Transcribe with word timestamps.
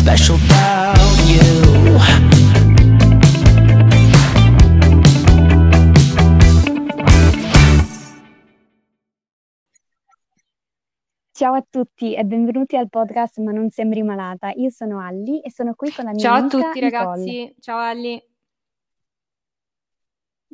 special 0.00 0.36
about 0.36 0.96
you. 1.28 1.98
Ciao 11.32 11.54
a 11.54 11.64
tutti 11.68 12.14
e 12.14 12.24
benvenuti 12.24 12.76
al 12.76 12.88
podcast 12.88 13.38
Ma 13.40 13.52
non 13.52 13.70
sembri 13.70 14.02
malata. 14.02 14.52
Io 14.56 14.70
sono 14.70 15.00
Alli 15.00 15.40
e 15.40 15.50
sono 15.50 15.74
qui 15.74 15.90
con 15.92 16.04
la 16.04 16.10
mia 16.12 16.20
Ciao 16.20 16.34
a 16.34 16.38
amica 16.38 16.56
tutti 16.56 16.80
Nicole. 16.80 16.90
ragazzi, 16.90 17.54
ciao 17.60 17.78
Ali. 17.78 18.28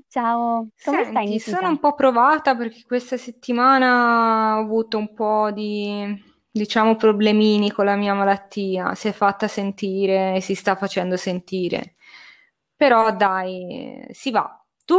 Ciao, 0.08 0.68
come 0.84 1.04
stai 1.04 1.26
Senti, 1.26 1.38
sono 1.40 1.68
un 1.68 1.78
po' 1.78 1.94
provata 1.94 2.56
perché 2.56 2.82
questa 2.86 3.16
settimana 3.16 4.56
ho 4.58 4.60
avuto 4.60 4.98
un 4.98 5.12
po' 5.12 5.50
di, 5.50 6.22
diciamo, 6.59 6.96
problemini 6.96 7.70
con 7.70 7.84
la 7.87 7.96
mia 7.96 8.15
malattia. 8.15 8.95
Si 8.95 9.09
è 9.09 9.12
fatta 9.12 9.48
sentire 9.48 10.37
e 10.37 10.41
si 10.41 10.55
sta 10.55 10.77
facendo 10.77 11.16
sentire. 11.16 11.97
Però 12.77 13.14
dai, 13.16 14.06
si 14.12 14.30
va. 14.30 14.64
Tu? 14.84 14.97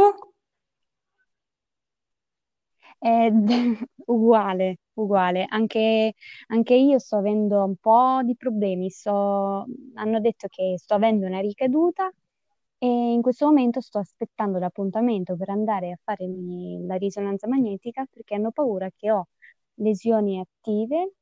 Eh, 3.00 3.30
uguale, 4.06 4.78
uguale. 4.94 5.44
Anche, 5.48 6.14
anche 6.48 6.74
io 6.74 6.98
sto 6.98 7.16
avendo 7.16 7.64
un 7.64 7.76
po' 7.76 8.20
di 8.24 8.36
problemi. 8.36 8.90
Sto- 8.90 9.66
hanno 9.94 10.20
detto 10.20 10.48
che 10.48 10.74
sto 10.78 10.94
avendo 10.94 11.26
una 11.26 11.40
ricaduta 11.40 12.10
e 12.78 12.86
in 13.12 13.22
questo 13.22 13.46
momento 13.46 13.80
sto 13.80 13.98
aspettando 13.98 14.58
l'appuntamento 14.58 15.36
per 15.36 15.50
andare 15.50 15.90
a 15.92 15.98
farmi 16.02 16.84
la 16.86 16.94
risonanza 16.96 17.48
magnetica 17.48 18.06
perché 18.10 18.34
hanno 18.36 18.52
paura 18.52 18.88
che 18.96 19.10
ho 19.10 19.28
lesioni 19.74 20.38
attive 20.40 21.14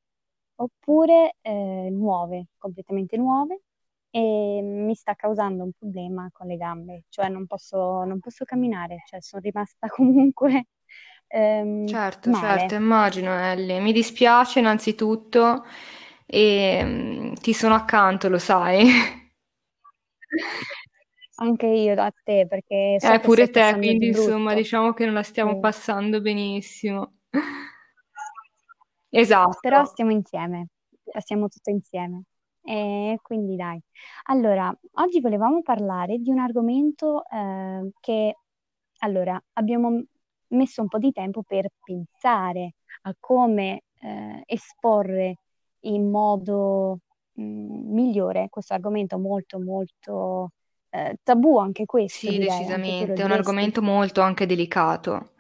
oppure 0.57 1.37
eh, 1.43 1.89
nuove, 1.91 2.49
completamente 2.59 3.17
nuove, 3.17 3.63
e 4.11 4.61
mi 4.63 4.95
sta 4.95 5.15
causando 5.15 5.65
un 5.65 5.73
problema 5.73 6.29
con 6.33 6.47
le 6.47 6.57
gambe, 6.57 7.05
cioè 7.09 7.29
non 7.29 7.47
posso, 7.47 8.05
non 8.05 8.21
posso 8.21 8.45
camminare, 8.45 9.03
cioè 9.07 9.21
sono 9.21 9.43
rimasta 9.43 9.89
comunque 9.89 10.69
ehm, 11.29 11.99
Certo, 11.99 12.33
certo, 12.33 12.75
male. 12.75 12.75
immagino, 12.75 13.33
Ellie. 13.39 13.79
Mi 13.81 13.93
dispiace 13.93 14.59
innanzitutto 14.59 15.65
e 16.27 16.83
mm, 16.85 17.33
ti 17.35 17.53
sono 17.55 17.75
accanto, 17.75 18.29
lo 18.29 18.39
sai. 18.39 18.89
Anche 21.37 21.67
io 21.67 21.95
da 21.95 22.11
te, 22.25 22.47
perché 22.49 22.97
so 23.01 23.15
Eh, 23.15 23.21
pure 23.21 23.51
te, 23.51 23.77
quindi 23.79 24.07
insomma, 24.09 24.55
diciamo 24.55 24.93
che 24.95 25.05
non 25.05 25.15
la 25.15 25.23
stiamo 25.23 25.59
Sì. 25.59 25.59
passando 25.59 26.21
benissimo. 26.21 27.19
Però 29.61 29.77
Esatto. 29.79 29.87
stiamo 29.87 30.11
insieme, 30.13 30.69
passiamo 31.05 31.49
tutto 31.49 31.71
insieme. 31.71 32.25
E 32.63 33.19
quindi 33.23 33.55
dai. 33.57 33.81
Allora, 34.25 34.77
oggi 34.95 35.21
volevamo 35.21 35.63
parlare 35.63 36.19
di 36.19 36.31
un 36.31 36.39
argomento 36.39 37.23
eh, 37.29 37.91
che, 38.01 38.37
allora, 38.99 39.41
abbiamo 39.55 40.03
messo 40.49 40.83
un 40.83 40.89
po' 40.89 40.99
di 40.99 41.13
tempo 41.13 41.43
per 41.43 41.69
pensare 41.85 42.75
a 43.03 43.15
come 43.21 43.83
eh, 44.01 44.43
esporre 44.47 45.37
in 45.81 46.11
modo 46.11 46.99
mm, 47.41 47.93
migliore 47.93 48.49
questo 48.51 48.75
argomento 48.75 49.19
molto, 49.19 49.61
molto 49.61 50.51
eh, 50.91 51.19
tabù, 51.23 51.59
anche 51.59 51.85
questo 51.87 52.31
Sì, 52.31 52.39
direi, 52.39 52.65
decisamente, 52.65 53.13
è 53.13 53.23
un 53.25 53.33
argomento 53.33 53.83
molto 53.83 54.21
anche 54.23 54.47
delicato. 54.47 55.35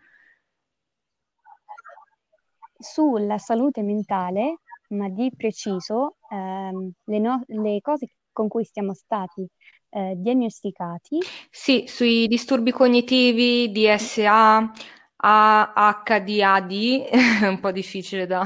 Sulla 2.92 3.38
salute 3.38 3.82
mentale, 3.82 4.58
ma 4.90 5.08
di 5.08 5.30
preciso 5.36 6.16
ehm, 6.30 6.90
le, 7.04 7.18
no- 7.18 7.42
le 7.46 7.80
cose 7.80 8.08
con 8.32 8.48
cui 8.48 8.64
siamo 8.64 8.94
stati 8.94 9.46
eh, 9.90 10.14
diagnosticati. 10.16 11.18
Sì, 11.50 11.84
sui 11.88 12.26
disturbi 12.28 12.70
cognitivi, 12.70 13.70
DSA, 13.72 14.70
AHDAD, 15.16 16.72
è 17.08 17.46
un 17.48 17.58
po' 17.60 17.72
difficile 17.72 18.26
da, 18.26 18.44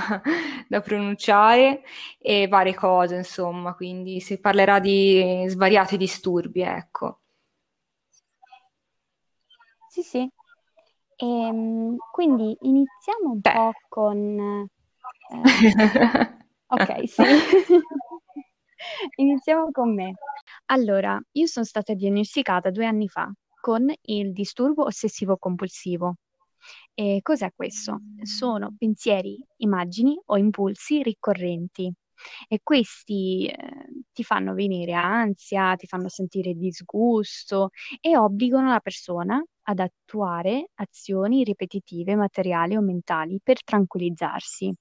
da 0.69 0.81
pronunciare, 0.81 1.83
e 2.19 2.47
varie 2.49 2.75
cose, 2.75 3.17
insomma, 3.17 3.75
quindi 3.75 4.21
si 4.21 4.39
parlerà 4.41 4.79
di 4.81 5.45
svariati 5.49 5.97
disturbi, 5.97 6.63
ecco. 6.63 7.19
Sì, 9.89 10.03
sì. 10.03 10.31
Ehm, 11.23 11.97
quindi 12.13 12.57
iniziamo 12.61 13.33
un 13.33 13.41
Te. 13.41 13.51
po' 13.53 13.73
con... 13.89 14.69
eh, 15.31 15.43
ok, 16.69 17.09
sì. 17.09 17.23
Iniziamo 19.17 19.71
con 19.71 19.95
me. 19.95 20.15
Allora, 20.67 21.21
io 21.33 21.47
sono 21.47 21.65
stata 21.67 21.95
diagnosticata 21.95 22.71
due 22.71 22.87
anni 22.87 23.09
fa 23.09 23.31
con 23.61 23.93
il 24.03 24.33
disturbo 24.33 24.85
ossessivo-compulsivo. 24.85 26.15
E 26.95 27.21
cos'è 27.23 27.53
questo? 27.55 28.01
Sono 28.23 28.75
pensieri, 28.79 29.39
immagini 29.59 30.19
o 30.27 30.37
impulsi 30.37 31.03
ricorrenti 31.03 31.93
e 32.49 32.61
questi 32.63 33.47
eh, 33.47 33.57
ti 34.13 34.23
fanno 34.25 34.53
venire 34.55 34.93
ansia, 34.93 35.75
ti 35.77 35.87
fanno 35.87 36.09
sentire 36.09 36.55
disgusto 36.55 37.71
e 38.01 38.17
obbligano 38.17 38.69
la 38.71 38.81
persona 38.81 39.43
ad 39.65 39.79
attuare 39.81 40.71
azioni 40.75 41.45
ripetitive, 41.45 42.17
materiali 42.17 42.77
o 42.77 42.81
mentali 42.81 43.41
per 43.43 43.63
tranquillizzarsi. 43.63 44.75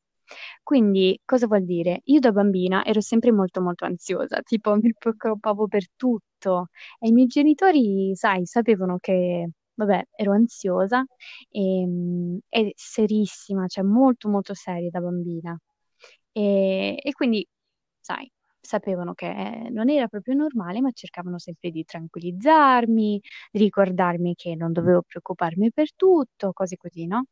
Quindi, 0.64 1.20
cosa 1.26 1.48
vuol 1.48 1.66
dire? 1.66 2.02
Io 2.06 2.20
da 2.20 2.32
bambina 2.32 2.86
ero 2.86 3.02
sempre 3.02 3.32
molto 3.32 3.62
molto 3.62 3.86
ansiosa, 3.86 4.42
tipo 4.44 4.76
mi 4.76 4.94
preoccupavo 4.98 5.68
per 5.68 5.86
tutto 5.96 6.68
e 7.00 7.08
i 7.10 7.12
miei 7.12 7.28
genitori, 7.28 8.12
sai, 8.16 8.46
sapevano 8.46 8.98
che, 9.00 9.50
vabbè, 9.74 10.04
ero 10.16 10.34
ansiosa 10.34 11.04
e, 11.50 11.88
e 12.50 12.74
serissima, 12.76 13.68
cioè 13.68 13.84
molto 13.84 14.30
molto 14.30 14.54
seria 14.54 14.90
da 14.90 15.00
bambina. 15.02 15.58
E, 16.32 16.98
e 17.02 17.12
quindi, 17.14 17.46
sai, 18.00 18.32
sapevano 18.62 19.14
che 19.14 19.30
eh, 19.30 19.70
non 19.70 19.90
era 19.90 20.08
proprio 20.08 20.36
normale, 20.36 20.82
ma 20.82 20.92
cercavano 20.92 21.40
sempre 21.40 21.72
di 21.72 21.84
tranquillizzarmi, 21.86 23.22
di 23.52 23.60
ricordarmi 23.60 24.36
che 24.36 24.56
non 24.56 24.72
dovevo 24.74 25.02
preoccuparmi 25.08 25.72
per 25.72 25.94
tutto, 25.96 26.52
cose 26.54 26.78
così, 26.78 27.06
no? 27.08 27.26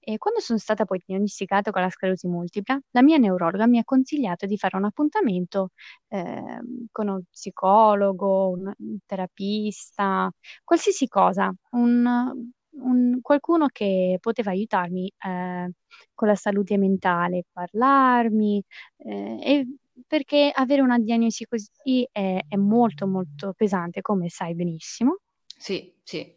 E 0.00 0.18
quando 0.18 0.40
sono 0.40 0.58
stata 0.58 0.84
poi 0.84 1.00
diagnosticata 1.04 1.70
con 1.70 1.82
la 1.82 1.90
sclerosi 1.90 2.26
multipla, 2.28 2.78
la 2.90 3.02
mia 3.02 3.16
neurologa 3.18 3.66
mi 3.66 3.78
ha 3.78 3.84
consigliato 3.84 4.46
di 4.46 4.56
fare 4.56 4.76
un 4.76 4.84
appuntamento 4.84 5.70
ehm, 6.08 6.86
con 6.90 7.08
uno 7.08 7.22
psicologo, 7.30 8.50
un, 8.50 8.72
un 8.78 8.98
terapista, 9.06 10.30
qualsiasi 10.64 11.08
cosa, 11.08 11.52
un, 11.72 12.32
un- 12.70 13.18
qualcuno 13.20 13.66
che 13.70 14.18
poteva 14.20 14.50
aiutarmi 14.50 15.12
eh, 15.26 15.72
con 16.14 16.28
la 16.28 16.34
salute 16.34 16.76
mentale, 16.78 17.44
parlarmi, 17.52 18.62
eh, 18.98 19.38
e 19.42 19.66
perché 20.06 20.50
avere 20.54 20.80
una 20.82 20.98
diagnosi 20.98 21.44
così 21.46 22.08
è, 22.10 22.44
è 22.46 22.56
molto 22.56 23.06
molto 23.06 23.52
pesante, 23.56 24.00
come 24.00 24.28
sai 24.28 24.54
benissimo. 24.54 25.18
Sì, 25.56 25.94
sì. 26.02 26.36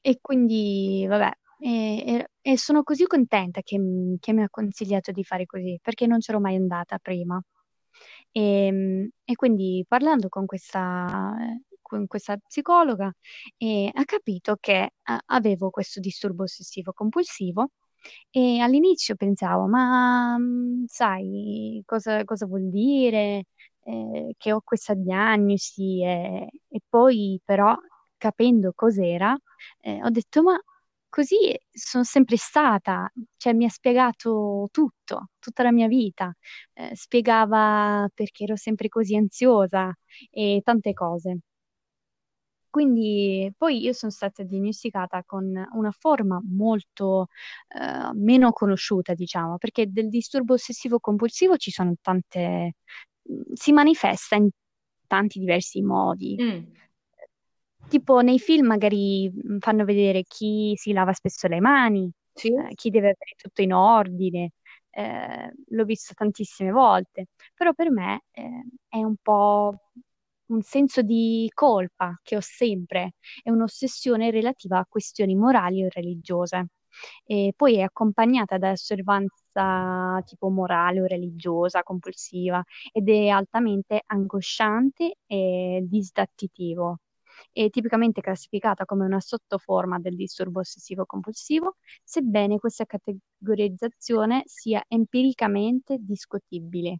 E 0.00 0.18
quindi, 0.20 1.06
vabbè, 1.08 1.30
e, 1.58 2.28
e- 2.42 2.58
sono 2.58 2.82
così 2.82 3.06
contenta 3.06 3.62
che, 3.62 3.78
che 4.20 4.32
mi 4.32 4.42
ha 4.42 4.50
consigliato 4.50 5.12
di 5.12 5.24
fare 5.24 5.46
così, 5.46 5.78
perché 5.82 6.06
non 6.06 6.18
c'ero 6.18 6.40
mai 6.40 6.56
andata 6.56 6.98
prima. 6.98 7.40
E, 8.30 9.10
e 9.24 9.34
quindi 9.34 9.84
parlando 9.88 10.28
con 10.28 10.44
questa, 10.46 11.34
con 11.80 12.06
questa 12.06 12.36
psicologa, 12.36 13.12
eh, 13.56 13.90
ha 13.92 14.04
capito 14.04 14.56
che 14.60 14.82
eh, 14.82 14.90
avevo 15.26 15.70
questo 15.70 16.00
disturbo 16.00 16.42
ossessivo 16.42 16.92
compulsivo 16.92 17.70
e 18.30 18.60
all'inizio 18.60 19.14
pensavo, 19.16 19.66
ma 19.66 20.36
mm, 20.38 20.84
sai 20.86 21.82
cosa, 21.86 22.24
cosa 22.24 22.46
vuol 22.46 22.68
dire 22.70 23.44
eh, 23.84 24.34
che 24.36 24.52
ho 24.52 24.60
questa 24.62 24.94
diagnosi? 24.94 26.02
E, 26.02 26.48
e 26.68 26.80
poi 26.88 27.40
però 27.44 27.74
capendo 28.16 28.72
cos'era, 28.74 29.36
eh, 29.80 30.02
ho 30.02 30.10
detto, 30.10 30.42
ma 30.42 30.58
così 31.08 31.36
sono 31.72 32.02
sempre 32.04 32.36
stata, 32.36 33.10
cioè 33.36 33.52
mi 33.52 33.64
ha 33.64 33.68
spiegato 33.68 34.68
tutto, 34.72 35.28
tutta 35.38 35.62
la 35.62 35.72
mia 35.72 35.86
vita, 35.86 36.34
eh, 36.74 36.90
spiegava 36.96 38.08
perché 38.12 38.44
ero 38.44 38.56
sempre 38.56 38.88
così 38.88 39.16
ansiosa 39.16 39.94
e 40.30 40.60
tante 40.64 40.92
cose. 40.92 41.38
Quindi 42.74 43.52
poi 43.56 43.80
io 43.84 43.92
sono 43.92 44.10
stata 44.10 44.42
diagnosticata 44.42 45.22
con 45.24 45.44
una 45.74 45.90
forma 45.92 46.40
molto 46.44 47.28
eh, 47.68 48.10
meno 48.14 48.50
conosciuta, 48.50 49.14
diciamo, 49.14 49.58
perché 49.58 49.86
del 49.92 50.08
disturbo 50.08 50.54
ossessivo 50.54 50.98
compulsivo 50.98 51.56
ci 51.56 51.70
sono 51.70 51.94
tante, 52.00 52.74
si 53.52 53.70
manifesta 53.70 54.34
in 54.34 54.48
tanti 55.06 55.38
diversi 55.38 55.82
modi. 55.82 56.34
Mm, 56.42 56.64
Tipo 57.88 58.22
nei 58.22 58.40
film 58.40 58.66
magari 58.66 59.30
mh, 59.30 59.58
fanno 59.58 59.84
vedere 59.84 60.24
chi 60.24 60.72
si 60.76 60.92
lava 60.92 61.12
spesso 61.12 61.46
le 61.46 61.60
mani, 61.60 62.10
sì? 62.34 62.48
eh, 62.52 62.74
chi 62.74 62.90
deve 62.90 63.06
avere 63.10 63.34
tutto 63.36 63.62
in 63.62 63.72
ordine, 63.72 64.50
eh, 64.90 65.52
l'ho 65.68 65.84
visto 65.84 66.12
tantissime 66.14 66.72
volte, 66.72 67.26
però 67.54 67.72
per 67.72 67.90
me 67.92 68.22
eh, 68.32 68.64
è 68.88 68.96
un 68.96 69.14
po' 69.22 69.78
un 70.46 70.62
senso 70.62 71.02
di 71.02 71.50
colpa 71.54 72.18
che 72.22 72.36
ho 72.36 72.40
sempre, 72.40 73.14
è 73.42 73.50
un'ossessione 73.50 74.30
relativa 74.30 74.78
a 74.78 74.86
questioni 74.88 75.34
morali 75.34 75.84
o 75.84 75.88
religiose. 75.90 76.68
E 77.24 77.52
poi 77.56 77.76
è 77.76 77.82
accompagnata 77.82 78.56
da 78.58 78.70
osservanza 78.70 80.22
tipo 80.24 80.48
morale 80.48 81.00
o 81.02 81.06
religiosa, 81.06 81.82
compulsiva, 81.82 82.62
ed 82.92 83.08
è 83.08 83.28
altamente 83.28 84.02
angosciante 84.06 85.16
e 85.26 85.80
disdattitivo. 85.88 86.98
È 87.52 87.68
tipicamente 87.70 88.20
classificata 88.20 88.84
come 88.84 89.04
una 89.04 89.20
sottoforma 89.20 89.98
del 89.98 90.14
disturbo 90.16 90.60
ossessivo 90.60 91.04
compulsivo, 91.04 91.76
sebbene 92.04 92.58
questa 92.58 92.84
categorizzazione 92.84 94.42
sia 94.46 94.84
empiricamente 94.88 95.96
discutibile. 95.98 96.98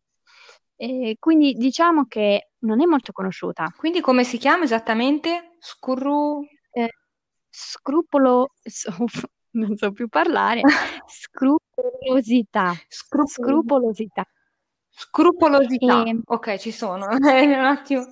E 0.77 1.17
quindi 1.19 1.55
diciamo 1.55 2.07
che 2.07 2.51
non 2.61 2.81
è 2.81 2.85
molto 2.85 3.13
conosciuta. 3.13 3.73
Quindi 3.77 4.01
come 4.01 4.25
si 4.25 4.39
chiama 4.39 4.65
esattamente? 4.65 5.57
Scurru... 5.59 6.45
Eh, 6.73 6.91
scrupolo... 7.49 8.53
non 9.55 9.77
so 9.77 9.93
più 9.93 10.09
parlare. 10.09 10.61
Scrupolosità. 11.07 12.73
Scrupolo... 12.89 13.29
Scrupolosità. 13.29 14.27
Scrupolosità. 14.89 16.05
E... 16.05 16.21
Ok, 16.25 16.57
ci 16.57 16.73
sono. 16.73 17.07
un 17.11 17.65
attimo. 17.65 18.07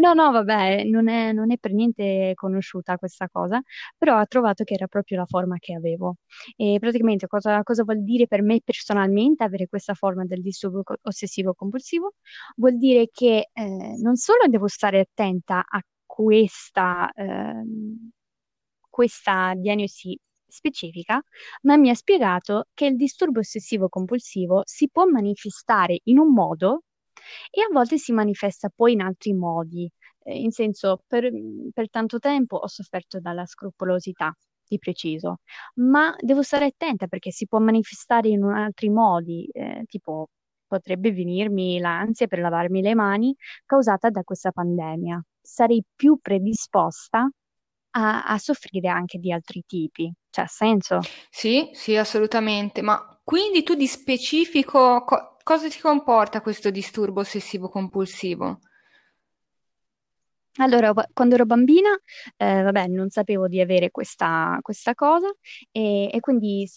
No, 0.00 0.14
no, 0.14 0.30
vabbè, 0.30 0.84
non 0.84 1.08
è, 1.08 1.32
non 1.32 1.50
è 1.52 1.58
per 1.58 1.72
niente 1.72 2.32
conosciuta 2.34 2.96
questa 2.96 3.28
cosa, 3.28 3.60
però 3.98 4.18
ho 4.20 4.26
trovato 4.26 4.64
che 4.64 4.74
era 4.74 4.86
proprio 4.86 5.18
la 5.18 5.26
forma 5.26 5.58
che 5.58 5.74
avevo. 5.74 6.16
E 6.56 6.78
praticamente 6.80 7.26
cosa, 7.26 7.62
cosa 7.62 7.82
vuol 7.84 8.02
dire 8.04 8.26
per 8.26 8.42
me 8.42 8.60
personalmente 8.64 9.44
avere 9.44 9.66
questa 9.68 9.94
forma 9.94 10.24
del 10.24 10.40
disturbo 10.42 10.82
ossessivo-compulsivo? 11.02 12.14
Vuol 12.56 12.78
dire 12.78 13.08
che 13.12 13.50
eh, 13.52 13.96
non 14.00 14.16
solo 14.16 14.46
devo 14.48 14.68
stare 14.68 15.00
attenta 15.00 15.64
a 15.68 15.82
questa, 16.06 17.10
eh, 17.12 17.62
questa 18.88 19.54
diagnosi 19.56 20.18
specifica, 20.46 21.22
ma 21.62 21.76
mi 21.76 21.90
ha 21.90 21.94
spiegato 21.94 22.66
che 22.74 22.86
il 22.86 22.96
disturbo 22.96 23.38
ossessivo-compulsivo 23.40 24.62
si 24.64 24.88
può 24.90 25.04
manifestare 25.06 26.00
in 26.04 26.18
un 26.18 26.32
modo 26.32 26.82
e 27.50 27.62
a 27.62 27.68
volte 27.72 27.98
si 27.98 28.12
manifesta 28.12 28.70
poi 28.74 28.92
in 28.92 29.00
altri 29.00 29.32
modi, 29.34 29.90
eh, 30.24 30.38
in 30.38 30.50
senso 30.50 31.02
per, 31.06 31.30
per 31.72 31.90
tanto 31.90 32.18
tempo 32.18 32.56
ho 32.56 32.66
sofferto 32.66 33.20
dalla 33.20 33.46
scrupolosità 33.46 34.34
di 34.66 34.78
preciso, 34.78 35.38
ma 35.76 36.14
devo 36.20 36.42
stare 36.42 36.66
attenta 36.66 37.06
perché 37.08 37.30
si 37.32 37.46
può 37.46 37.58
manifestare 37.58 38.28
in 38.28 38.44
altri 38.44 38.88
modi, 38.88 39.48
eh, 39.52 39.82
tipo 39.86 40.28
potrebbe 40.66 41.10
venirmi 41.12 41.80
l'ansia 41.80 42.28
per 42.28 42.38
lavarmi 42.38 42.80
le 42.80 42.94
mani 42.94 43.34
causata 43.66 44.08
da 44.10 44.22
questa 44.22 44.52
pandemia. 44.52 45.20
Sarei 45.40 45.82
più 45.96 46.18
predisposta 46.22 47.28
a, 47.92 48.22
a 48.22 48.38
soffrire 48.38 48.88
anche 48.88 49.18
di 49.18 49.32
altri 49.32 49.64
tipi. 49.66 50.12
C'è 50.30 50.44
senso? 50.46 51.00
Sì, 51.28 51.70
sì, 51.72 51.96
assolutamente. 51.96 52.82
Ma 52.82 53.20
quindi 53.24 53.64
tu 53.64 53.74
di 53.74 53.88
specifico 53.88 55.02
co- 55.04 55.36
cosa 55.50 55.68
ti 55.68 55.80
comporta 55.80 56.42
questo 56.42 56.70
disturbo 56.70 57.22
ossessivo 57.22 57.68
compulsivo? 57.68 58.60
Allora, 60.58 60.92
quando 61.14 61.36
ero 61.36 61.46
bambina, 61.46 61.90
eh, 62.36 62.62
vabbè, 62.62 62.88
non 62.88 63.08
sapevo 63.08 63.46
di 63.48 63.60
avere 63.60 63.90
questa, 63.90 64.58
questa 64.62 64.94
cosa 64.94 65.28
e, 65.70 66.10
e 66.12 66.20
quindi 66.20 66.68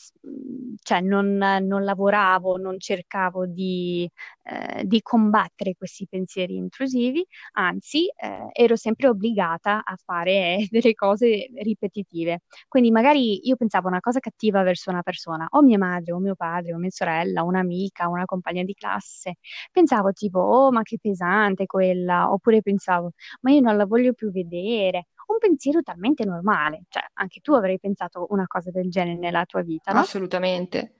cioè, 0.81 1.01
non, 1.01 1.35
non 1.37 1.83
lavoravo, 1.83 2.57
non 2.57 2.79
cercavo 2.79 3.45
di, 3.47 4.09
eh, 4.43 4.83
di 4.85 5.01
combattere 5.01 5.73
questi 5.75 6.07
pensieri 6.07 6.55
intrusivi, 6.55 7.25
anzi, 7.53 8.05
eh, 8.15 8.47
ero 8.53 8.75
sempre 8.75 9.07
obbligata 9.07 9.81
a 9.83 9.95
fare 10.03 10.57
delle 10.69 10.93
cose 10.93 11.47
ripetitive. 11.55 12.41
Quindi 12.67 12.91
magari 12.91 13.47
io 13.47 13.55
pensavo 13.55 13.87
una 13.87 13.99
cosa 13.99 14.19
cattiva 14.19 14.61
verso 14.63 14.91
una 14.91 15.01
persona, 15.01 15.47
o 15.49 15.61
mia 15.63 15.77
madre, 15.79 16.13
o 16.13 16.19
mio 16.19 16.35
padre, 16.35 16.73
o 16.73 16.77
mia 16.77 16.91
sorella, 16.91 17.43
un'amica, 17.43 18.07
una 18.07 18.25
compagna 18.25 18.63
di 18.63 18.73
classe. 18.75 19.35
Pensavo 19.71 20.11
tipo, 20.13 20.39
oh, 20.39 20.71
ma 20.71 20.81
che 20.83 20.97
pesante 21.01 21.65
quella, 21.65 22.31
oppure 22.31 22.61
pensavo, 22.61 23.11
ma 23.41 23.51
io 23.51 23.61
non 23.63 23.77
la 23.77 23.85
voglio 23.85 24.13
più 24.13 24.31
vedere. 24.31 25.07
Un 25.27 25.37
pensiero 25.39 25.81
talmente 25.81 26.25
normale, 26.25 26.83
cioè 26.89 27.03
anche 27.13 27.39
tu 27.39 27.53
avrei 27.53 27.79
pensato 27.79 28.27
una 28.29 28.45
cosa 28.45 28.69
del 28.71 28.89
genere 28.89 29.17
nella 29.17 29.45
tua 29.45 29.61
vita, 29.61 29.91
no? 29.91 29.99
Assolutamente. 29.99 30.95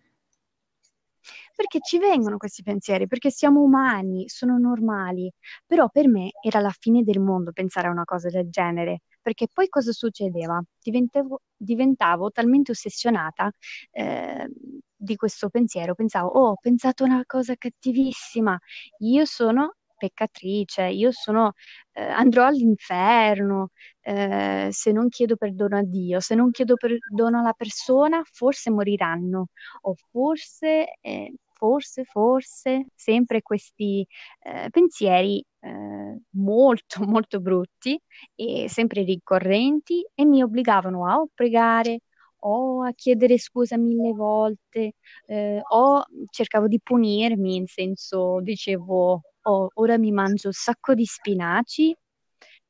Perché 1.55 1.79
ci 1.81 1.99
vengono 1.99 2.37
questi 2.37 2.63
pensieri, 2.63 3.07
perché 3.07 3.29
siamo 3.29 3.61
umani, 3.61 4.27
sono 4.27 4.57
normali, 4.57 5.31
però 5.65 5.87
per 5.89 6.07
me 6.07 6.31
era 6.41 6.59
la 6.59 6.73
fine 6.77 7.03
del 7.03 7.19
mondo 7.19 7.51
pensare 7.51 7.87
a 7.87 7.91
una 7.91 8.03
cosa 8.05 8.29
del 8.29 8.49
genere, 8.49 9.01
perché 9.21 9.47
poi 9.51 9.69
cosa 9.69 9.91
succedeva? 9.91 10.61
Diventavo, 10.81 11.41
diventavo 11.55 12.31
talmente 12.31 12.71
ossessionata 12.71 13.51
eh, 13.91 14.49
di 14.95 15.15
questo 15.15 15.49
pensiero, 15.49 15.95
pensavo, 15.95 16.29
oh, 16.29 16.49
ho 16.49 16.57
pensato 16.59 17.03
una 17.03 17.23
cosa 17.25 17.55
cattivissima, 17.55 18.57
io 18.99 19.25
sono 19.25 19.75
peccatrice, 20.03 20.83
io 20.87 21.11
sono, 21.11 21.53
eh, 21.93 22.01
andrò 22.03 22.45
all'inferno 22.45 23.69
eh, 24.01 24.67
se 24.71 24.91
non 24.91 25.07
chiedo 25.09 25.35
perdono 25.37 25.77
a 25.77 25.83
Dio, 25.83 26.19
se 26.19 26.35
non 26.35 26.51
chiedo 26.51 26.75
perdono 26.75 27.39
alla 27.39 27.53
persona, 27.53 28.21
forse 28.25 28.69
moriranno, 28.69 29.47
o 29.81 29.95
forse, 30.11 30.97
eh, 31.01 31.33
forse, 31.53 32.03
forse, 32.03 32.85
sempre 32.95 33.41
questi 33.41 34.05
eh, 34.41 34.67
pensieri 34.69 35.43
eh, 35.61 36.19
molto, 36.31 36.99
molto 37.07 37.39
brutti 37.39 37.97
e 38.35 38.67
sempre 38.69 39.03
ricorrenti 39.03 40.05
e 40.13 40.25
mi 40.25 40.43
obbligavano 40.43 41.07
a 41.07 41.25
pregare 41.33 41.99
o 42.45 42.83
a 42.83 42.91
chiedere 42.93 43.37
scusa 43.37 43.77
mille 43.77 44.11
volte, 44.13 44.93
eh, 45.27 45.61
o 45.65 46.03
cercavo 46.29 46.67
di 46.67 46.79
punirmi, 46.81 47.55
in 47.55 47.67
senso 47.67 48.39
dicevo 48.41 49.21
oh, 49.43 49.69
ora 49.75 49.97
mi 49.97 50.11
mangio 50.11 50.47
un 50.47 50.53
sacco 50.53 50.93
di 50.93 51.05
spinaci, 51.05 51.95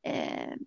eh, 0.02 0.58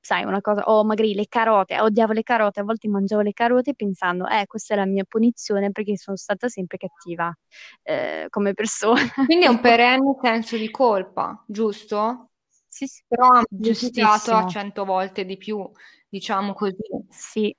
sai, 0.00 0.24
una 0.24 0.40
cosa, 0.40 0.62
o 0.64 0.84
magari 0.84 1.14
le 1.14 1.26
carote, 1.26 1.80
odiavo 1.80 2.12
le 2.12 2.22
carote, 2.22 2.60
a 2.60 2.64
volte 2.64 2.88
mangiavo 2.88 3.22
le 3.22 3.32
carote 3.32 3.74
pensando, 3.74 4.26
eh, 4.28 4.46
questa 4.46 4.74
è 4.74 4.76
la 4.76 4.86
mia 4.86 5.04
punizione 5.04 5.72
perché 5.72 5.96
sono 5.96 6.16
stata 6.16 6.48
sempre 6.48 6.78
cattiva 6.78 7.36
eh, 7.82 8.26
come 8.30 8.54
persona. 8.54 9.02
Quindi 9.24 9.46
è 9.46 9.48
un 9.48 9.58
perenne 9.60 10.16
senso 10.22 10.56
di 10.56 10.70
colpa, 10.70 11.42
giusto? 11.46 12.30
Sì, 12.68 12.86
sì. 12.86 13.02
Però 13.08 13.28
amplificato 13.28 14.32
a 14.32 14.46
cento 14.46 14.84
volte 14.84 15.24
di 15.24 15.36
più, 15.36 15.68
diciamo 16.08 16.52
così. 16.52 16.76
Sì, 17.08 17.54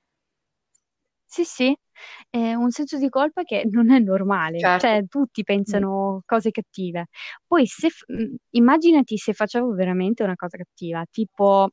sì, 1.26 1.44
sì, 1.44 1.76
è 2.30 2.54
un 2.54 2.70
senso 2.70 2.98
di 2.98 3.08
colpa 3.08 3.42
che 3.42 3.64
non 3.70 3.90
è 3.90 3.98
normale, 3.98 4.58
Certo. 4.60 4.76
cioè 4.76 5.04
tutti 5.08 5.42
pensano 5.44 6.22
cose 6.26 6.50
cattive. 6.50 7.06
Poi 7.46 7.66
se, 7.66 7.88
f- 7.90 8.04
mh, 8.08 8.34
immaginati 8.50 9.16
se 9.18 9.32
facevo 9.32 9.72
veramente 9.74 10.22
una 10.22 10.34
cosa 10.36 10.56
cattiva, 10.56 11.04
tipo 11.10 11.70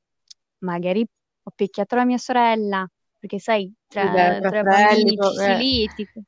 magari 0.60 1.02
ho 1.44 1.52
picchiato 1.56 1.96
la 1.96 2.06
mia 2.06 2.18
sorella, 2.18 2.88
perché 3.20 3.40
sai, 3.40 3.72
tra, 3.88 4.34
tra 4.36 4.52
fratelli, 4.52 5.18
ci 5.20 5.36
si 5.36 5.54
eh. 5.54 5.56
litiga, 5.56 6.22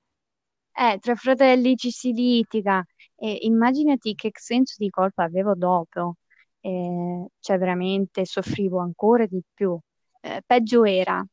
eh, 0.74 0.98
tra 1.00 1.16
fratelli 1.16 1.76
ci 1.76 1.92
si 1.92 2.12
litiga, 2.12 2.84
e 3.16 3.38
immaginati 3.42 4.14
che 4.16 4.30
senso 4.34 4.76
di 4.78 4.90
colpa 4.90 5.24
avevo 5.24 5.56
dopo, 5.56 6.16
eh, 6.62 7.26
cioè 7.40 7.58
veramente 7.58 8.26
soffrivo 8.26 8.80
ancora 8.80 9.26
di 9.26 9.42
più. 9.54 9.78
Eh, 10.22 10.42
peggio 10.46 10.84
era. 10.84 11.26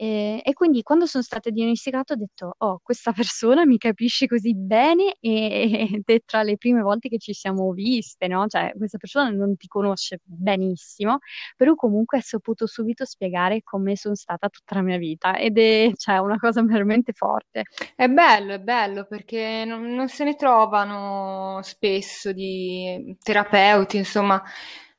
E, 0.00 0.40
e 0.44 0.52
quindi 0.52 0.82
quando 0.82 1.06
sono 1.06 1.24
stata 1.24 1.50
diagnosticata 1.50 2.12
ho 2.12 2.16
detto, 2.16 2.54
oh, 2.58 2.78
questa 2.80 3.10
persona 3.12 3.66
mi 3.66 3.78
capisce 3.78 4.28
così 4.28 4.54
bene 4.54 5.16
e- 5.18 5.88
ed 5.92 6.02
è 6.06 6.20
tra 6.24 6.42
le 6.44 6.56
prime 6.56 6.82
volte 6.82 7.08
che 7.08 7.18
ci 7.18 7.32
siamo 7.32 7.72
viste, 7.72 8.28
no? 8.28 8.46
Cioè, 8.46 8.74
questa 8.76 8.96
persona 8.98 9.30
non 9.30 9.56
ti 9.56 9.66
conosce 9.66 10.20
benissimo, 10.22 11.18
però 11.56 11.74
comunque 11.74 12.18
ha 12.18 12.20
saputo 12.20 12.66
subito 12.68 13.04
spiegare 13.04 13.62
come 13.64 13.96
sono 13.96 14.14
stata 14.14 14.48
tutta 14.48 14.76
la 14.76 14.82
mia 14.82 14.98
vita 14.98 15.36
ed 15.36 15.58
è, 15.58 15.90
cioè, 15.96 16.18
una 16.18 16.38
cosa 16.38 16.62
veramente 16.62 17.12
forte. 17.12 17.64
È 17.96 18.06
bello, 18.06 18.52
è 18.54 18.60
bello 18.60 19.04
perché 19.04 19.64
non, 19.66 19.82
non 19.94 20.08
se 20.08 20.22
ne 20.22 20.36
trovano 20.36 21.58
spesso 21.62 22.30
di 22.32 23.16
terapeuti, 23.20 23.96
insomma, 23.96 24.40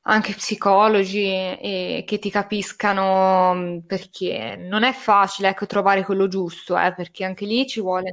anche 0.02 0.34
psicologi 0.34 1.24
e, 1.24 2.04
che 2.06 2.18
ti 2.18 2.30
capiscano 2.30 3.54
mm, 3.54 3.78
perché 3.80 4.56
non 4.56 4.82
è 4.82 4.92
facile, 4.92 5.48
ecco, 5.48 5.66
trovare 5.66 6.04
quello 6.04 6.28
giusto, 6.28 6.78
eh, 6.78 6.92
perché 6.94 7.24
anche 7.24 7.44
lì 7.46 7.66
ci 7.66 7.80
vuole, 7.80 8.10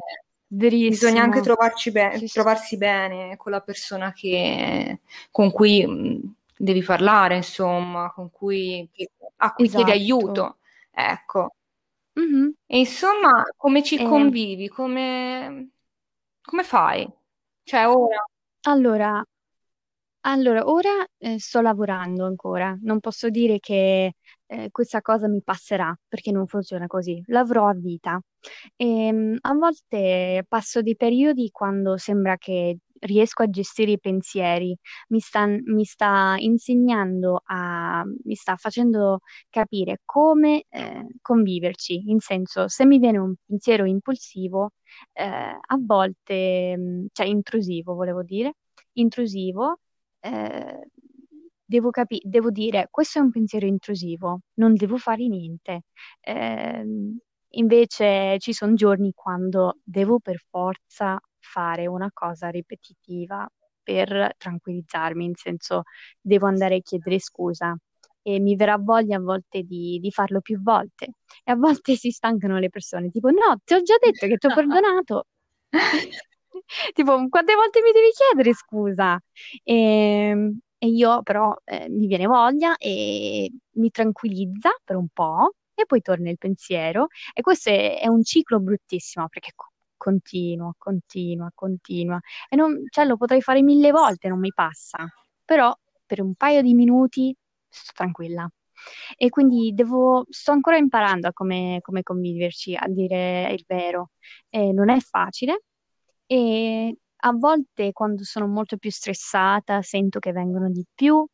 Verissimo. 0.47 0.89
bisogna 0.89 1.23
anche 1.23 1.41
trovarci 1.41 1.91
be- 1.91 2.17
Sì, 2.17 2.27
sì. 2.27 2.33
trovarsi 2.33 2.77
bene 2.77 3.35
con 3.37 3.51
la 3.51 3.61
persona 3.61 4.11
che, 4.13 4.99
con 5.31 5.51
cui 5.51 5.85
mm, 5.85 6.19
devi 6.57 6.83
parlare, 6.83 7.35
insomma, 7.37 8.11
con 8.13 8.29
cui, 8.31 8.89
a 9.37 9.53
cui 9.53 9.67
chiedi 9.67 9.91
Esatto. 9.91 10.01
aiuto, 10.01 10.57
ecco. 10.91 11.51
Mhm. 12.15 12.53
E 12.65 12.79
insomma, 12.79 13.43
come 13.55 13.83
ci 13.83 13.97
E- 13.97 14.03
convivi? 14.03 14.67
Come, 14.69 15.69
Come 16.41 16.63
fai? 16.63 17.07
Cioè, 17.63 17.87
ora... 17.87 18.17
Allora, 18.67 19.23
allora, 20.29 20.67
ora 20.69 20.89
eh, 21.17 21.39
sto 21.39 21.61
lavorando 21.61 22.25
ancora, 22.25 22.77
non 22.81 22.99
posso 22.99 23.29
dire 23.29 23.59
che 23.59 24.13
eh, 24.45 24.69
questa 24.71 25.01
cosa 25.01 25.27
mi 25.27 25.41
passerà 25.41 25.97
perché 26.07 26.31
non 26.31 26.47
funziona 26.47 26.87
così, 26.87 27.21
l'avrò 27.27 27.67
a 27.67 27.73
vita. 27.73 28.19
E, 28.75 29.37
a 29.41 29.53
volte 29.53 30.45
passo 30.47 30.81
dei 30.81 30.95
periodi 30.95 31.49
quando 31.51 31.97
sembra 31.97 32.37
che 32.37 32.79
riesco 32.99 33.43
a 33.43 33.49
gestire 33.49 33.91
i 33.91 33.99
pensieri, 33.99 34.75
mi 35.09 35.19
sta, 35.19 35.45
mi 35.45 35.83
sta 35.85 36.35
insegnando 36.37 37.41
a, 37.45 38.03
mi 38.23 38.35
sta 38.35 38.55
facendo 38.57 39.19
capire 39.49 40.01
come 40.03 40.65
eh, 40.69 41.05
conviverci, 41.21 42.09
in 42.09 42.19
senso, 42.19 42.67
se 42.67 42.85
mi 42.85 42.99
viene 42.99 43.17
un 43.19 43.33
pensiero 43.45 43.85
impulsivo, 43.85 44.71
eh, 45.13 45.23
a 45.25 45.77
volte, 45.79 47.07
cioè 47.11 47.25
intrusivo, 47.27 47.93
volevo 47.93 48.23
dire, 48.23 48.55
intrusivo 48.93 49.79
eh, 50.19 50.89
devo, 51.65 51.89
capi- 51.89 52.21
devo 52.23 52.49
dire, 52.49 52.87
questo 52.89 53.19
è 53.19 53.21
un 53.21 53.31
pensiero 53.31 53.65
intrusivo, 53.65 54.41
non 54.55 54.73
devo 54.73 54.97
fare 54.97 55.27
niente. 55.27 55.83
Eh, 56.21 56.85
invece 57.51 58.37
ci 58.39 58.53
sono 58.53 58.73
giorni 58.73 59.11
quando 59.13 59.79
devo 59.83 60.19
per 60.19 60.37
forza 60.49 61.19
fare 61.39 61.87
una 61.87 62.09
cosa 62.13 62.49
ripetitiva 62.49 63.47
per 63.81 64.35
tranquillizzarmi, 64.37 65.25
in 65.25 65.35
senso 65.35 65.83
devo 66.21 66.47
andare 66.47 66.75
a 66.75 66.81
chiedere 66.81 67.19
scusa 67.19 67.75
e 68.21 68.39
mi 68.39 68.57
verrà 68.57 68.77
voglia 68.77 69.15
a 69.17 69.21
volte 69.21 69.63
di, 69.63 69.99
di, 70.01 70.11
farlo 70.11 70.41
più 70.41 70.61
volte 70.61 71.05
e 71.43 71.51
a 71.51 71.55
volte 71.55 71.95
si 71.95 72.11
stancano 72.11 72.59
le 72.59 72.69
persone, 72.69 73.09
tipo 73.09 73.29
no, 73.29 73.57
ti 73.63 73.73
ho 73.73 73.81
già 73.81 73.95
detto 73.99 74.27
che 74.27 74.37
ti 74.37 74.47
ho 74.47 74.49
perdonato. 74.53 75.25
tipo, 76.93 77.27
quante 77.29 77.55
volte 77.55 77.81
mi 77.81 77.91
devi 77.91 78.09
chiedere 78.11 78.53
scusa? 78.53 79.19
E, 79.63 79.73
ehm, 79.73 80.59
e 80.79 80.87
io 80.87 81.23
però 81.23 81.55
eh, 81.65 81.89
mi 81.89 82.05
viene 82.07 82.27
voglia 82.27 82.77
e 82.77 83.51
mi 83.73 83.89
tranquillizza 83.89 84.69
per 84.83 84.95
un 84.95 85.07
po' 85.11 85.53
e 85.73 85.85
poi 85.85 86.01
torna 86.01 86.29
il 86.29 86.37
pensiero 86.37 87.07
e 87.33 87.41
questo 87.41 87.69
è, 87.69 87.99
è 87.99 88.07
un 88.07 88.23
ciclo 88.23 88.59
bruttissimo 88.59 89.27
perché 89.27 89.53
continua, 89.97 90.73
continua, 90.77 91.51
continua 91.53 92.19
e 92.49 92.55
non, 92.55 92.83
cioè, 92.89 93.05
lo 93.05 93.17
potrei 93.17 93.41
fare 93.41 93.61
mille 93.63 93.91
volte, 93.91 94.27
non 94.27 94.39
mi 94.39 94.51
passa, 94.53 94.97
però 95.43 95.75
per 96.05 96.21
un 96.21 96.35
paio 96.35 96.61
di 96.61 96.73
minuti 96.73 97.35
sto 97.67 97.91
tranquilla. 97.95 98.49
E 99.17 99.29
quindi 99.29 99.73
devo, 99.73 100.25
sto 100.29 100.51
ancora 100.51 100.77
imparando 100.77 101.27
a 101.27 101.33
come, 101.33 101.79
come 101.81 102.03
conviverci, 102.03 102.75
a 102.75 102.87
dire 102.87 103.51
il 103.51 103.63
vero. 103.67 104.11
Eh, 104.49 104.71
non 104.71 104.89
è 104.89 104.99
facile, 104.99 105.63
e 106.27 106.95
a 107.19 107.31
volte 107.31 107.93
quando 107.93 108.23
sono 108.23 108.47
molto 108.47 108.77
più 108.77 108.91
stressata 108.91 109.81
sento 109.81 110.19
che 110.19 110.31
vengono 110.33 110.69
di 110.69 110.85
più 110.93 111.25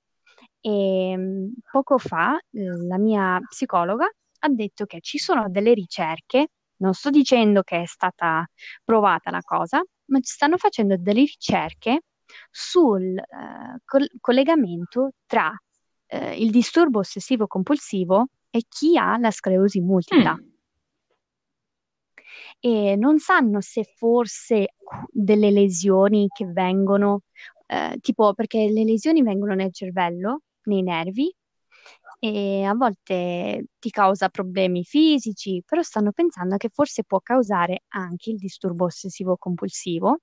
e 0.61 1.13
mm, 1.17 1.47
poco 1.71 1.97
fa 1.97 2.39
la 2.51 2.97
mia 2.97 3.39
psicologa 3.49 4.05
ha 4.45 4.49
detto 4.49 4.85
che 4.85 4.99
ci 5.01 5.17
sono 5.17 5.49
delle 5.49 5.73
ricerche, 5.73 6.49
non 6.77 6.93
sto 6.93 7.09
dicendo 7.09 7.63
che 7.63 7.81
è 7.81 7.85
stata 7.85 8.45
provata 8.83 9.31
la 9.31 9.41
cosa, 9.41 9.81
ma 10.05 10.19
ci 10.19 10.31
stanno 10.31 10.57
facendo 10.57 10.95
delle 10.97 11.21
ricerche 11.21 12.01
sul 12.49 13.17
eh, 13.17 13.81
col- 13.85 14.09
collegamento 14.19 15.11
tra 15.25 15.51
eh, 16.07 16.35
il 16.37 16.51
disturbo 16.51 16.99
ossessivo 16.99 17.47
compulsivo 17.47 18.27
e 18.49 18.65
chi 18.67 18.97
ha 18.97 19.17
la 19.17 19.31
sclerosi 19.31 19.79
multipla. 19.79 20.33
Mm 20.33 20.52
e 22.65 22.95
non 22.95 23.19
sanno 23.19 23.59
se 23.59 23.83
forse 23.83 24.75
delle 25.11 25.51
lesioni 25.51 26.29
che 26.33 26.45
vengono, 26.45 27.23
eh, 27.67 27.97
tipo 27.99 28.33
perché 28.33 28.69
le 28.69 28.85
lesioni 28.85 29.21
vengono 29.21 29.53
nel 29.53 29.73
cervello, 29.73 30.43
nei 30.63 30.81
nervi, 30.81 31.35
e 32.19 32.63
a 32.63 32.73
volte 32.73 33.65
ti 33.79 33.89
causa 33.89 34.29
problemi 34.29 34.85
fisici, 34.85 35.61
però 35.65 35.81
stanno 35.81 36.13
pensando 36.13 36.55
che 36.55 36.69
forse 36.69 37.03
può 37.03 37.19
causare 37.19 37.83
anche 37.89 38.29
il 38.29 38.37
disturbo 38.37 38.85
ossessivo 38.85 39.35
compulsivo. 39.35 40.19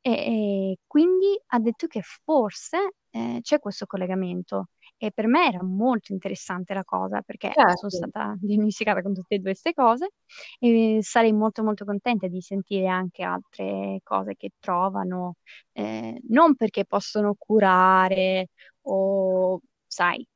E, 0.00 0.10
e 0.10 0.78
quindi 0.88 1.40
ha 1.48 1.60
detto 1.60 1.86
che 1.86 2.00
forse 2.02 2.94
eh, 3.10 3.38
c'è 3.42 3.60
questo 3.60 3.86
collegamento. 3.86 4.70
E 4.96 5.10
per 5.10 5.26
me 5.26 5.48
era 5.48 5.62
molto 5.62 6.12
interessante 6.12 6.72
la 6.72 6.84
cosa 6.84 7.20
perché 7.20 7.50
certo. 7.52 7.88
sono 7.88 7.90
stata 7.90 8.34
diagnosticata 8.40 9.02
con 9.02 9.12
tutte 9.12 9.34
e 9.34 9.38
due 9.38 9.50
queste 9.50 9.72
cose 9.74 10.10
e 10.58 10.98
sarei 11.02 11.32
molto 11.32 11.62
molto 11.62 11.84
contenta 11.84 12.26
di 12.26 12.40
sentire 12.40 12.86
anche 12.86 13.22
altre 13.22 14.00
cose 14.02 14.34
che 14.36 14.52
trovano, 14.58 15.36
eh, 15.72 16.20
non 16.28 16.54
perché 16.54 16.84
possono 16.84 17.34
curare 17.36 18.48
o, 18.82 19.60
sai, 19.86 20.26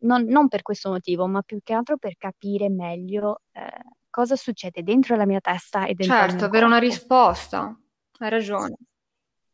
non, 0.00 0.24
non, 0.24 0.48
per 0.48 0.62
questo 0.62 0.90
motivo, 0.90 1.26
ma 1.26 1.42
più 1.42 1.60
che 1.62 1.72
altro 1.72 1.96
per 1.96 2.16
capire 2.16 2.68
meglio 2.68 3.42
eh, 3.52 3.82
cosa 4.10 4.36
succede 4.36 4.82
dentro 4.82 5.16
la 5.16 5.26
mia 5.26 5.40
testa 5.40 5.86
e 5.86 5.94
dentro 5.94 6.16
certo, 6.16 6.44
avere 6.44 6.64
una 6.64 6.78
risposta, 6.78 7.76
hai 8.18 8.30
ragione, 8.30 8.76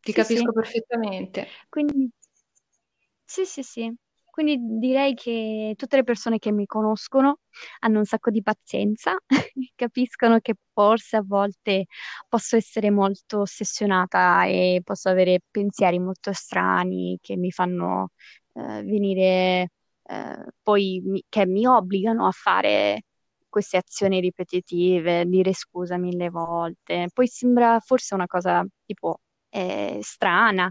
ti 0.01 0.13
sì, 0.13 0.13
capisco 0.13 0.53
sì. 0.53 0.53
perfettamente. 0.53 1.49
Quindi 1.69 2.11
sì, 3.25 3.45
sì, 3.45 3.63
sì. 3.63 3.95
Quindi 4.25 4.57
direi 4.81 5.15
che 5.15 5.75
tutte 5.77 5.95
le 5.97 6.03
persone 6.05 6.39
che 6.39 6.51
mi 6.51 6.67
conoscono 6.67 7.39
hanno 7.81 7.99
un 8.01 8.05
sacco 8.05 8.31
di 8.31 8.43
pazienza, 8.43 9.17
capiscono 9.77 10.41
che 10.41 10.55
forse 10.73 11.17
a 11.19 11.23
volte 11.25 11.87
posso 12.29 12.57
essere 12.57 12.91
molto 12.91 13.41
ossessionata 13.41 14.45
e 14.47 14.81
posso 14.83 15.09
avere 15.09 15.41
pensieri 15.51 16.01
molto 16.01 16.33
strani 16.33 17.17
che 17.23 17.37
mi 17.37 17.53
fanno 17.53 18.11
eh, 18.55 18.83
venire, 18.83 19.71
eh, 20.03 20.45
poi 20.63 21.01
mi- 21.05 21.25
che 21.29 21.47
mi 21.47 21.65
obbligano 21.67 22.27
a 22.27 22.31
fare 22.33 23.03
queste 23.49 23.77
azioni 23.77 24.19
ripetitive, 24.21 25.25
dire 25.27 25.53
scusa 25.53 25.97
mille 25.97 26.29
volte. 26.31 27.09
Poi 27.13 27.29
sembra 27.29 27.79
forse 27.81 28.15
una 28.15 28.27
cosa 28.27 28.65
tipo 28.85 29.21
eh, 29.51 29.99
strana 30.03 30.69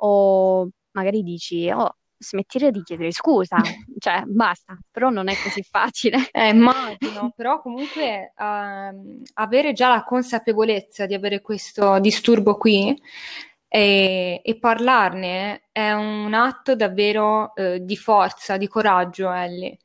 o 0.00 0.68
magari 0.96 1.22
dici, 1.22 1.70
oh, 1.70 1.96
smettire 2.18 2.70
di 2.70 2.82
chiedere 2.82 3.12
scusa, 3.12 3.56
cioè 3.98 4.22
basta, 4.24 4.76
però 4.90 5.10
non 5.10 5.28
è 5.28 5.34
così 5.42 5.62
facile. 5.62 6.16
Eh, 6.36 6.48
immagino, 6.48 7.32
però 7.34 7.60
comunque 7.60 8.32
uh, 8.36 9.22
avere 9.34 9.72
già 9.72 9.88
la 9.88 10.04
consapevolezza 10.04 11.06
di 11.06 11.14
avere 11.14 11.40
questo 11.40 11.98
disturbo 11.98 12.56
qui 12.56 12.94
e, 13.68 14.40
e 14.44 14.58
parlarne 14.58 15.68
è 15.72 15.92
un 15.92 16.34
atto 16.34 16.76
davvero 16.76 17.52
uh, 17.54 17.78
di 17.78 17.96
forza, 17.96 18.56
di 18.56 18.68
coraggio, 18.68 19.30
Ellie. 19.30 19.78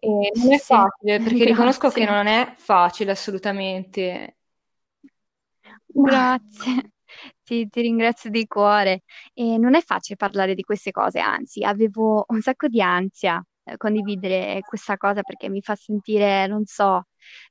E 0.00 0.32
non 0.34 0.52
è 0.52 0.58
facile 0.58 1.18
perché 1.18 1.34
grazie. 1.34 1.44
riconosco 1.44 1.90
che 1.90 2.04
non 2.04 2.26
è 2.26 2.54
facile 2.56 3.12
assolutamente. 3.12 4.36
Grazie. 5.86 6.92
Ti, 7.48 7.66
ti 7.68 7.80
ringrazio 7.80 8.30
di 8.30 8.46
cuore. 8.46 9.02
E 9.32 9.56
non 9.58 9.74
è 9.74 9.80
facile 9.82 10.16
parlare 10.16 10.54
di 10.54 10.62
queste 10.62 10.90
cose, 10.90 11.18
anzi, 11.20 11.64
avevo 11.64 12.24
un 12.28 12.40
sacco 12.42 12.68
di 12.68 12.80
ansia 12.82 13.42
eh, 13.64 13.76
condividere 13.78 14.60
questa 14.66 14.96
cosa 14.98 15.22
perché 15.22 15.48
mi 15.48 15.62
fa 15.62 15.74
sentire, 15.74 16.46
non 16.46 16.64
so, 16.66 17.06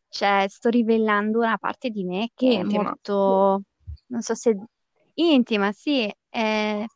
cioè 0.09 0.45
sto 0.49 0.69
rivelando 0.69 1.39
una 1.39 1.57
parte 1.57 1.89
di 1.89 2.03
me 2.03 2.29
che 2.35 2.59
è 2.59 2.63
Intima. 2.63 2.63
molto, 2.63 3.61
non 4.07 4.21
so 4.21 4.35
se 4.35 4.55
intima, 5.15 5.71
sì, 5.71 6.11
eh, 6.29 6.87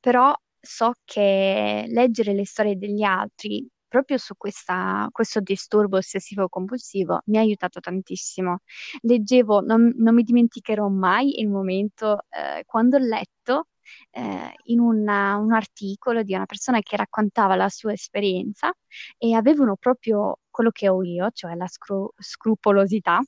però 0.00 0.34
so 0.60 0.92
che 1.04 1.84
leggere 1.88 2.34
le 2.34 2.44
storie 2.46 2.76
degli 2.76 3.02
altri 3.02 3.66
proprio 3.92 4.16
su 4.16 4.34
questa, 4.38 5.06
questo 5.12 5.40
disturbo 5.40 5.98
ossessivo 5.98 6.48
compulsivo 6.48 7.20
mi 7.26 7.36
ha 7.36 7.40
aiutato 7.40 7.78
tantissimo. 7.80 8.60
Leggevo, 9.02 9.60
non, 9.60 9.92
non 9.96 10.14
mi 10.14 10.22
dimenticherò 10.22 10.88
mai 10.88 11.38
il 11.40 11.48
momento 11.50 12.24
eh, 12.30 12.64
quando 12.64 12.96
ho 12.96 13.00
letto 13.00 13.66
eh, 14.12 14.54
in 14.64 14.80
una, 14.80 15.36
un 15.36 15.52
articolo 15.52 16.22
di 16.22 16.32
una 16.34 16.46
persona 16.46 16.80
che 16.80 16.96
raccontava 16.96 17.54
la 17.54 17.68
sua 17.68 17.92
esperienza 17.92 18.72
e 19.18 19.34
avevano 19.34 19.76
proprio 19.76 20.38
quello 20.48 20.70
che 20.70 20.88
ho 20.88 21.02
io, 21.02 21.28
cioè 21.32 21.54
la 21.54 21.66
scru- 21.66 22.12
scrupolosità, 22.16 23.20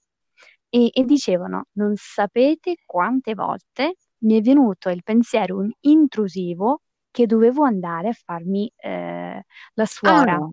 e, 0.70 0.90
e 0.92 1.04
dicevano, 1.04 1.66
non 1.72 1.92
sapete 1.96 2.76
quante 2.86 3.34
volte 3.34 3.96
mi 4.24 4.38
è 4.38 4.40
venuto 4.40 4.88
il 4.88 5.02
pensiero 5.02 5.66
intrusivo 5.80 6.80
che 7.14 7.26
dovevo 7.26 7.62
andare 7.62 8.08
a 8.08 8.12
farmi 8.12 8.68
eh, 8.74 9.44
la 9.74 9.86
suora. 9.86 10.34
Ah. 10.34 10.48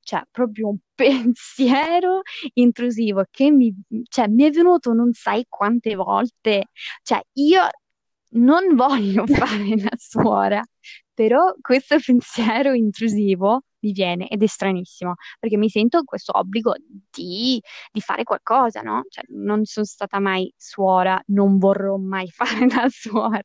Cioè, 0.00 0.22
proprio 0.30 0.68
un 0.68 0.78
pensiero 0.94 2.20
intrusivo 2.52 3.24
che 3.28 3.50
mi, 3.50 3.74
cioè, 4.08 4.28
mi 4.28 4.44
è 4.44 4.50
venuto 4.50 4.92
non 4.92 5.12
sai 5.12 5.44
quante 5.48 5.96
volte. 5.96 6.68
Cioè, 7.02 7.20
io 7.32 7.62
non 8.34 8.76
voglio 8.76 9.26
fare 9.26 9.76
la 9.76 9.96
suora, 9.96 10.62
però 11.12 11.52
questo 11.60 11.96
pensiero 12.04 12.72
intrusivo 12.72 13.62
mi 13.80 13.90
viene 13.92 14.28
ed 14.28 14.42
è 14.42 14.46
stranissimo 14.46 15.14
perché 15.40 15.56
mi 15.56 15.68
sento 15.68 16.04
questo 16.04 16.38
obbligo 16.38 16.74
di, 17.10 17.60
di 17.90 18.00
fare 18.00 18.22
qualcosa, 18.22 18.80
no? 18.80 19.02
Cioè, 19.08 19.24
non 19.30 19.64
sono 19.64 19.86
stata 19.86 20.20
mai 20.20 20.52
suora, 20.56 21.20
non 21.26 21.58
vorrò 21.58 21.96
mai 21.96 22.28
fare 22.30 22.66
da 22.66 22.86
suora, 22.88 23.42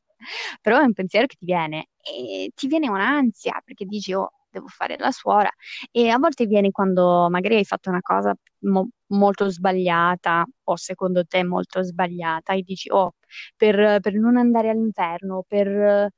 però 0.61 0.79
è 0.79 0.83
un 0.83 0.93
pensiero 0.93 1.25
che 1.25 1.35
ti 1.35 1.45
viene 1.45 1.88
e 2.03 2.51
ti 2.55 2.67
viene 2.67 2.89
un'ansia 2.89 3.61
perché 3.63 3.85
dici, 3.85 4.13
oh, 4.13 4.31
devo 4.49 4.67
fare 4.67 4.95
la 4.97 5.11
suora. 5.11 5.49
E 5.91 6.09
a 6.09 6.17
volte 6.17 6.45
viene 6.45 6.71
quando 6.71 7.27
magari 7.29 7.55
hai 7.57 7.65
fatto 7.65 7.89
una 7.89 8.01
cosa 8.01 8.35
mo- 8.59 8.89
molto 9.07 9.49
sbagliata 9.49 10.45
o 10.63 10.75
secondo 10.75 11.25
te 11.25 11.43
molto 11.43 11.81
sbagliata 11.83 12.53
e 12.53 12.61
dici 12.61 12.89
oh 12.91 13.15
per, 13.55 13.99
per 14.01 14.13
non 14.13 14.37
andare 14.37 14.69
all'inferno 14.69 15.43
per, 15.47 15.67
eh, 15.67 16.09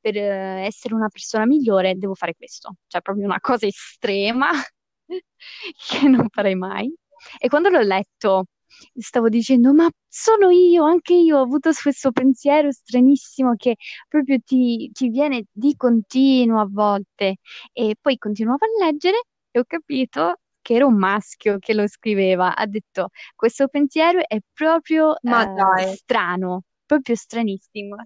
per 0.00 0.16
essere 0.16 0.94
una 0.94 1.08
persona 1.08 1.46
migliore 1.46 1.96
devo 1.96 2.14
fare 2.14 2.34
questo. 2.34 2.76
Cioè 2.86 3.00
proprio 3.00 3.24
una 3.24 3.40
cosa 3.40 3.66
estrema 3.66 4.50
che 5.08 6.08
non 6.08 6.28
farei 6.30 6.54
mai. 6.54 6.92
E 7.38 7.48
quando 7.48 7.68
l'ho 7.68 7.80
letto 7.80 8.44
stavo 8.96 9.28
dicendo, 9.28 9.72
ma 9.74 9.88
sono 10.06 10.50
io, 10.50 10.84
anche 10.84 11.14
io 11.14 11.38
ho 11.38 11.42
avuto 11.42 11.70
questo 11.80 12.12
pensiero 12.12 12.70
stranissimo 12.72 13.54
che 13.56 13.76
proprio 14.08 14.38
ti, 14.44 14.90
ti 14.92 15.08
viene 15.08 15.44
di 15.50 15.74
continuo 15.76 16.60
a 16.60 16.68
volte. 16.70 17.36
E 17.72 17.96
poi 18.00 18.16
continuavo 18.18 18.64
a 18.64 18.84
leggere 18.84 19.22
e 19.50 19.58
ho 19.60 19.64
capito 19.66 20.36
che 20.60 20.74
era 20.74 20.86
un 20.86 20.96
maschio 20.96 21.58
che 21.58 21.74
lo 21.74 21.86
scriveva. 21.86 22.54
Ha 22.54 22.66
detto, 22.66 23.08
questo 23.34 23.68
pensiero 23.68 24.20
è 24.26 24.38
proprio 24.52 25.16
eh, 25.20 25.94
strano, 25.96 26.62
proprio 26.86 27.14
stranissimo 27.16 27.96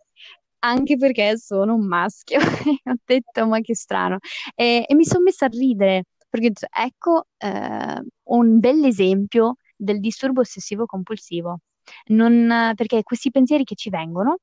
anche 0.64 0.96
perché 0.96 1.38
sono 1.38 1.74
un 1.74 1.86
maschio. 1.86 2.38
ho 2.84 2.96
detto, 3.04 3.46
ma 3.46 3.60
che 3.60 3.74
strano. 3.74 4.18
E, 4.54 4.84
e 4.86 4.94
mi 4.94 5.04
sono 5.04 5.24
messa 5.24 5.46
a 5.46 5.48
ridere, 5.48 6.04
perché 6.28 6.52
ecco 6.70 7.26
eh, 7.38 8.02
un 8.24 8.58
bell'esempio 8.58 9.56
del 9.82 10.00
disturbo 10.00 10.40
ossessivo 10.40 10.86
compulsivo. 10.86 11.60
Non, 12.06 12.72
perché 12.76 13.02
questi 13.02 13.30
pensieri 13.30 13.64
che 13.64 13.74
ci 13.74 13.90
vengono 13.90 14.38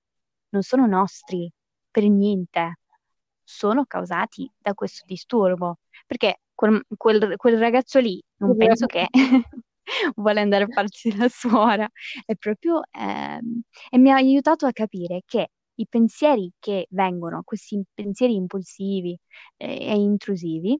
non 0.49 0.61
sono 0.61 0.85
nostri 0.85 1.49
per 1.89 2.03
niente, 2.03 2.79
sono 3.43 3.85
causati 3.85 4.49
da 4.57 4.73
questo 4.73 5.03
disturbo. 5.05 5.79
Perché 6.05 6.41
quel, 6.53 6.83
quel, 6.97 7.35
quel 7.37 7.57
ragazzo 7.57 7.99
lì 7.99 8.21
non 8.37 8.55
penso 8.57 8.85
che 8.85 9.07
vuole 10.15 10.41
andare 10.41 10.65
a 10.65 10.67
farsi 10.69 11.15
la 11.15 11.29
suora, 11.29 11.87
è 12.25 12.35
proprio 12.35 12.81
eh, 12.91 13.39
e 13.89 13.97
mi 13.97 14.11
ha 14.11 14.15
aiutato 14.15 14.65
a 14.65 14.71
capire 14.71 15.21
che 15.25 15.49
i 15.75 15.87
pensieri 15.87 16.51
che 16.59 16.87
vengono, 16.89 17.43
questi 17.43 17.81
pensieri 17.93 18.35
impulsivi 18.35 19.17
eh, 19.55 19.91
e 19.91 19.95
intrusivi, 19.95 20.77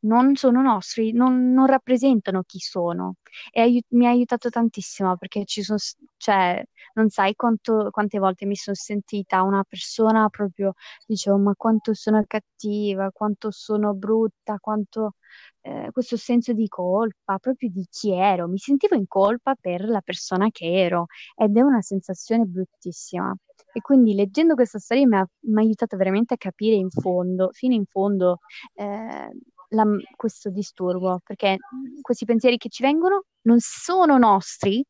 non 0.00 0.34
sono 0.36 0.62
nostri, 0.62 1.12
non, 1.12 1.52
non 1.52 1.66
rappresentano 1.66 2.42
chi 2.46 2.58
sono. 2.58 3.16
E 3.52 3.60
ai- 3.60 3.84
mi 3.90 4.06
ha 4.06 4.10
aiutato 4.10 4.48
tantissimo 4.50 5.16
perché 5.16 5.44
ci 5.44 5.62
sono, 5.62 5.78
cioè, 6.16 6.62
non 6.94 7.08
sai 7.10 7.34
quanto- 7.34 7.90
quante 7.90 8.18
volte 8.18 8.46
mi 8.46 8.56
sono 8.56 8.76
sentita 8.76 9.42
una 9.42 9.64
persona 9.64 10.28
proprio, 10.28 10.74
dicevo, 11.06 11.38
ma 11.38 11.54
quanto 11.56 11.94
sono 11.94 12.22
cattiva, 12.26 13.10
quanto 13.12 13.50
sono 13.50 13.94
brutta, 13.94 14.58
quanto 14.58 15.14
eh, 15.62 15.90
questo 15.92 16.16
senso 16.16 16.52
di 16.52 16.68
colpa, 16.68 17.38
proprio 17.38 17.68
di 17.70 17.86
chi 17.90 18.12
ero. 18.12 18.48
Mi 18.48 18.58
sentivo 18.58 18.94
in 18.96 19.06
colpa 19.06 19.54
per 19.60 19.84
la 19.88 20.00
persona 20.00 20.48
che 20.50 20.66
ero 20.72 21.06
ed 21.36 21.56
è 21.56 21.60
una 21.60 21.80
sensazione 21.82 22.44
bruttissima. 22.44 23.34
E 23.72 23.80
quindi 23.80 24.14
leggendo 24.14 24.54
questa 24.54 24.78
storia 24.78 25.06
mi 25.06 25.16
ha, 25.16 25.26
mi 25.42 25.58
ha 25.60 25.60
aiutato 25.64 25.96
veramente 25.96 26.34
a 26.34 26.36
capire 26.36 26.74
in 26.76 26.90
fondo, 26.90 27.50
fino 27.52 27.74
in 27.74 27.84
fondo, 27.86 28.38
eh, 28.74 29.30
la, 29.70 29.84
questo 30.16 30.50
disturbo, 30.50 31.20
perché 31.24 31.56
questi 32.00 32.24
pensieri 32.24 32.56
che 32.56 32.68
ci 32.68 32.82
vengono 32.82 33.24
non 33.42 33.58
sono 33.60 34.18
nostri, 34.18 34.84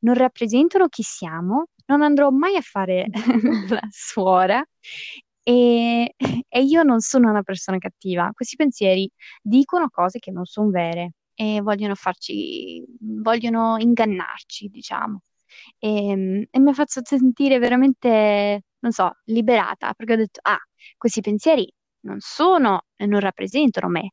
non 0.00 0.14
rappresentano 0.14 0.88
chi 0.88 1.02
siamo, 1.02 1.66
non 1.86 2.02
andrò 2.02 2.30
mai 2.30 2.56
a 2.56 2.60
fare 2.60 3.06
la 3.68 3.86
suora 3.90 4.64
e, 5.42 6.14
e, 6.48 6.62
io 6.62 6.82
non 6.82 7.00
sono 7.00 7.30
una 7.30 7.42
persona 7.42 7.78
cattiva. 7.78 8.30
Questi 8.32 8.56
pensieri 8.56 9.10
dicono 9.42 9.88
cose 9.90 10.18
che 10.18 10.30
non 10.30 10.44
sono 10.46 10.70
vere 10.70 11.12
e 11.34 11.60
vogliono 11.60 11.94
farci, 11.94 12.82
vogliono 13.00 13.76
ingannarci, 13.78 14.68
diciamo. 14.68 15.20
E, 15.78 16.48
e 16.50 16.58
mi 16.60 16.70
ha 16.70 16.72
fatto 16.72 17.00
sentire 17.04 17.58
veramente, 17.58 18.62
non 18.80 18.92
so, 18.92 19.12
liberata, 19.24 19.92
perché 19.94 20.14
ho 20.14 20.16
detto, 20.16 20.40
ah, 20.42 20.58
questi 20.96 21.20
pensieri 21.20 21.70
non 22.00 22.16
sono 22.20 22.84
e 22.96 23.06
non 23.06 23.20
rappresentano 23.20 23.88
me, 23.88 24.12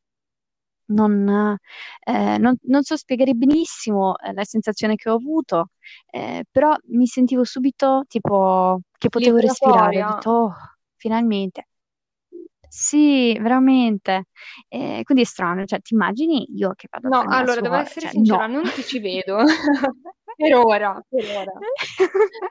non, 0.86 1.56
eh, 2.04 2.38
non, 2.38 2.56
non, 2.62 2.82
so 2.82 2.96
spiegare 2.96 3.34
benissimo 3.34 4.16
eh, 4.18 4.32
la 4.32 4.44
sensazione 4.44 4.96
che 4.96 5.10
ho 5.10 5.14
avuto, 5.14 5.70
eh, 6.10 6.44
però 6.50 6.74
mi 6.88 7.06
sentivo 7.06 7.44
subito 7.44 8.04
tipo 8.08 8.80
che 8.98 9.08
potevo 9.08 9.38
respirare. 9.38 10.02
Ho 10.02 10.14
detto, 10.14 10.30
oh, 10.30 10.54
finalmente. 10.96 11.66
Sì, 12.68 13.38
veramente. 13.38 14.28
Eh, 14.68 15.02
quindi 15.04 15.24
è 15.24 15.26
strano, 15.26 15.66
cioè 15.66 15.80
ti 15.80 15.92
immagini 15.92 16.46
io 16.56 16.72
che 16.74 16.88
vado 16.90 17.14
a 17.14 17.22
No, 17.22 17.30
allora, 17.30 17.60
devo 17.60 17.74
essere 17.74 18.06
cioè, 18.06 18.10
sincera, 18.12 18.46
no. 18.46 18.62
non 18.62 18.72
ti 18.72 18.82
ci 18.82 18.98
vedo. 18.98 19.36
per 20.36 20.54
ora, 20.54 21.04
per 21.06 21.24
ora. 21.36 21.52
per 21.52 22.10
ora. 22.14 22.50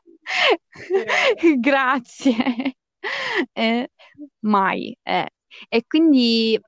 Grazie. 1.59 2.75
Eh, 3.51 3.89
mai. 4.41 4.95
Eh, 5.01 5.27
e 5.69 5.85
quindi 5.87 6.59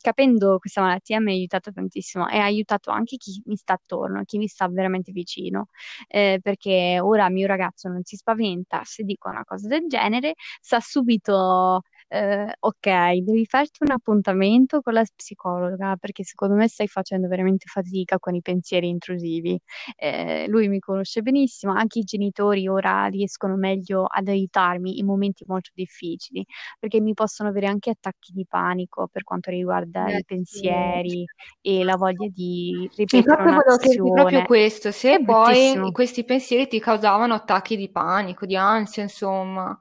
capendo 0.00 0.58
questa 0.58 0.80
malattia 0.82 1.20
mi 1.20 1.30
ha 1.32 1.34
aiutato 1.34 1.72
tantissimo 1.72 2.28
e 2.28 2.38
ha 2.38 2.44
aiutato 2.44 2.90
anche 2.90 3.16
chi 3.16 3.42
mi 3.46 3.56
sta 3.56 3.74
attorno, 3.74 4.24
chi 4.24 4.38
mi 4.38 4.46
sta 4.48 4.68
veramente 4.68 5.12
vicino, 5.12 5.66
eh, 6.08 6.38
perché 6.42 6.98
ora 7.00 7.28
mio 7.30 7.46
ragazzo 7.46 7.88
non 7.88 8.02
si 8.04 8.16
spaventa 8.16 8.82
se 8.84 9.04
dico 9.04 9.28
una 9.28 9.44
cosa 9.44 9.68
del 9.68 9.86
genere, 9.88 10.34
sa 10.60 10.80
subito 10.80 11.82
eh, 12.12 12.52
ok, 12.58 13.14
devi 13.22 13.46
farti 13.46 13.82
un 13.84 13.90
appuntamento 13.92 14.80
con 14.82 14.92
la 14.92 15.04
psicologa 15.16 15.96
perché 15.96 16.24
secondo 16.24 16.54
me 16.54 16.68
stai 16.68 16.86
facendo 16.88 17.26
veramente 17.28 17.66
fatica 17.68 18.18
con 18.18 18.34
i 18.34 18.42
pensieri 18.42 18.88
intrusivi. 18.88 19.58
Eh, 19.96 20.46
lui 20.48 20.68
mi 20.68 20.78
conosce 20.78 21.22
benissimo, 21.22 21.72
anche 21.72 22.00
i 22.00 22.02
genitori 22.04 22.68
ora 22.68 23.06
riescono 23.06 23.56
meglio 23.56 24.04
ad 24.06 24.28
aiutarmi 24.28 24.98
in 24.98 25.06
momenti 25.06 25.44
molto 25.46 25.70
difficili 25.74 26.44
perché 26.78 27.00
mi 27.00 27.14
possono 27.14 27.48
avere 27.48 27.66
anche 27.66 27.90
attacchi 27.90 28.32
di 28.32 28.44
panico 28.46 29.08
per 29.10 29.22
quanto 29.22 29.50
riguarda 29.50 30.00
Grazie. 30.02 30.18
i 30.18 30.24
pensieri 30.24 31.24
e 31.62 31.82
la 31.84 31.96
voglia 31.96 32.28
di 32.28 32.88
ripetere 32.94 33.36
proprio 33.36 33.62
un'azione. 33.66 34.10
Proprio 34.12 34.42
questo, 34.42 34.90
se 34.92 35.14
È 35.14 35.22
poi 35.22 35.54
bruttissimo. 35.54 35.92
questi 35.92 36.24
pensieri 36.24 36.68
ti 36.68 36.78
causavano 36.80 37.34
attacchi 37.34 37.76
di 37.76 37.90
panico, 37.90 38.46
di 38.46 38.56
ansia, 38.56 39.02
insomma. 39.02 39.78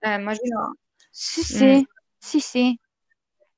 Eh, 0.00 0.14
immagino. 0.14 0.76
Sì, 1.20 1.42
sì, 1.42 1.64
Mm. 1.64 1.82
sì, 2.18 2.40
sì. 2.40 2.78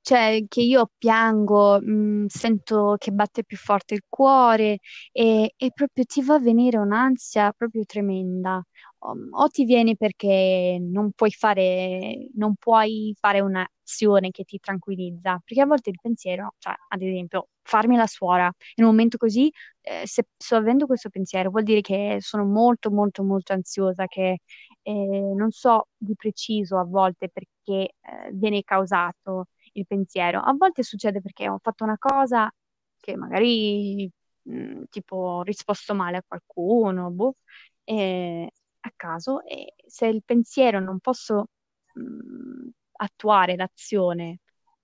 Cioè, 0.02 0.44
che 0.48 0.60
io 0.62 0.90
piango, 0.98 1.80
mh, 1.80 2.26
sento 2.28 2.96
che 2.98 3.10
batte 3.12 3.44
più 3.44 3.56
forte 3.58 3.94
il 3.94 4.04
cuore 4.08 4.78
e, 5.12 5.54
e 5.56 5.70
proprio 5.72 6.04
ti 6.04 6.22
va 6.22 6.34
a 6.36 6.38
venire 6.40 6.78
un'ansia 6.78 7.52
proprio 7.52 7.84
tremenda. 7.84 8.62
O, 9.02 9.14
o 9.30 9.48
ti 9.48 9.64
viene 9.64 9.96
perché 9.96 10.78
non 10.80 11.12
puoi 11.12 11.30
fare, 11.30 12.28
non 12.34 12.54
puoi 12.56 13.14
fare 13.18 13.40
un'azione 13.40 14.30
che 14.30 14.44
ti 14.44 14.58
tranquillizza, 14.58 15.40
perché 15.44 15.62
a 15.62 15.66
volte 15.66 15.90
il 15.90 15.98
pensiero, 16.00 16.54
cioè, 16.58 16.74
ad 16.88 17.00
esempio, 17.02 17.48
farmi 17.62 17.96
la 17.96 18.06
suora 18.06 18.50
in 18.74 18.84
un 18.84 18.90
momento 18.90 19.16
così, 19.16 19.50
eh, 19.80 20.06
se 20.06 20.26
sto 20.36 20.56
avendo 20.56 20.86
questo 20.86 21.08
pensiero, 21.08 21.50
vuol 21.50 21.62
dire 21.62 21.80
che 21.80 22.18
sono 22.20 22.44
molto, 22.44 22.90
molto, 22.90 23.22
molto 23.22 23.52
ansiosa, 23.54 24.06
che 24.06 24.40
eh, 24.82 24.92
non 25.34 25.50
so 25.50 25.88
di 25.96 26.14
preciso 26.14 26.78
a 26.78 26.84
volte 26.84 27.28
perché 27.28 27.94
eh, 28.00 28.30
viene 28.32 28.62
causato 28.62 29.46
il 29.72 29.86
pensiero. 29.86 30.40
A 30.40 30.54
volte 30.56 30.82
succede 30.82 31.20
perché 31.20 31.48
ho 31.48 31.58
fatto 31.62 31.84
una 31.84 31.96
cosa 31.98 32.50
che 32.98 33.16
magari 33.16 34.10
mh, 34.42 34.52
mm, 34.54 34.82
tipo 34.90 35.16
ho 35.16 35.42
risposto 35.42 35.94
male 35.94 36.18
a 36.18 36.24
qualcuno, 36.26 37.10
boh, 37.10 37.36
e, 37.84 38.50
a 38.80 38.92
caso, 38.96 39.44
e 39.44 39.74
se 39.86 40.06
il 40.06 40.22
pensiero 40.24 40.80
non 40.80 40.98
posso 41.00 41.48
mh, 41.94 42.02
mm, 42.02 42.68
attuare 42.92 43.56
l'azione 43.56 44.40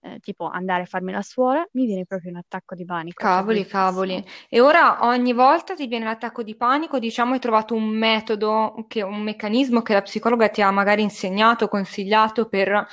eh, 0.06 0.20
tipo 0.20 0.48
andare 0.48 0.82
a 0.82 0.86
farmi 0.86 1.12
la 1.12 1.22
suora, 1.22 1.66
mi 1.72 1.86
viene 1.86 2.04
proprio 2.04 2.30
un 2.30 2.36
attacco 2.36 2.74
di 2.74 2.84
panico. 2.84 3.22
Cavoli, 3.22 3.66
cavoli. 3.66 4.24
E 4.48 4.60
ora 4.60 5.04
ogni 5.06 5.32
volta 5.32 5.74
ti 5.74 5.86
viene 5.86 6.04
l'attacco 6.04 6.42
di 6.42 6.54
panico, 6.54 6.98
diciamo 6.98 7.32
hai 7.32 7.40
trovato 7.40 7.74
un 7.74 7.88
metodo, 7.88 8.84
che, 8.88 9.02
un 9.02 9.22
meccanismo 9.22 9.82
che 9.82 9.94
la 9.94 10.02
psicologa 10.02 10.48
ti 10.48 10.62
ha 10.62 10.70
magari 10.70 11.02
insegnato, 11.02 11.68
consigliato 11.68 12.48
per 12.48 12.86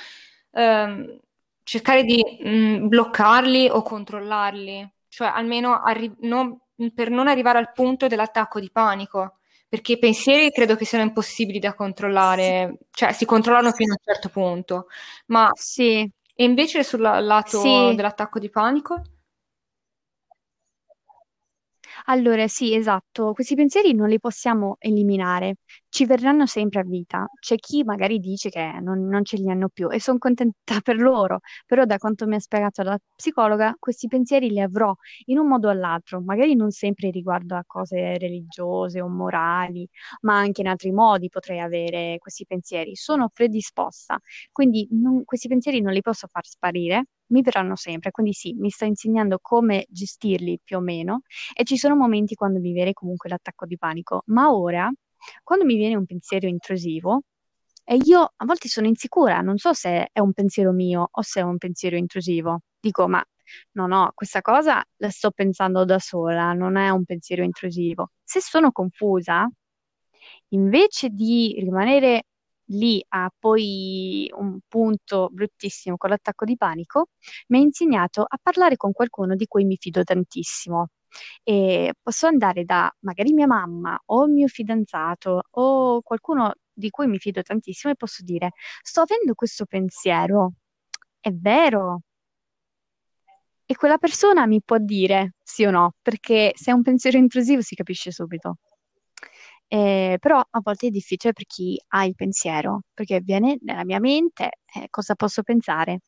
ehm, 0.50 1.18
cercare 1.62 2.04
di 2.04 2.22
mh, 2.40 2.48
mm, 2.48 2.88
bloccarli 2.88 3.68
o 3.68 3.82
controllarli, 3.82 4.92
cioè 5.08 5.28
almeno 5.28 5.80
arri- 5.80 6.16
non, 6.20 6.58
per 6.92 7.10
non 7.10 7.28
arrivare 7.28 7.58
al 7.58 7.72
punto 7.72 8.06
dell'attacco 8.06 8.58
di 8.60 8.70
panico 8.70 9.38
perché 9.74 9.92
i 9.94 9.98
pensieri 9.98 10.52
credo 10.52 10.76
che 10.76 10.84
siano 10.84 11.02
impossibili 11.02 11.58
da 11.58 11.74
controllare, 11.74 12.78
cioè 12.92 13.10
si 13.12 13.24
controllano 13.24 13.72
fino 13.72 13.92
a 13.92 13.96
un 13.98 14.04
certo 14.14 14.28
punto, 14.28 14.86
ma 15.26 15.50
sì. 15.54 16.08
E 16.36 16.44
invece 16.44 16.84
sul 16.84 17.00
lato 17.00 17.58
Sì, 17.58 17.92
dell'attacco 17.92 18.38
di 18.38 18.48
panico? 18.50 19.02
Allora, 22.06 22.48
sì, 22.48 22.74
esatto, 22.74 23.32
questi 23.32 23.54
pensieri 23.54 23.92
non 23.94 24.08
li 24.08 24.18
possiamo 24.18 24.76
eliminare, 24.78 25.56
ci 25.94 26.06
verranno 26.06 26.44
sempre 26.46 26.80
a 26.80 26.82
vita. 26.82 27.28
C'è 27.38 27.54
chi 27.56 27.84
magari 27.84 28.18
dice 28.18 28.48
che 28.50 28.78
non, 28.80 29.06
non 29.06 29.24
ce 29.24 29.36
li 29.36 29.48
hanno 29.48 29.68
più 29.68 29.88
e 29.90 30.00
sono 30.00 30.18
contenta 30.18 30.80
per 30.82 30.96
loro, 30.98 31.38
però 31.66 31.84
da 31.84 31.98
quanto 31.98 32.26
mi 32.26 32.34
ha 32.34 32.40
spiegato 32.40 32.82
la 32.82 32.98
psicologa, 33.14 33.76
questi 33.78 34.08
pensieri 34.08 34.48
li 34.50 34.60
avrò 34.60 34.92
in 35.26 35.38
un 35.38 35.46
modo 35.46 35.68
o 35.68 35.70
all'altro, 35.70 36.20
magari 36.20 36.56
non 36.56 36.70
sempre 36.72 37.10
riguardo 37.10 37.54
a 37.54 37.62
cose 37.64 38.18
religiose 38.18 39.00
o 39.00 39.08
morali, 39.08 39.88
ma 40.22 40.36
anche 40.36 40.62
in 40.62 40.66
altri 40.68 40.90
modi 40.90 41.28
potrei 41.28 41.60
avere 41.60 42.18
questi 42.18 42.44
pensieri. 42.44 42.96
Sono 42.96 43.28
predisposta, 43.32 44.18
quindi 44.50 44.88
non- 44.90 45.24
questi 45.24 45.46
pensieri 45.48 45.80
non 45.80 45.92
li 45.92 46.00
posso 46.00 46.26
far 46.26 46.44
sparire. 46.46 47.04
Mi 47.26 47.40
verranno 47.42 47.74
sempre, 47.76 48.10
quindi 48.10 48.32
sì, 48.32 48.52
mi 48.54 48.68
sta 48.70 48.84
insegnando 48.84 49.38
come 49.40 49.86
gestirli 49.88 50.60
più 50.62 50.76
o 50.76 50.80
meno 50.80 51.22
e 51.54 51.64
ci 51.64 51.76
sono 51.78 51.96
momenti 51.96 52.34
quando 52.34 52.58
mi 52.60 52.72
viene 52.72 52.92
comunque 52.92 53.30
l'attacco 53.30 53.64
di 53.66 53.78
panico, 53.78 54.22
ma 54.26 54.52
ora, 54.52 54.90
quando 55.42 55.64
mi 55.64 55.76
viene 55.76 55.96
un 55.96 56.06
pensiero 56.06 56.46
intrusivo, 56.46 57.22
e 57.84 57.96
io 58.04 58.32
a 58.36 58.44
volte 58.44 58.68
sono 58.68 58.86
insicura, 58.86 59.40
non 59.40 59.58
so 59.58 59.72
se 59.74 60.08
è 60.12 60.20
un 60.20 60.32
pensiero 60.32 60.72
mio 60.72 61.08
o 61.10 61.22
se 61.22 61.40
è 61.40 61.42
un 61.42 61.58
pensiero 61.58 61.96
intrusivo. 61.96 62.60
Dico, 62.80 63.08
ma 63.08 63.22
no, 63.72 63.86
no, 63.86 64.10
questa 64.14 64.40
cosa 64.40 64.82
la 64.96 65.10
sto 65.10 65.30
pensando 65.30 65.84
da 65.84 65.98
sola, 65.98 66.52
non 66.54 66.76
è 66.76 66.88
un 66.90 67.04
pensiero 67.04 67.42
intrusivo. 67.42 68.12
Se 68.24 68.40
sono 68.40 68.72
confusa, 68.72 69.48
invece 70.48 71.10
di 71.10 71.54
rimanere 71.58 72.24
lì 72.68 73.04
a 73.08 73.30
poi 73.38 74.30
un 74.36 74.58
punto 74.66 75.28
bruttissimo 75.30 75.96
con 75.96 76.10
l'attacco 76.10 76.44
di 76.44 76.56
panico, 76.56 77.08
mi 77.48 77.58
ha 77.58 77.60
insegnato 77.60 78.22
a 78.22 78.38
parlare 78.42 78.76
con 78.76 78.92
qualcuno 78.92 79.34
di 79.34 79.46
cui 79.46 79.64
mi 79.64 79.76
fido 79.76 80.02
tantissimo. 80.02 80.88
E 81.42 81.94
posso 82.02 82.26
andare 82.26 82.64
da 82.64 82.92
magari 83.00 83.32
mia 83.32 83.46
mamma 83.46 84.00
o 84.06 84.26
mio 84.26 84.48
fidanzato 84.48 85.42
o 85.50 86.02
qualcuno 86.02 86.52
di 86.72 86.90
cui 86.90 87.06
mi 87.06 87.18
fido 87.18 87.42
tantissimo 87.42 87.92
e 87.92 87.96
posso 87.96 88.22
dire: 88.22 88.52
Sto 88.82 89.02
avendo 89.02 89.34
questo 89.34 89.66
pensiero, 89.66 90.54
è 91.20 91.30
vero? 91.32 92.02
E 93.66 93.74
quella 93.76 93.96
persona 93.98 94.46
mi 94.46 94.60
può 94.62 94.76
dire 94.78 95.34
sì 95.42 95.64
o 95.64 95.70
no, 95.70 95.94
perché 96.02 96.52
se 96.54 96.70
è 96.70 96.74
un 96.74 96.82
pensiero 96.82 97.16
intrusivo 97.16 97.62
si 97.62 97.74
capisce 97.74 98.10
subito. 98.10 98.58
Eh, 99.66 100.18
però 100.20 100.38
a 100.38 100.60
volte 100.62 100.88
è 100.88 100.90
difficile 100.90 101.32
per 101.32 101.46
chi 101.46 101.80
ha 101.88 102.04
il 102.04 102.14
pensiero, 102.14 102.82
perché 102.92 103.20
viene 103.20 103.56
nella 103.62 103.84
mia 103.84 103.98
mente, 104.00 104.58
eh, 104.74 104.88
cosa 104.90 105.14
posso 105.14 105.42
pensare? 105.42 106.00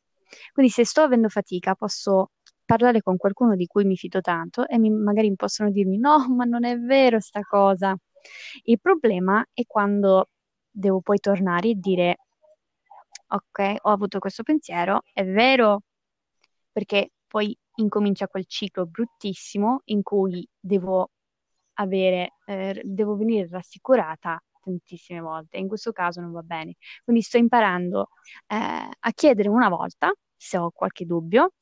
Quindi 0.53 0.71
se 0.71 0.85
sto 0.85 1.01
avendo 1.01 1.29
fatica, 1.29 1.73
posso 1.75 2.31
parlare 2.67 3.01
con 3.01 3.17
qualcuno 3.17 3.55
di 3.55 3.65
cui 3.67 3.85
mi 3.85 3.95
fido 3.97 4.21
tanto 4.21 4.67
e 4.67 4.77
mi- 4.77 4.91
magari 4.91 5.33
possono 5.35 5.71
dirmi 5.71 5.97
no, 5.97 6.17
ma 6.35 6.45
non 6.45 6.65
è 6.65 6.77
vero 6.77 7.19
sta 7.19 7.41
cosa. 7.41 7.97
Il 8.65 8.79
problema 8.81 9.43
è 9.53 9.63
quando 9.65 10.29
devo 10.69 11.01
poi 11.01 11.19
tornare 11.19 11.69
e 11.69 11.75
dire 11.75 12.17
ok, 13.29 13.75
ho 13.81 13.89
avuto 13.91 14.19
questo 14.19 14.43
pensiero, 14.43 15.01
è 15.13 15.23
vero, 15.25 15.81
perché 16.71 17.11
poi 17.27 17.57
incomincia 17.75 18.27
quel 18.27 18.45
ciclo 18.47 18.85
bruttissimo 18.85 19.81
in 19.85 20.01
cui 20.03 20.47
devo 20.59 21.11
avere, 21.75 22.33
eh, 22.45 22.81
devo 22.83 23.15
venire 23.17 23.47
rassicurata 23.49 24.41
tantissime 24.63 25.19
volte. 25.21 25.57
In 25.57 25.67
questo 25.67 25.91
caso 25.91 26.21
non 26.21 26.31
va 26.31 26.41
bene. 26.41 26.75
Quindi 27.03 27.21
sto 27.21 27.37
imparando 27.37 28.09
eh, 28.47 28.55
a 28.99 29.11
chiedere 29.13 29.49
una 29.49 29.69
volta 29.69 30.13
se 30.35 30.57
ho 30.57 30.71
qualche 30.71 31.05
dubbio 31.05 31.53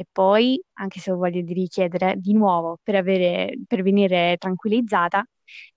e 0.00 0.06
poi, 0.10 0.58
anche 0.78 0.98
se 0.98 1.10
ho 1.10 1.16
voglia 1.16 1.42
di 1.42 1.52
richiedere 1.52 2.14
di 2.16 2.32
nuovo 2.32 2.78
per 2.82 2.94
avere, 2.94 3.52
per 3.66 3.82
venire 3.82 4.36
tranquillizzata, 4.38 5.22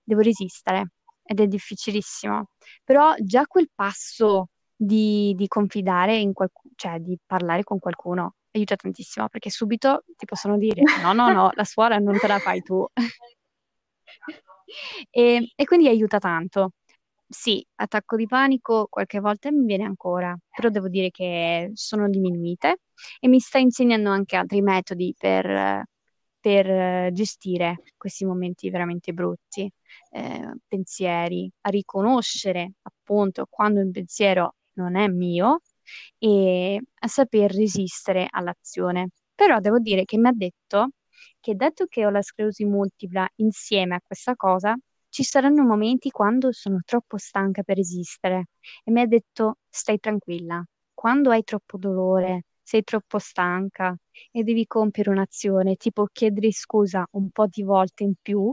devo 0.02 0.22
resistere 0.22 0.92
ed 1.22 1.40
è 1.40 1.46
difficilissimo. 1.46 2.46
Però 2.82 3.12
già 3.18 3.44
quel 3.46 3.68
passo 3.74 4.48
di, 4.74 5.34
di 5.36 5.46
confidare 5.46 6.16
in 6.16 6.32
qualcuno, 6.32 6.72
cioè 6.74 7.00
di 7.00 7.18
parlare 7.26 7.64
con 7.64 7.78
qualcuno 7.78 8.36
aiuta 8.52 8.76
tantissimo 8.76 9.28
perché 9.28 9.50
subito 9.50 10.04
ti 10.16 10.24
possono 10.24 10.56
dire 10.56 10.80
no, 11.02 11.12
no, 11.12 11.30
no, 11.30 11.50
la 11.52 11.64
suora 11.64 11.98
non 11.98 12.16
te 12.18 12.26
la 12.26 12.38
fai 12.38 12.62
tu. 12.62 12.82
E, 15.10 15.52
e 15.54 15.64
quindi 15.66 15.86
aiuta 15.86 16.18
tanto. 16.18 16.70
Sì, 17.26 17.64
attacco 17.76 18.16
di 18.16 18.26
panico 18.26 18.86
qualche 18.88 19.18
volta 19.18 19.50
mi 19.50 19.64
viene 19.64 19.84
ancora, 19.84 20.36
però 20.50 20.68
devo 20.68 20.88
dire 20.88 21.10
che 21.10 21.70
sono 21.74 22.08
diminuite 22.08 22.80
e 23.18 23.28
mi 23.28 23.40
sta 23.40 23.58
insegnando 23.58 24.10
anche 24.10 24.36
altri 24.36 24.60
metodi 24.62 25.14
per, 25.18 25.84
per 26.38 27.10
gestire 27.12 27.82
questi 27.96 28.24
momenti 28.24 28.70
veramente 28.70 29.12
brutti, 29.12 29.68
eh, 30.10 30.50
pensieri, 30.68 31.50
a 31.62 31.70
riconoscere 31.70 32.74
appunto 32.82 33.46
quando 33.50 33.80
un 33.80 33.90
pensiero 33.90 34.54
non 34.74 34.94
è 34.96 35.08
mio 35.08 35.60
e 36.18 36.80
a 37.00 37.08
saper 37.08 37.50
resistere 37.52 38.26
all'azione. 38.30 39.08
Però 39.34 39.58
devo 39.60 39.78
dire 39.80 40.04
che 40.04 40.18
mi 40.18 40.28
ha 40.28 40.32
detto 40.32 40.90
che 41.40 41.54
dato 41.54 41.86
che 41.86 42.06
ho 42.06 42.10
la 42.10 42.22
sclerosi 42.22 42.64
multipla 42.64 43.26
insieme 43.36 43.96
a 43.96 44.00
questa 44.04 44.34
cosa, 44.36 44.76
ci 45.14 45.22
saranno 45.22 45.62
momenti 45.62 46.10
quando 46.10 46.50
sono 46.50 46.80
troppo 46.84 47.18
stanca 47.18 47.62
per 47.62 47.76
resistere 47.76 48.48
e 48.82 48.90
mi 48.90 49.00
ha 49.00 49.06
detto 49.06 49.58
stai 49.68 50.00
tranquilla, 50.00 50.60
quando 50.92 51.30
hai 51.30 51.44
troppo 51.44 51.78
dolore, 51.78 52.46
sei 52.62 52.82
troppo 52.82 53.18
stanca 53.20 53.96
e 54.32 54.42
devi 54.42 54.66
compiere 54.66 55.10
un'azione, 55.10 55.76
tipo 55.76 56.08
chiedere 56.12 56.50
scusa 56.50 57.06
un 57.12 57.30
po' 57.30 57.46
di 57.46 57.62
volte 57.62 58.02
in 58.02 58.14
più, 58.20 58.52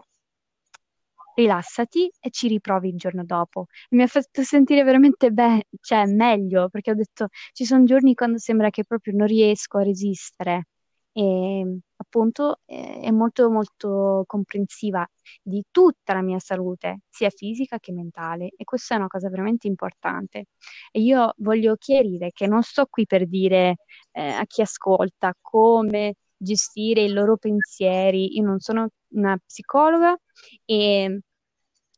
rilassati 1.35 2.11
e 2.19 2.29
ci 2.29 2.47
riprovi 2.47 2.89
il 2.89 2.97
giorno 2.97 3.23
dopo. 3.25 3.65
Mi 3.91 4.03
ha 4.03 4.07
fatto 4.07 4.43
sentire 4.43 4.83
veramente 4.83 5.31
bene, 5.31 5.65
cioè 5.81 6.05
meglio, 6.05 6.69
perché 6.69 6.91
ho 6.91 6.95
detto 6.95 7.27
ci 7.53 7.65
sono 7.65 7.83
giorni 7.85 8.13
quando 8.13 8.37
sembra 8.37 8.69
che 8.69 8.83
proprio 8.85 9.15
non 9.15 9.27
riesco 9.27 9.77
a 9.77 9.83
resistere 9.83 10.65
e 11.13 11.79
appunto 11.97 12.61
eh, 12.65 13.01
è 13.01 13.11
molto 13.11 13.49
molto 13.49 14.23
comprensiva 14.25 15.05
di 15.41 15.63
tutta 15.71 16.13
la 16.13 16.21
mia 16.21 16.39
salute, 16.39 17.01
sia 17.09 17.29
fisica 17.29 17.79
che 17.79 17.91
mentale, 17.91 18.51
e 18.55 18.63
questa 18.63 18.95
è 18.95 18.97
una 18.97 19.07
cosa 19.07 19.29
veramente 19.29 19.67
importante. 19.67 20.45
E 20.91 21.01
io 21.01 21.33
voglio 21.37 21.75
chiarire 21.77 22.31
che 22.31 22.47
non 22.47 22.63
sto 22.63 22.85
qui 22.89 23.05
per 23.05 23.27
dire 23.27 23.77
eh, 24.11 24.29
a 24.29 24.45
chi 24.45 24.61
ascolta 24.61 25.33
come 25.41 26.15
gestire 26.37 27.03
i 27.03 27.11
loro 27.11 27.37
pensieri, 27.37 28.35
io 28.37 28.43
non 28.43 28.59
sono 28.59 28.89
una 29.09 29.37
psicologa 29.37 30.17
e 30.65 31.21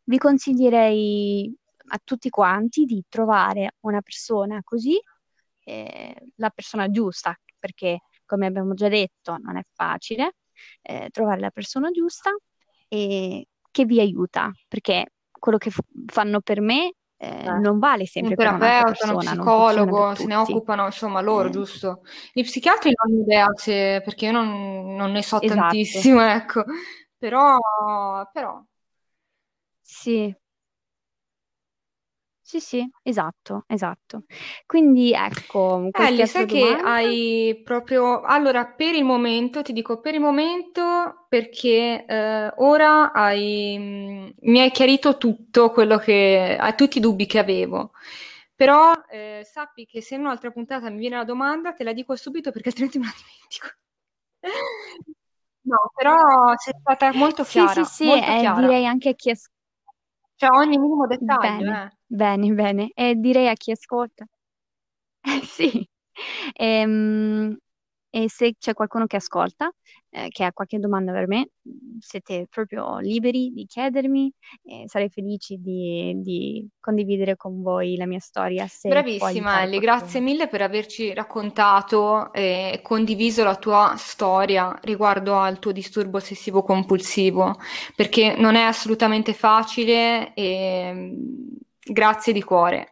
vi 0.06 0.18
consiglierei 0.18 1.56
a 1.88 2.00
tutti 2.04 2.30
quanti 2.30 2.86
di 2.86 3.04
trovare 3.08 3.76
una 3.82 4.02
persona 4.02 4.62
così, 4.64 5.00
eh, 5.64 6.16
la 6.36 6.50
persona 6.50 6.90
giusta, 6.90 7.36
perché 7.58 8.00
come 8.26 8.46
abbiamo 8.48 8.74
già 8.74 8.88
detto 8.90 9.38
non 9.42 9.58
è 9.58 9.62
facile 9.74 10.36
eh, 10.82 11.10
trovare 11.12 11.40
la 11.42 11.52
persona 11.52 11.90
giusta 11.92 12.32
e 12.88 13.48
che 13.72 13.86
vi 13.86 14.00
aiuta, 14.00 14.52
perché 14.68 15.14
quello 15.32 15.58
che 15.58 15.72
f- 15.72 15.80
fanno 16.06 16.42
per 16.42 16.62
me 16.62 16.94
eh, 17.18 17.28
Eh, 17.46 17.52
non 17.52 17.80
vale 17.80 18.06
Un 18.20 18.36
sempre 18.36 18.36
un'altra 18.36 18.84
terapeuta, 18.84 19.04
uno 19.06 19.16
persona, 19.16 19.18
psicologo, 19.18 20.16
se 20.16 20.28
ne 20.28 20.36
occupano, 20.36 20.86
insomma, 20.86 21.20
loro, 21.22 21.50
Eh, 21.50 21.52
giusto? 21.52 22.02
Gli 22.34 22.42
psichiatri 22.44 22.92
non 22.96 23.18
ho 23.20 23.22
idea 23.24 23.48
se- 23.56 24.02
perché 24.04 24.26
io 24.26 24.32
non, 24.32 24.96
non 24.96 25.12
ne 25.12 25.22
so 25.24 25.40
esatto, 25.40 25.56
tantissimo, 25.56 26.22
ecco. 26.30 26.64
Però, 27.18 27.58
però, 28.32 28.64
sì. 29.82 30.36
Sì, 32.54 32.60
sì, 32.60 32.88
esatto, 33.02 33.64
esatto. 33.68 34.26
Quindi 34.68 35.12
ecco, 35.12 35.90
Ellie, 35.90 36.28
sai 36.28 36.46
altra 36.46 36.46
che 36.46 36.60
domanda? 36.60 36.84
hai 36.84 37.62
proprio... 37.64 38.22
Allora, 38.22 38.68
per 38.68 38.94
il 38.94 39.04
momento, 39.04 39.64
ti 39.64 39.74
dico 39.74 40.00
per 40.00 40.14
il 40.14 40.20
momento 40.20 41.26
perché 41.30 42.06
eh, 42.06 42.54
ora 42.58 43.12
hai, 43.12 43.76
mh, 43.80 44.34
mi 44.52 44.60
hai 44.60 44.70
chiarito 44.70 45.18
tutto 45.18 45.72
quello 45.72 45.98
che... 45.98 46.56
hai 46.60 46.76
tutti 46.76 47.00
i 47.00 47.02
dubbi 47.02 47.26
che 47.26 47.40
avevo. 47.40 47.94
Però 48.56 48.92
eh, 49.10 49.42
sappi 49.44 49.88
che 49.88 50.00
se 50.04 50.14
in 50.14 50.22
un'altra 50.22 50.52
puntata 50.52 50.92
mi 50.92 51.00
viene 51.00 51.16
la 51.18 51.24
domanda, 51.24 51.74
te 51.74 51.84
la 51.84 51.92
dico 51.94 52.16
subito 52.16 52.52
perché 52.52 52.70
altrimenti 52.70 53.00
me 53.00 53.06
la 53.06 53.14
dimentico. 53.18 53.68
No, 55.66 55.78
però 55.96 56.54
sei 56.58 56.74
stata 56.78 57.14
molto 57.14 57.44
Sì, 57.44 57.68
sì, 57.68 57.74
chiara, 57.74 57.84
sì, 57.86 58.04
molto 58.04 58.26
e 58.26 58.40
chiara. 58.40 58.68
direi 58.68 58.86
anche 58.86 59.10
a 59.10 59.14
chi 59.14 59.30
ascolta. 59.30 59.53
Cioè 60.40 60.50
ogni 60.52 60.78
minimo 60.78 61.06
dettaglio, 61.08 61.72
Bene, 61.72 61.84
eh. 61.86 61.98
bene, 62.08 62.52
bene. 62.54 62.92
E 62.94 63.16
direi 63.16 63.48
a 63.48 63.54
chi 63.54 63.72
ascolta. 63.72 64.26
Eh, 65.26 65.42
sì. 65.46 65.88
Ehm, 66.54 67.58
E, 68.16 68.30
se 68.30 68.54
c'è 68.60 68.76
qualcuno 68.76 69.08
che 69.08 69.16
ascolta, 69.16 69.74
eh, 70.12 70.28
che 70.30 70.44
ha 70.44 70.54
qualche 70.54 70.78
domanda 70.78 71.12
per 71.12 71.28
me, 71.28 71.50
siete 71.98 72.46
proprio 72.48 73.00
liberi 73.00 73.52
di 73.52 73.66
chiedermi 73.66 74.32
e 74.62 74.84
sarei 74.86 75.10
felice 75.10 75.56
di, 75.58 76.14
di 76.22 76.70
condividere 76.80 77.36
con 77.36 77.64
voi 77.64 77.96
la 77.96 78.06
mia 78.06 78.20
storia 78.20 78.68
Bravissima 78.90 79.64
Ellie, 79.64 79.80
grazie 79.80 80.20
mille 80.20 80.48
per 80.48 80.62
averci 80.62 81.12
raccontato 81.12 82.32
e 82.34 82.82
condiviso 82.84 83.44
la 83.44 83.56
tua 83.56 83.96
storia 83.98 84.78
riguardo 84.84 85.36
al 85.38 85.58
tuo 85.58 85.72
disturbo 85.72 86.18
ossessivo 86.18 86.62
compulsivo, 86.62 87.58
perché 87.96 88.36
non 88.38 88.54
è 88.54 88.62
assolutamente 88.62 89.34
facile 89.34 90.36
e 90.36 90.92
mm, 90.94 91.14
grazie 91.82 92.32
di 92.32 92.44
cuore. 92.44 92.90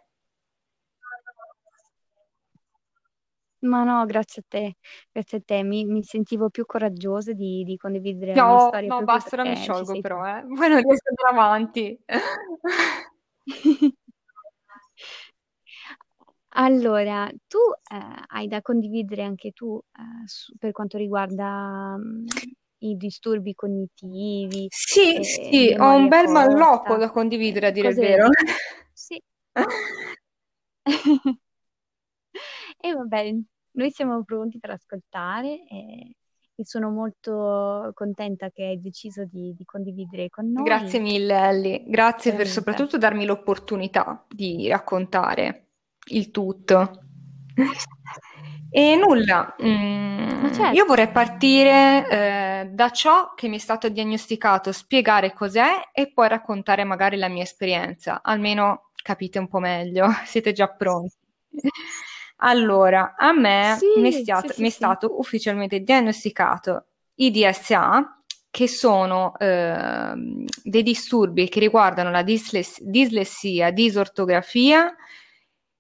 Ma 3.62 3.84
no, 3.84 4.06
grazie 4.06 4.42
a 4.42 4.46
te, 4.48 4.76
grazie 5.12 5.38
a 5.38 5.42
te, 5.46 5.64
mi, 5.64 5.86
mi 5.86 6.04
sentivo 6.04 6.50
più 6.50 6.66
coraggiosa 6.66 7.32
di, 7.34 7.64
di 7.64 7.78
condividere 7.78 8.34
la 8.34 8.44
mia 8.44 8.58
No, 8.58 8.68
storia 8.68 8.88
no, 8.90 9.04
basta, 9.04 9.36
ora 9.36 9.50
mi 9.50 9.56
sciolgo 9.56 10.00
però, 10.02 10.26
eh. 10.26 10.42
Poi 10.42 10.70
non 10.70 10.82
riesco 10.82 11.10
ad 11.10 11.16
andare 11.18 11.30
avanti. 11.30 12.00
Allora, 16.54 17.30
tu 17.48 17.60
eh, 17.90 18.24
hai 18.28 18.48
da 18.48 18.62
condividere 18.62 19.24
anche 19.24 19.52
tu 19.52 19.80
eh, 19.98 20.28
su- 20.28 20.54
per 20.58 20.74
quanto 20.74 20.98
riguarda 20.98 21.96
mm, 21.98 22.26
i 22.80 22.98
disturbi 22.98 23.54
cognitivi 23.54 24.68
Sì, 24.70 25.16
e 25.16 25.24
sì, 25.24 25.74
ho 25.80 25.96
un 25.96 26.10
bel 26.10 26.28
malloppo 26.28 26.88
corta, 26.88 26.98
da 26.98 27.10
condividere, 27.12 27.68
a 27.68 27.70
eh, 27.70 27.72
dire 27.72 27.88
il 27.90 27.96
cose... 27.96 28.08
vero. 28.08 28.28
Sì. 28.94 29.22
E 32.82 32.94
vabbè, 32.94 33.36
noi 33.74 33.92
siamo 33.92 34.24
pronti 34.24 34.60
per 34.60 34.72
ascoltare 34.72 35.66
e, 35.68 36.16
e 36.56 36.66
sono 36.66 36.90
molto 36.90 37.92
contenta 37.94 38.50
che 38.50 38.64
hai 38.64 38.82
deciso 38.82 39.24
di, 39.26 39.54
di 39.56 39.66
condividere 39.66 40.30
con 40.30 40.52
Grazie 40.52 41.00
noi, 41.00 41.12
mille, 41.12 41.48
Ellie. 41.48 41.84
Grazie 41.86 42.34
per 42.34 42.48
soprattutto 42.48 42.98
darmi 42.98 43.26
l'opportunità 43.26 44.26
di 44.28 44.68
raccontare 44.68 45.68
il 46.10 46.32
tutto. 46.32 46.92
E 48.74 48.96
nulla, 48.96 49.54
mm, 49.62 50.54
certo. 50.54 50.76
io 50.76 50.86
vorrei 50.86 51.10
partire 51.10 52.08
eh, 52.10 52.70
da 52.72 52.90
ciò 52.90 53.34
che 53.36 53.50
mi 53.50 53.58
è 53.58 53.60
stato 53.60 53.90
diagnosticato, 53.90 54.72
spiegare 54.72 55.34
cos'è 55.34 55.90
e 55.92 56.12
poi 56.12 56.30
raccontare 56.30 56.86
magari 56.86 57.18
la 57.18 57.28
mia 57.28 57.44
esperienza, 57.44 58.22
almeno 58.24 58.92
capite 59.04 59.40
un 59.40 59.50
po' 59.50 59.60
meglio, 59.60 60.08
siete 60.26 60.54
già 60.54 60.70
pronti. 60.70 61.16
Allora, 62.44 63.14
a 63.18 63.32
me 63.34 63.90
mi 63.94 64.08
è 64.10 64.12
Sì, 64.12 64.24
stato, 64.24 64.54
sì, 64.54 64.56
sì, 64.56 64.62
mi 64.62 64.68
è 64.68 64.72
sì. 64.72 64.78
stato 64.78 65.20
ufficialmente 65.20 65.80
diagnosticato 65.82 66.86
i 67.16 67.30
DSA, 67.30 68.24
che 68.50 68.68
sono 68.68 69.38
ehm, 69.38 70.46
dei 70.64 70.84
disturbi 70.84 71.48
che 71.50 71.60
riguardano 71.60 72.10
la 72.10 72.24
disles- 72.24 72.82
dislessia, 72.82 73.70
disortografia, 73.72 74.94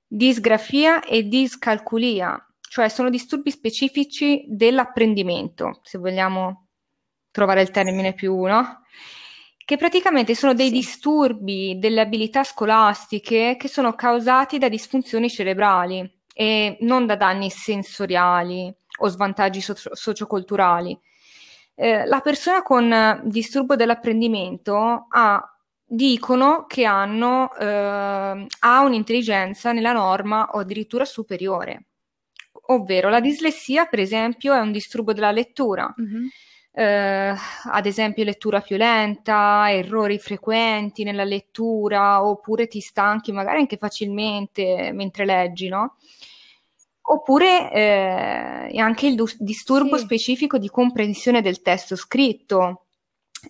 disgrafia 0.07 1.01
e 1.03 1.23
discalculia, 1.27 2.37
cioè 2.61 2.89
sono 2.89 3.09
disturbi 3.09 3.49
specifici 3.51 4.45
dell'apprendimento, 4.47 5.79
se 5.83 5.97
vogliamo 5.97 6.67
trovare 7.31 7.61
il 7.61 7.71
termine 7.71 8.13
più 8.13 8.35
uno, 8.35 8.83
che 9.65 9.77
praticamente 9.77 10.35
sono 10.35 10.53
dei 10.53 10.69
Sì. 10.69 10.73
disturbi 10.73 11.77
delle 11.79 12.01
abilità 12.01 12.43
scolastiche 12.43 13.55
che 13.57 13.67
sono 13.67 13.93
causati 13.95 14.57
da 14.57 14.69
disfunzioni 14.69 15.29
cerebrali 15.29 16.19
e 16.33 16.77
non 16.81 17.05
da 17.05 17.15
danni 17.15 17.49
sensoriali 17.49 18.73
o 18.99 19.07
svantaggi 19.07 19.61
socio- 19.61 19.95
socioculturali. 19.95 20.97
Eh, 21.75 22.05
la 22.05 22.19
persona 22.19 22.61
con 22.61 22.91
eh, 22.91 23.21
disturbo 23.23 23.75
dell'apprendimento 23.75 25.07
ha, 25.09 25.55
dicono 25.83 26.65
che 26.67 26.85
hanno, 26.85 27.53
eh, 27.55 28.45
ha 28.59 28.81
un'intelligenza 28.81 29.71
nella 29.71 29.93
norma 29.93 30.49
o 30.51 30.59
addirittura 30.59 31.05
superiore. 31.05 31.85
Ovvero 32.67 33.09
la 33.09 33.19
dislessia, 33.19 33.85
per 33.85 33.99
esempio, 33.99 34.53
è 34.53 34.59
un 34.59 34.71
disturbo 34.71 35.13
della 35.13 35.31
lettura. 35.31 35.91
Mhm. 35.97 36.29
Eh, 36.73 37.33
ad 37.71 37.85
esempio 37.85 38.23
lettura 38.23 38.61
più 38.61 38.77
lenta, 38.77 39.65
errori 39.69 40.17
frequenti 40.19 41.03
nella 41.03 41.25
lettura, 41.25 42.23
oppure 42.25 42.67
ti 42.67 42.79
stanchi 42.79 43.31
magari 43.33 43.59
anche 43.59 43.77
facilmente 43.77 44.91
mentre 44.93 45.25
leggi, 45.25 45.67
no? 45.67 45.97
Oppure 47.03 47.71
eh, 47.71 48.77
anche 48.79 49.07
il 49.07 49.15
dus- 49.15 49.35
disturbo 49.41 49.97
Sì. 49.97 50.03
specifico 50.03 50.57
di 50.57 50.69
comprensione 50.69 51.41
del 51.41 51.61
testo 51.61 51.95
scritto, 51.97 52.85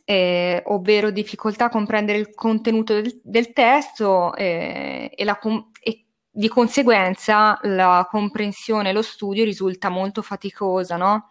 eh, 0.05 0.63
ovvero 0.67 1.11
difficoltà 1.11 1.65
a 1.65 1.69
comprendere 1.69 2.17
il 2.17 2.33
contenuto 2.33 2.93
del, 3.01 3.19
del 3.23 3.53
testo 3.53 4.33
eh, 4.35 5.11
e, 5.13 5.23
la 5.25 5.37
com- 5.37 5.69
e 5.79 6.05
di 6.29 6.47
conseguenza 6.47 7.59
la 7.63 8.07
comprensione 8.09 8.89
e 8.89 8.93
lo 8.93 9.01
studio 9.03 9.43
risulta 9.43 9.89
molto 9.89 10.21
faticosa, 10.23 10.95
no? 10.97 11.29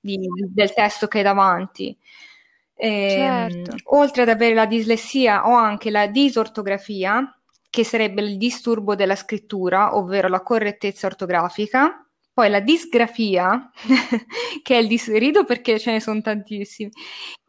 Di- 0.00 0.18
del 0.52 0.72
testo 0.72 1.08
che 1.08 1.18
hai 1.18 1.24
davanti. 1.24 1.96
Ehm, 2.76 3.64
Certo. 3.64 3.76
oltre 3.96 4.22
ad 4.22 4.28
avere 4.30 4.54
la 4.54 4.66
dislessia, 4.66 5.46
ho 5.46 5.54
anche 5.54 5.90
la 5.90 6.06
disortografia, 6.06 7.34
che 7.68 7.84
sarebbe 7.84 8.22
il 8.22 8.36
disturbo 8.36 8.94
della 8.94 9.14
scrittura, 9.16 9.96
ovvero 9.96 10.28
la 10.28 10.42
correttezza 10.42 11.06
ortografica. 11.06 12.04
Poi 12.32 12.48
la 12.48 12.60
disgrafia, 12.60 13.70
che 14.62 14.74
è 14.76 14.78
il 14.78 14.86
dis- 14.88 15.08
rido 15.08 15.44
perché 15.44 15.78
ce 15.78 15.90
ne 15.92 16.00
sono 16.00 16.20
tantissimi, 16.22 16.90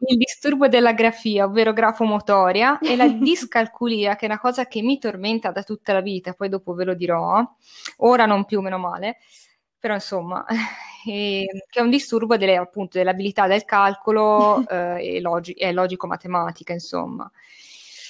il 0.08 0.16
disturbo 0.18 0.68
della 0.68 0.92
grafia, 0.92 1.44
ovvero 1.44 1.72
grafomotoria, 1.72 2.78
e 2.80 2.96
la 2.96 3.08
discalculia, 3.08 4.16
che 4.16 4.26
è 4.26 4.28
una 4.28 4.40
cosa 4.40 4.66
che 4.66 4.82
mi 4.82 4.98
tormenta 4.98 5.50
da 5.50 5.62
tutta 5.62 5.92
la 5.94 6.00
vita, 6.00 6.34
poi 6.34 6.48
dopo 6.48 6.74
ve 6.74 6.84
lo 6.84 6.94
dirò, 6.94 7.42
ora 7.98 8.26
non 8.26 8.44
più, 8.44 8.60
meno 8.60 8.78
male, 8.78 9.18
però 9.78 9.94
insomma, 9.94 10.44
e- 11.06 11.46
che 11.68 11.80
è 11.80 11.82
un 11.82 11.90
disturbo 11.90 12.36
delle, 12.36 12.56
appunto, 12.56 12.98
dell'abilità 12.98 13.46
del 13.46 13.64
calcolo 13.64 14.66
eh, 14.68 15.16
e, 15.16 15.20
logi- 15.20 15.52
e 15.54 15.72
logico-matematica, 15.72 16.72
insomma. 16.72 17.30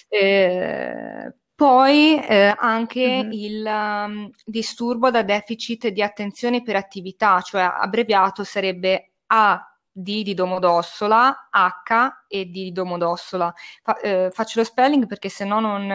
Eh, 0.08 1.32
poi 1.54 2.18
eh, 2.20 2.54
anche 2.58 3.22
Mhm. 3.24 3.32
il 3.32 3.64
um, 3.66 4.30
disturbo 4.44 5.10
da 5.10 5.22
deficit 5.22 5.88
di 5.88 6.02
attenzione 6.02 6.56
e 6.56 6.58
iperattività, 6.60 7.40
cioè 7.40 7.62
abbreviato 7.62 8.44
sarebbe 8.44 9.12
A 9.26 9.66
D 9.94 10.22
di 10.22 10.34
Domodossola, 10.34 11.48
H 11.50 12.24
e 12.28 12.46
D 12.46 12.50
di 12.50 12.72
Domodossola. 12.72 13.52
Fa- 13.82 13.98
eh, 14.00 14.30
faccio 14.32 14.58
lo 14.60 14.64
spelling 14.64 15.06
perché 15.06 15.28
se 15.28 15.44
no 15.44 15.60
non, 15.60 15.88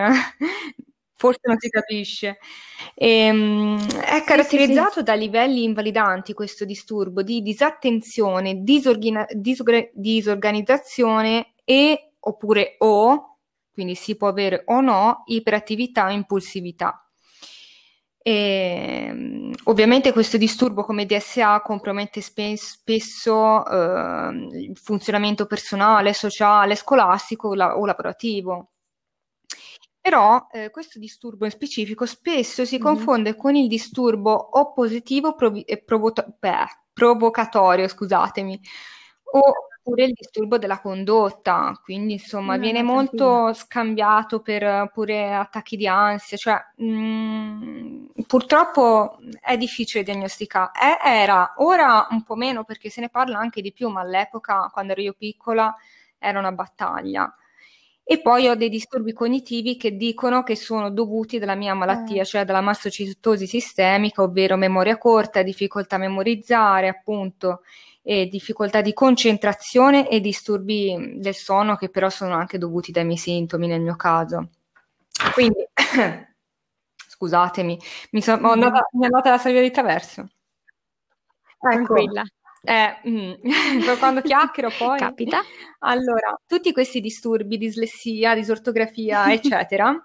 forse 1.18 1.42
non 1.44 1.58
si 1.60 1.70
capisce. 1.70 2.38
Ehm, 2.96 3.78
è 3.78 3.82
Sì, 3.82 3.90
sì, 3.90 4.20
sì. 4.20 4.24
caratterizzato 4.26 5.02
da 5.04 5.14
livelli 5.16 5.64
invalidanti 5.64 6.34
questo 6.34 6.64
disturbo 6.64 7.22
di 7.24 7.42
disattenzione, 7.42 8.62
disorgina- 8.64 9.28
disorga- 9.32 9.90
disorganizzazione 9.94 11.54
e 11.66 12.12
oppure 12.20 12.76
o, 12.80 13.38
quindi 13.74 13.96
si 13.96 14.16
può 14.16 14.28
avere 14.28 14.64
o 14.68 14.80
no, 14.82 15.24
iperattività 15.28 16.08
o 16.08 16.12
impulsività. 16.12 17.02
E, 18.22 19.52
ovviamente 19.66 20.12
questo 20.12 20.36
disturbo 20.38 20.84
come 20.84 21.06
DSA 21.06 21.62
compromette 21.62 22.20
spe- 22.22 22.58
spesso 22.58 23.66
ehm, 23.66 24.50
il 24.54 24.78
funzionamento 24.78 25.46
personale, 25.46 26.14
sociale, 26.14 26.76
scolastico 26.76 27.54
la- 27.54 27.78
o 27.78 27.86
lavorativo. 27.86 28.72
Però 30.08 30.48
eh, 30.52 30.70
questo 30.70 31.00
disturbo 31.00 31.44
in 31.44 31.52
specifico 31.52 32.06
spesso 32.06 32.64
si 32.64 32.78
Mhm. 32.78 32.82
confonde 32.82 33.36
con 33.36 33.56
il 33.56 33.68
disturbo 33.68 34.58
oppositivo 34.58 35.36
provi- 35.36 35.64
eh, 35.64 35.84
provoto- 35.84 36.26
beh, 36.40 36.66
provocatorio, 36.94 37.90
scusatemi, 37.90 38.58
oppure 39.24 40.06
il 40.06 40.14
disturbo 40.14 40.58
della 40.58 40.80
condotta, 40.80 41.78
quindi 41.84 42.14
insomma 42.14 42.54
No, 42.56 42.62
viene 42.62 42.82
no, 42.82 42.94
tranquilla. 42.94 43.26
molto 43.26 43.54
scambiato 43.54 44.40
per 44.42 44.90
pure 44.94 45.34
attacchi 45.34 45.76
di 45.76 45.88
ansia, 45.88 46.38
cioè 46.38 46.58
mm, 46.82 48.06
purtroppo 48.28 49.18
è 49.42 49.58
difficile 49.58 50.04
diagnosticare. 50.06 50.72
Eh, 51.04 51.10
era 51.20 51.54
ora 51.58 52.08
un 52.12 52.24
po' 52.24 52.36
meno 52.36 52.64
perché 52.64 52.90
se 52.90 53.02
ne 53.02 53.10
parla 53.10 53.40
anche 53.40 53.62
di 53.62 53.74
più, 53.74 53.90
ma 53.90 54.00
all'epoca, 54.02 54.70
quando 54.72 54.94
ero 54.94 55.02
io 55.02 55.14
piccola, 55.14 55.76
era 56.18 56.40
una 56.40 56.52
battaglia. 56.54 57.30
E 58.10 58.22
poi 58.22 58.48
ho 58.48 58.56
dei 58.56 58.70
disturbi 58.70 59.12
cognitivi 59.12 59.76
che 59.76 59.98
dicono 59.98 60.42
che 60.44 60.56
sono 60.56 60.90
dovuti 60.90 61.40
dalla 61.40 61.56
mia 61.56 61.74
malattia, 61.74 62.22
Eh. 62.22 62.26
cioè 62.26 62.46
dalla 62.46 62.62
mastocitosi 62.62 63.46
sistemica, 63.46 64.22
ovvero 64.22 64.56
memoria 64.56 64.98
corta, 64.98 65.44
difficoltà 65.44 65.96
a 65.98 66.00
memorizzare, 66.00 66.88
appunto, 66.88 67.64
difficoltà 68.02 68.80
di 68.80 68.94
concentrazione 68.94 70.08
e 70.08 70.22
disturbi 70.22 71.16
del 71.18 71.36
sonno 71.36 71.76
che 71.76 71.90
però 71.90 72.10
sono 72.10 72.36
anche 72.36 72.58
dovuti 72.58 72.94
dai 72.94 73.04
miei 73.04 73.18
sintomi 73.18 73.68
nel 73.68 73.82
mio 73.82 73.98
caso. 73.98 74.52
Quindi, 75.34 75.68
scusatemi, 76.96 77.78
mi, 78.12 78.22
sono, 78.22 78.38
Mhm. 78.38 78.46
andata, 78.54 78.88
mi 78.94 79.02
è 79.02 79.06
andata 79.08 79.32
la 79.32 79.38
saliva 79.38 79.60
di 79.60 79.72
traverso. 79.72 80.22
Ecco, 80.22 81.60
Tranquilla. 81.60 82.24
Eh, 82.64 82.98
mm, 83.08 83.34
quando 84.00 84.22
chiacchiero 84.22 84.70
poi... 84.78 85.00
Capita. 85.00 85.42
Allora, 85.80 86.40
tutti 86.46 86.72
questi 86.72 87.02
disturbi, 87.02 87.58
dislessia, 87.58 88.34
disortografia, 88.36 89.32
eccetera, 89.34 89.96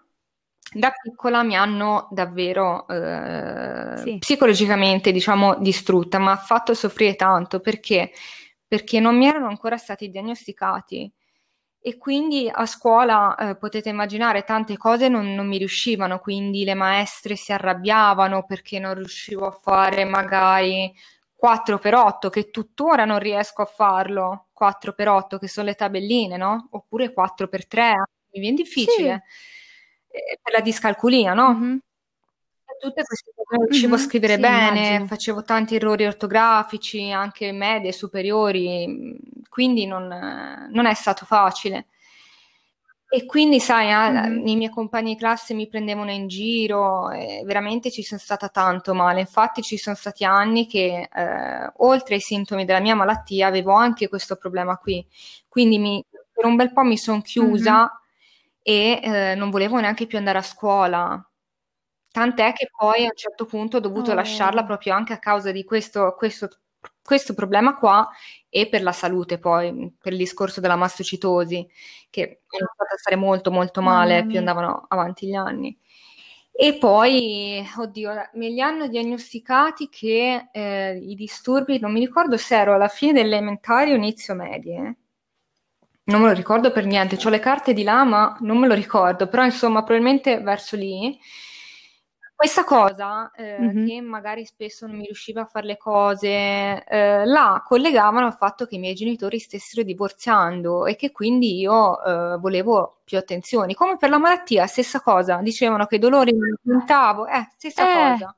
da 0.72 0.90
piccola 0.90 1.42
mi 1.42 1.56
hanno 1.56 2.08
davvero 2.10 2.86
eh, 2.88 3.96
Sì. 3.98 4.18
psicologicamente, 4.18 5.12
diciamo, 5.12 5.56
distrutta, 5.56 6.18
ma 6.18 6.32
ha 6.32 6.36
fatto 6.36 6.74
soffrire 6.74 7.14
tanto 7.14 7.60
perché? 7.60 8.12
Perché 8.66 9.00
non 9.00 9.16
mi 9.16 9.26
erano 9.26 9.48
ancora 9.48 9.76
stati 9.76 10.08
diagnosticati 10.08 11.12
e 11.84 11.98
quindi 11.98 12.48
a 12.50 12.64
scuola 12.64 13.34
eh, 13.34 13.56
potete 13.56 13.88
immaginare 13.88 14.44
tante 14.44 14.76
cose 14.76 15.08
non, 15.08 15.34
non 15.34 15.48
mi 15.48 15.58
riuscivano, 15.58 16.20
quindi 16.20 16.64
le 16.64 16.74
maestre 16.74 17.34
si 17.34 17.52
arrabbiavano 17.52 18.44
perché 18.44 18.78
non 18.78 18.94
riuscivo 18.94 19.46
a 19.48 19.58
fare 19.60 20.04
magari 20.04 20.94
4 21.42 21.81
per 21.81 21.92
8, 21.96 22.31
che 22.31 22.50
tuttora 22.50 23.05
non 23.05 23.18
riesco 23.18 23.62
a 23.62 23.64
farlo, 23.64 24.46
4 24.52 24.92
per 24.92 25.09
8 25.09 25.38
che 25.38 25.48
sono 25.48 25.66
le 25.66 25.74
tabelline, 25.74 26.37
no? 26.37 26.68
Oppure 26.70 27.12
4 27.12 27.48
per 27.48 27.66
3, 27.66 27.94
mi 28.31 28.38
viene 28.38 28.55
difficile. 28.55 29.24
Eh, 30.09 30.38
per 30.40 30.52
la 30.52 30.61
discalculia, 30.61 31.35
no? 31.35 31.48
Mhm. 31.52 31.78
Tutte 32.78 33.02
queste 33.02 33.33
cose 33.35 33.57
non 33.57 33.64
riuscivo 33.66 33.94
a 33.94 33.98
Mhm, 33.98 34.05
scrivere 34.05 34.35
sì, 34.35 34.40
bene, 34.40 34.78
immagino. 34.87 35.07
facevo 35.09 35.42
tanti 35.42 35.74
errori 35.74 36.07
ortografici, 36.07 37.11
anche 37.11 37.50
medie, 37.50 37.90
superiori, 37.90 39.16
quindi 39.48 39.85
non, 39.87 40.07
non 40.70 40.87
è 40.87 40.94
stato 40.94 41.24
facile. 41.26 41.87
E 43.14 43.27
quindi, 43.27 43.61
sai, 43.61 43.90
ah, 43.92 44.27
Mhm. 44.27 44.46
i 44.46 44.57
miei 44.57 44.70
compagni 44.70 45.12
di 45.12 45.18
classe 45.18 45.53
mi 45.53 45.68
prendevano 45.68 46.11
in 46.11 46.29
giro, 46.29 47.11
e 47.11 47.42
veramente 47.44 47.90
ci 47.90 48.03
sono 48.03 48.18
stata 48.18 48.48
tanto 48.48 48.94
male. 48.94 49.20
Infatti, 49.20 49.61
ci 49.61 49.77
sono 49.77 49.94
stati 49.96 50.25
anni 50.25 50.66
che, 50.66 51.11
eh, 51.12 51.72
oltre 51.77 52.14
ai 52.14 52.22
sintomi 52.22 52.64
della 52.64 52.81
mia 52.81 52.94
malattia, 52.94 53.48
avevo 53.48 53.72
anche 53.75 54.09
questo 54.09 54.37
problema 54.37 54.79
qui. 54.79 55.07
Quindi 55.46 55.77
mi- 55.79 56.03
per 56.33 56.46
un 56.46 56.57
bel 56.57 56.72
po' 56.72 56.85
mi 56.85 56.96
sono 56.96 57.20
chiusa 57.20 57.90
e 58.62 58.98
eh, 59.03 59.35
non 59.35 59.51
volevo 59.51 59.79
neanche 59.79 60.07
più 60.07 60.16
andare 60.16 60.38
a 60.38 60.42
scuola. 60.42 61.22
Tant'è 62.11 62.53
che 62.55 62.68
poi 62.77 63.01
a 63.05 63.09
un 63.09 63.16
certo 63.16 63.44
punto 63.46 63.77
ho 63.79 63.81
dovuto 63.81 64.12
Oh. 64.12 64.14
lasciarla 64.14 64.64
proprio 64.64 64.94
anche 64.94 65.12
a 65.12 65.18
causa 65.18 65.53
di 65.53 65.64
questo, 65.64 66.14
questo, 66.16 66.48
questo 67.02 67.34
problema 67.34 67.76
qua 67.76 68.08
e 68.48 68.68
per 68.68 68.82
la 68.82 68.92
salute 68.92 69.38
poi, 69.38 69.94
per 70.00 70.12
il 70.12 70.18
discorso 70.18 70.60
della 70.60 70.76
mastocitosi, 70.76 71.66
che 72.10 72.22
ho 72.22 72.56
iniziato 72.58 72.94
a 72.94 72.98
stare 72.98 73.16
molto 73.16 73.50
molto 73.50 73.80
male, 73.82 74.18
Mamma 74.18 74.26
più 74.26 74.38
andavano 74.38 74.84
avanti 74.88 75.26
gli 75.26 75.34
anni. 75.34 75.76
E 76.54 76.76
poi, 76.78 77.66
oddio, 77.78 78.12
me 78.34 78.48
li 78.50 78.60
hanno 78.60 78.86
diagnosticati 78.86 79.88
che 79.88 80.48
eh, 80.52 80.96
i 80.96 81.14
disturbi, 81.14 81.78
non 81.78 81.92
mi 81.92 82.00
ricordo 82.00 82.36
se 82.36 82.56
ero 82.56 82.74
alla 82.74 82.88
fine 82.88 83.12
delle 83.12 83.36
elementari 83.36 83.92
o 83.92 83.96
inizio 83.96 84.34
medie, 84.34 84.96
non 86.04 86.20
me 86.20 86.28
lo 86.28 86.34
ricordo 86.34 86.72
per 86.72 86.84
niente, 86.84 87.16
ho 87.24 87.30
le 87.30 87.38
carte 87.38 87.72
di 87.72 87.84
là, 87.84 88.04
ma 88.04 88.36
non 88.40 88.58
me 88.58 88.66
lo 88.66 88.74
ricordo, 88.74 89.28
però 89.28 89.44
insomma, 89.44 89.82
probabilmente 89.82 90.40
verso 90.40 90.76
lì. 90.76 91.18
Questa 92.42 92.64
cosa, 92.64 93.31
eh, 93.37 93.57
Mhm. 93.61 93.87
che 93.87 94.00
magari 94.00 94.44
spesso 94.44 94.88
non 94.88 94.96
mi 94.96 95.05
riusciva 95.05 95.42
a 95.42 95.44
fare 95.46 95.64
le 95.64 95.76
cose, 95.76 96.26
eh, 96.85 97.24
la 97.24 97.62
collegavano 97.64 98.26
al 98.26 98.35
fatto 98.37 98.66
che 98.66 98.74
i 98.74 98.78
miei 98.81 98.94
genitori 98.96 99.38
stessero 99.38 99.85
divorziando 99.85 100.87
e 100.87 100.96
che 100.96 101.12
quindi 101.12 101.61
io 101.61 102.02
eh, 102.02 102.38
volevo 102.38 102.98
più 103.05 103.16
attenzioni. 103.16 103.74
Come 103.74 103.96
per 103.96 104.11
la 104.11 104.18
malattia, 104.18 104.66
stessa 104.66 105.00
cosa, 105.00 105.37
dicevano 105.40 105.87
che 105.87 105.94
i 105.96 105.98
dolori 106.00 106.33
mi 106.33 106.52
aumentavo, 106.64 107.28
eh, 107.28 107.46
stessa 107.57 107.85
Eh. 107.85 107.92
cosa. 107.92 108.35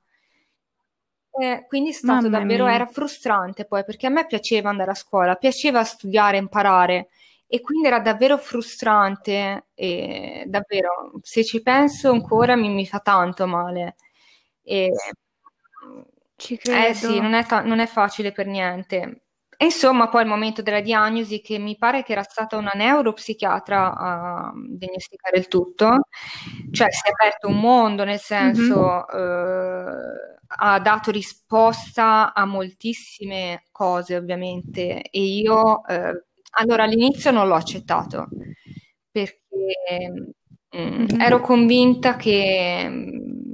Eh, 1.36 1.64
quindi 1.66 1.90
è 1.90 1.92
stato 1.92 2.28
Mamma 2.28 2.28
davvero, 2.28 2.64
mia. 2.66 2.74
era 2.74 2.86
frustrante 2.86 3.64
poi 3.64 3.84
perché 3.84 4.06
a 4.06 4.10
me 4.10 4.26
piaceva 4.26 4.68
andare 4.70 4.90
a 4.92 4.94
scuola, 4.94 5.34
piaceva 5.34 5.82
studiare, 5.82 6.36
imparare 6.36 7.08
e 7.46 7.60
quindi 7.60 7.86
era 7.86 8.00
davvero 8.00 8.36
frustrante 8.38 9.66
e 9.74 10.44
davvero, 10.46 11.12
se 11.22 11.44
ci 11.44 11.62
penso 11.62 12.10
ancora 12.10 12.56
mi, 12.56 12.68
mi 12.68 12.86
fa 12.86 13.00
tanto 13.00 13.46
male. 13.46 13.96
E, 14.62 14.90
Ci 16.36 16.58
eh 16.58 16.94
sì, 16.94 17.06
credo. 17.06 17.22
non 17.22 17.34
è, 17.34 17.44
ta- 17.46 17.62
non 17.62 17.78
è 17.78 17.86
facile 17.86 18.32
per 18.32 18.46
niente. 18.46 19.20
E 19.56 19.66
insomma, 19.66 20.08
poi 20.08 20.22
il 20.22 20.28
momento 20.28 20.62
della 20.62 20.80
diagnosi, 20.80 21.40
che 21.40 21.58
mi 21.58 21.76
pare 21.76 22.02
che 22.02 22.12
era 22.12 22.24
stata 22.24 22.56
una 22.56 22.72
neuropsichiatra 22.74 23.94
a 23.96 24.52
diagnosticare 24.54 25.38
il 25.38 25.46
tutto, 25.48 26.08
cioè 26.72 26.90
si 26.90 27.06
è 27.06 27.10
aperto 27.10 27.48
un 27.48 27.60
mondo, 27.60 28.02
nel 28.04 28.18
senso, 28.18 29.06
eh, 29.08 30.36
ha 30.56 30.78
dato 30.80 31.10
risposta 31.12 32.34
a 32.34 32.44
moltissime 32.44 33.62
cose, 33.70 34.16
ovviamente, 34.16 35.02
e 35.02 35.20
io, 35.22 35.86
eh, 35.86 36.24
allora 36.56 36.84
all'inizio 36.84 37.30
non 37.30 37.48
l'ho 37.48 37.54
accettato, 37.54 38.28
perché 39.10 39.38
mm, 40.10 40.32
Mhm. 40.74 41.20
ero 41.20 41.40
convinta 41.40 42.16
che 42.16 42.86
mm, 42.88 43.52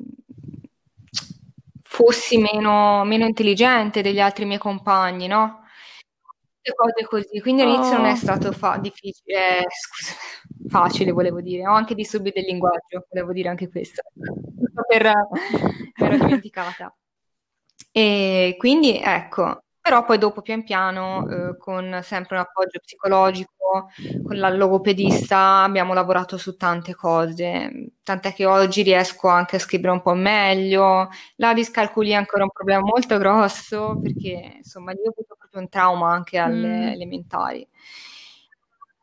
fossi 1.83 2.39
meno, 2.39 3.05
meno 3.05 3.27
intelligente 3.27 4.01
degli 4.03 4.21
altri 4.21 4.45
miei 4.47 4.59
compagni, 4.59 5.27
no? 5.27 5.59
Tutte 6.63 6.75
cose 6.75 7.05
così. 7.07 7.41
Quindi 7.41 7.63
all'inizio 7.63 7.97
non 7.97 8.07
è 8.07 8.13
Oh. 8.13 8.17
stato 8.17 8.53
fa- 8.53 8.79
difficile, 8.79 9.59
eh, 9.61 9.65
scusa, 9.69 10.15
facile, 10.69 11.13
volevo 11.13 11.41
dire. 11.41 11.67
Ho 11.67 11.73
anche 11.73 11.95
disturbi 11.95 12.31
del 12.33 12.45
linguaggio, 12.45 13.07
volevo 13.11 13.33
dire 13.33 13.49
anche 13.49 13.69
questo. 13.69 14.03
Per, 14.87 15.13
ero 15.97 16.17
dimenticata. 16.17 16.95
E 17.93 18.55
quindi 18.59 18.99
ecco, 18.99 19.65
però 19.81 20.05
poi 20.05 20.19
dopo 20.19 20.43
pian 20.43 20.63
piano, 20.65 21.27
eh, 21.29 21.57
con 21.59 22.01
sempre 22.03 22.37
un 22.37 22.43
appoggio 22.43 22.79
psicologico, 22.81 23.89
con 24.23 24.37
la 24.39 24.49
logopedista 24.51 25.63
abbiamo 25.63 25.95
lavorato 25.95 26.37
su 26.37 26.57
tante 26.57 26.95
cose, 26.95 27.93
tant'è 28.03 28.33
che 28.35 28.45
oggi 28.47 28.83
riesco 28.83 29.29
anche 29.29 29.57
a 29.57 29.59
scrivere 29.59 29.93
un 29.93 30.03
po' 30.03 30.15
meglio. 30.15 31.09
La 31.37 31.55
discalculia 31.55 32.15
è 32.17 32.19
ancora 32.19 32.45
un 32.45 32.51
problema 32.51 32.81
molto 32.83 33.17
grosso 33.19 33.99
perché 34.03 34.55
insomma 34.59 34.93
io 34.93 34.99
ho 35.07 35.11
avuto 35.11 35.37
proprio 35.39 35.61
un 35.61 35.69
trauma 35.69 36.13
anche 36.13 36.39
alle 36.39 36.91
Mm. 36.91 36.93
elementari. 36.93 37.69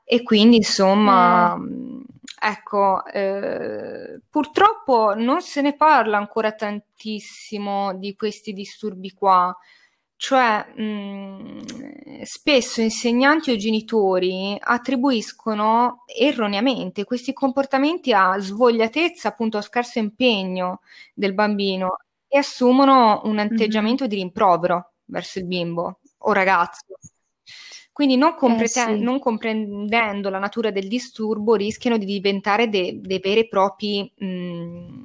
E 0.10 0.24
quindi 0.24 0.56
insomma, 0.58 1.56
mh, 1.58 2.04
ecco, 2.42 3.04
eh, 3.08 4.22
purtroppo 4.30 5.14
non 5.16 5.42
se 5.42 5.62
ne 5.62 5.76
parla 5.76 6.18
ancora 6.18 6.54
tantissimo 6.54 7.94
di 7.96 8.16
questi 8.16 8.54
disturbi 8.54 9.12
qua. 9.12 9.56
Cioè, 10.20 10.74
mh, 10.76 12.24
spesso 12.24 12.82
insegnanti 12.82 13.52
o 13.52 13.56
genitori 13.56 14.58
attribuiscono 14.60 16.04
erroneamente 16.08 17.04
questi 17.04 17.34
comportamenti 17.34 18.12
a 18.14 18.36
svogliatezza, 18.40 19.28
appunto 19.30 19.58
a 19.58 19.62
scarso 19.62 20.00
impegno 20.00 20.82
del 21.14 21.34
bambino 21.34 21.98
e 22.28 22.40
assumono 22.40 23.22
un 23.26 23.38
atteggiamento 23.38 24.08
di 24.08 24.16
rimprovero 24.16 24.94
verso 25.06 25.38
il 25.40 25.46
bimbo 25.46 26.00
o 26.20 26.34
ragazzo. 26.34 26.84
Quindi 27.92 28.16
non, 28.18 28.32
Eh 28.32 28.36
comprete- 28.36 28.96
sì. 28.96 29.00
non 29.00 29.20
comprendendo 29.20 30.30
la 30.30 30.40
natura 30.40 30.72
del 30.72 30.88
disturbo 30.88 31.56
rischiano 31.56 31.98
di 31.98 32.06
diventare 32.06 32.70
de- 32.70 33.00
dei 33.02 33.20
veri 33.20 33.42
e 33.42 33.48
propri 33.48 34.12
mh, 34.16 34.97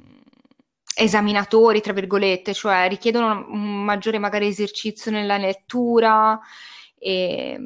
esaminatori, 0.95 1.81
tra 1.81 1.93
virgolette, 1.93 2.53
cioè 2.53 2.87
richiedono 2.87 3.45
un 3.49 3.83
maggiore 3.83 4.19
magari 4.19 4.47
esercizio 4.47 5.11
nella 5.11 5.37
lettura 5.37 6.39
e, 6.97 7.59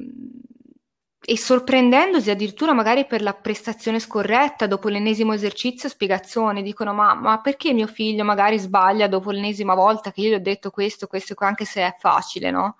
e 1.20 1.38
sorprendendosi 1.38 2.30
addirittura 2.30 2.74
magari 2.74 3.06
per 3.06 3.22
la 3.22 3.34
prestazione 3.34 4.00
scorretta 4.00 4.68
dopo 4.68 4.90
l'ennesimo 4.90 5.34
esercizio, 5.34 5.90
spiegazione, 5.90 6.62
dicono 6.62 6.94
ma, 6.94 7.14
ma 7.16 7.42
perché 7.42 7.74
mio 7.74 7.88
figlio 7.88 8.24
magari 8.24 8.58
sbaglia 8.58 9.08
dopo 9.08 9.32
l'ennesima 9.32 9.76
volta 9.76 10.12
che 10.12 10.22
io 10.22 10.30
gli 10.30 10.34
ho 10.34 10.42
detto 10.42 10.70
questo, 10.70 11.08
questo, 11.08 11.36
anche 11.40 11.66
se 11.66 11.82
è 11.82 11.96
facile, 12.00 12.50
no? 12.52 12.78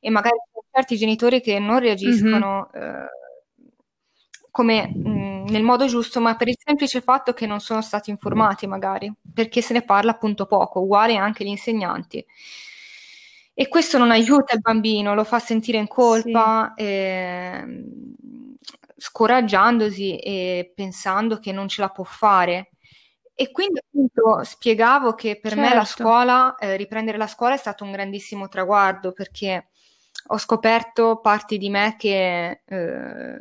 E 0.00 0.10
magari 0.10 0.36
certi 0.72 0.96
genitori 0.96 1.42
che 1.42 1.58
non 1.58 1.80
reagiscono 1.80 2.70
eh, 2.72 2.80
come 4.52 5.00
mh, 5.02 5.46
nel 5.50 5.64
modo 5.64 5.86
giusto, 5.88 6.20
ma 6.20 6.36
per 6.36 6.48
il 6.48 6.56
semplice 6.64 7.00
fatto 7.02 7.34
che 7.34 7.46
non 7.48 7.60
sono 7.60 7.82
stati 7.82 8.10
informati 8.10 8.68
magari, 8.68 9.12
perché 9.34 9.62
se 9.62 9.72
ne 9.74 9.82
parla 9.82 10.12
appunto 10.12 10.46
poco, 10.46 10.80
uguale 10.82 11.16
anche 11.16 11.44
gli 11.44 11.48
insegnanti. 11.48 12.24
E 13.58 13.68
questo 13.68 13.98
non 13.98 14.10
aiuta 14.10 14.54
il 14.54 14.60
bambino, 14.60 15.14
lo 15.14 15.24
fa 15.24 15.38
sentire 15.38 15.76
in 15.78 15.84
Sì. 15.86 15.92
colpa, 15.92 16.72
ehm, 16.74 17.84
scoraggiandosi 18.96 20.16
e 20.18 20.72
pensando 20.74 21.38
che 21.38 21.52
non 21.52 21.68
ce 21.68 21.82
la 21.82 21.90
può 21.90 22.04
fare. 22.04 22.70
E 23.34 23.50
quindi 23.50 23.78
appunto 23.80 24.42
spiegavo 24.44 25.14
che 25.14 25.38
per 25.38 25.56
me 25.56 25.74
la 25.74 25.84
Certo. 25.84 26.02
scuola, 26.02 26.54
eh, 26.56 26.76
riprendere 26.76 27.18
la 27.18 27.26
scuola 27.26 27.54
è 27.54 27.58
stato 27.58 27.84
un 27.84 27.92
grandissimo 27.92 28.48
traguardo 28.48 29.12
perché 29.12 29.68
ho 30.28 30.38
scoperto 30.38 31.20
parti 31.20 31.58
di 31.58 31.68
me 31.68 31.96
che 31.98 32.62
eh, 32.64 33.38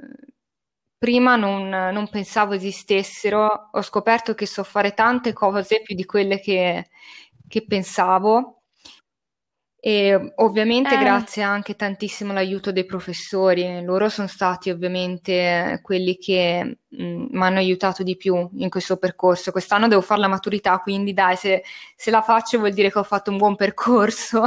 prima 1.01 1.35
non, 1.35 1.67
non 1.69 2.09
pensavo 2.09 2.53
esistessero, 2.53 3.69
ho 3.71 3.81
scoperto 3.81 4.35
che 4.35 4.45
so 4.45 4.63
fare 4.63 4.93
tante 4.93 5.33
cose 5.33 5.81
più 5.81 5.95
di 5.95 6.05
quelle 6.05 6.39
che, 6.39 6.89
che 7.47 7.65
pensavo 7.65 8.61
E 9.83 10.33
ovviamente 10.35 10.93
Eh, 10.93 10.99
grazie 10.99 11.41
anche 11.41 11.75
tantissimo 11.75 12.29
all'aiuto 12.31 12.71
dei 12.71 12.85
professori, 12.85 13.83
loro 13.83 14.09
sono 14.09 14.27
stati 14.27 14.69
ovviamente 14.69 15.79
quelli 15.81 16.17
che 16.17 16.77
mi 16.89 17.43
hanno 17.43 17.57
aiutato 17.57 18.03
di 18.03 18.15
più 18.15 18.47
in 18.57 18.69
questo 18.69 18.97
percorso. 18.97 19.51
Quest'anno 19.51 19.87
devo 19.87 20.01
fare 20.01 20.21
la 20.21 20.27
maturità, 20.27 20.77
quindi 20.77 21.13
dai, 21.13 21.35
se, 21.35 21.63
se 21.95 22.11
la 22.11 22.21
faccio 22.21 22.59
vuol 22.59 22.73
dire 22.73 22.91
che 22.91 22.99
ho 22.99 23.03
fatto 23.03 23.31
un 23.31 23.37
buon 23.37 23.55
percorso. 23.55 24.43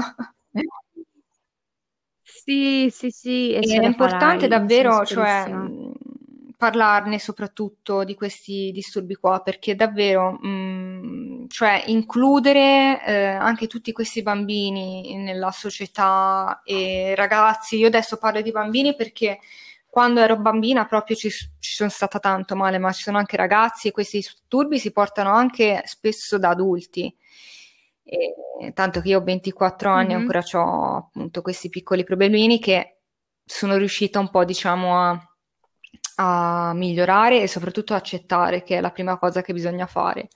sì, 2.22 2.88
sì, 2.90 3.11
sì, 3.11 3.52
è 3.52 3.84
importante 3.86 4.46
farai, 4.46 4.48
davvero, 4.48 5.05
cioè, 5.05 5.46
parlarne 6.65 7.19
soprattutto 7.19 8.05
di 8.05 8.15
questi 8.15 8.71
disturbi 8.73 9.15
qua, 9.17 9.41
perché 9.43 9.75
davvero, 9.75 10.33
mh, 10.33 11.47
cioè, 11.49 11.85
includere 11.89 13.05
eh, 13.05 13.27
anche 13.27 13.67
tutti 13.67 13.93
questi 13.93 14.23
bambini 14.23 15.15
nella 15.17 15.51
società 15.51 16.62
e 16.65 17.12
ragazzi, 17.17 17.77
io 17.77 17.89
adesso 17.89 18.17
parlo 18.17 18.41
di 18.41 18.51
bambini 18.51 18.95
perché 18.97 19.41
quando 19.87 20.21
ero 20.21 20.37
bambina 20.39 20.87
proprio 20.87 21.15
ci, 21.17 21.29
ci 21.31 21.75
sono 21.75 21.91
stata 21.91 22.19
tanto 22.19 22.57
male, 22.57 22.79
ma 22.79 22.91
ci 22.93 23.03
sono 23.03 23.19
anche 23.19 23.37
ragazzi 23.37 23.89
e 23.89 23.91
questi 23.93 24.17
disturbi 24.19 24.79
si 24.79 24.91
portano 24.91 25.31
anche 25.33 25.83
spesso 25.85 26.39
da 26.39 26.49
adulti. 26.51 27.15
E, 28.05 28.35
tanto 28.73 29.01
che 29.01 29.09
io 29.09 29.19
ho 29.19 29.23
24 29.23 29.91
anni 29.91 30.12
e 30.12 30.15
Mhm. 30.15 30.21
ancora 30.21 30.43
ho 30.55 30.97
appunto 30.97 31.43
questi 31.43 31.69
piccoli 31.69 32.05
problemini 32.05 32.59
che 32.59 32.99
sono 33.45 33.77
riuscita 33.77 34.19
un 34.19 34.31
po', 34.31 34.45
diciamo, 34.45 34.99
a, 34.99 35.34
a 36.17 36.73
migliorare 36.75 37.43
e 37.43 37.49
soprattutto 37.49 37.95
accettare, 37.95 38.62
che 38.62 38.79
è 38.79 38.81
la 38.81 38.91
prima 38.91 39.19
cosa 39.19 39.43
che 39.43 39.53
bisogna 39.53 39.87
fare. 39.87 40.29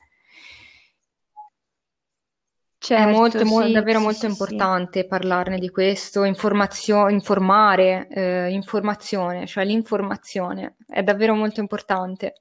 È 2.93 3.07
molto, 3.07 3.39
Certo, 3.39 3.45
mo- 3.47 3.66
sì, 3.66 3.70
davvero 3.70 3.99
sì, 3.99 3.99
molto 3.99 4.26
sì, 4.26 4.29
sì. 4.31 4.68
importante 4.68 5.07
parlarne 5.07 5.57
di 5.59 5.70
questo, 5.70 6.24
informazio- 6.24 7.09
informare, 7.09 8.07
eh, 8.09 8.51
informazione, 8.51 9.47
cioè 9.47 9.64
l'informazione 9.64 10.76
è 10.87 11.03
davvero 11.03 11.35
molto 11.35 11.61
importante. 11.61 12.35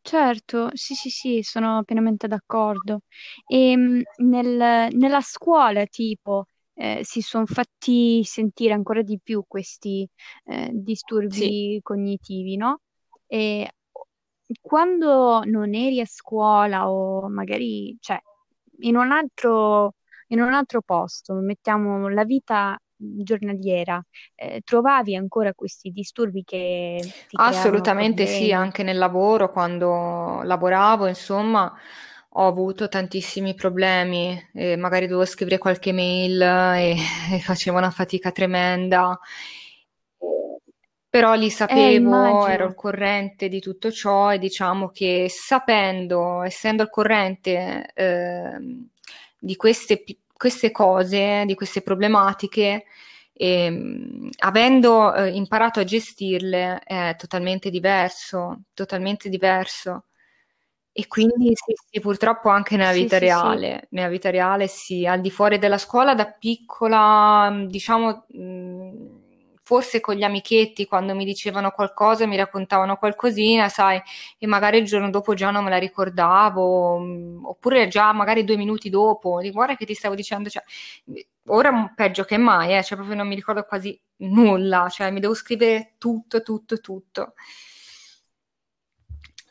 Certo, 0.00 0.70
sì, 0.74 0.94
sì, 0.94 1.10
sì, 1.10 1.42
sono 1.42 1.82
pienamente 1.84 2.28
d'accordo. 2.28 3.00
E 3.46 3.76
mh, 3.76 4.02
nel- 4.18 4.88
nella 4.92 5.20
scuola, 5.20 5.84
tipo, 5.86 6.44
eh, 6.76 7.00
si 7.04 7.20
sono 7.22 7.46
fatti 7.46 8.22
sentire 8.24 8.74
ancora 8.74 9.02
di 9.02 9.18
più 9.22 9.44
questi 9.48 10.08
eh, 10.44 10.70
Sì. 11.28 11.50
disturbi 11.52 11.80
cognitivi, 11.82 12.56
no? 12.56 12.80
E 13.26 13.70
quando 14.60 15.42
non 15.44 15.74
eri 15.74 16.00
a 16.00 16.06
scuola 16.06 16.88
o 16.90 17.28
magari, 17.28 17.96
cioè, 18.00 18.18
in 18.80 18.96
un 18.96 19.10
altro, 19.12 19.94
in 20.28 20.40
un 20.40 20.52
altro 20.52 20.82
posto, 20.82 21.34
mettiamo 21.34 22.08
la 22.08 22.24
vita 22.24 22.78
giornaliera, 22.96 24.02
eh, 24.34 24.60
trovavi 24.64 25.16
ancora 25.16 25.52
questi 25.54 25.90
disturbi 25.90 26.44
che 26.44 27.12
Assolutamente 27.38 28.26
sì, 28.26 28.52
anche 28.52 28.82
nel 28.82 28.96
lavoro, 28.98 29.50
quando 29.52 30.40
lavoravo, 30.42 31.06
insomma, 31.06 31.72
ho 32.38 32.46
avuto 32.46 32.88
tantissimi 32.88 33.54
problemi, 33.54 34.40
e 34.54 34.76
magari 34.76 35.06
dovevo 35.06 35.24
scrivere 35.26 35.58
qualche 35.58 35.92
mail 35.92 36.40
e, 36.42 36.96
e 37.32 37.40
facevo 37.40 37.76
una 37.78 37.90
fatica 37.90 38.30
tremenda. 38.32 39.18
Però 41.08 41.34
li 41.34 41.48
Eh, 41.66 41.90
sapevo, 41.90 42.46
ero 42.46 42.64
immagino. 42.64 42.66
al 42.66 42.74
corrente 42.74 43.48
di 43.48 43.60
tutto 43.60 43.90
ciò 43.90 44.32
e 44.32 44.38
diciamo 44.38 44.90
che 44.90 45.28
sapendo, 45.30 46.42
essendo 46.42 46.82
al 46.82 46.90
corrente 46.90 47.90
ehm, 47.94 48.88
di 49.38 49.56
queste, 49.56 50.04
queste 50.36 50.70
cose, 50.72 51.44
di 51.46 51.54
queste 51.54 51.80
problematiche, 51.80 52.84
ehm, 53.32 54.28
avendo 54.40 55.14
eh, 55.14 55.30
imparato 55.30 55.80
a 55.80 55.84
gestirle 55.84 56.80
è 56.84 57.14
totalmente 57.16 57.70
diverso, 57.70 58.64
totalmente 58.74 59.28
diverso. 59.30 60.06
E 60.98 61.08
quindi 61.08 61.52
sì, 61.54 61.74
sì, 61.90 62.00
purtroppo 62.00 62.48
anche 62.48 62.74
nella 62.78 62.92
Sì, 62.92 63.00
vita 63.02 63.16
sì, 63.18 63.26
sì. 63.26 63.26
reale, 63.26 63.86
nella 63.90 64.08
vita 64.08 64.30
reale 64.30 64.66
sì, 64.66 65.04
al 65.06 65.20
di 65.20 65.30
fuori 65.30 65.58
della 65.58 65.76
scuola 65.76 66.14
da 66.14 66.24
piccola, 66.24 67.50
mh, 67.50 67.66
diciamo, 67.66 68.24
mh, 68.28 69.24
forse 69.62 70.00
con 70.00 70.14
gli 70.14 70.22
amichetti 70.22 70.86
quando 70.86 71.14
mi 71.14 71.26
dicevano 71.26 71.70
qualcosa, 71.72 72.24
mi 72.26 72.36
raccontavano 72.36 72.96
qualcosina, 72.96 73.68
sai, 73.68 74.00
e 74.38 74.46
magari 74.46 74.78
il 74.78 74.86
giorno 74.86 75.10
dopo 75.10 75.34
già 75.34 75.50
non 75.50 75.64
me 75.64 75.70
la 75.70 75.76
ricordavo, 75.76 76.96
mh, 76.98 77.40
oppure 77.44 77.88
già 77.88 78.12
magari 78.14 78.44
due 78.44 78.56
minuti 78.56 78.88
dopo, 78.88 79.38
guarda 79.52 79.76
che 79.76 79.84
ti 79.84 79.92
stavo 79.92 80.14
dicendo, 80.14 80.48
cioè, 80.48 80.62
ora 81.48 81.92
peggio 81.94 82.24
che 82.24 82.38
mai, 82.38 82.74
eh, 82.74 82.82
cioè 82.82 82.96
proprio 82.96 83.16
non 83.18 83.28
mi 83.28 83.34
ricordo 83.34 83.64
quasi 83.64 84.00
nulla, 84.20 84.88
cioè 84.88 85.10
mi 85.10 85.20
devo 85.20 85.34
scrivere 85.34 85.96
tutto, 85.98 86.40
tutto, 86.40 86.80
tutto. 86.80 87.34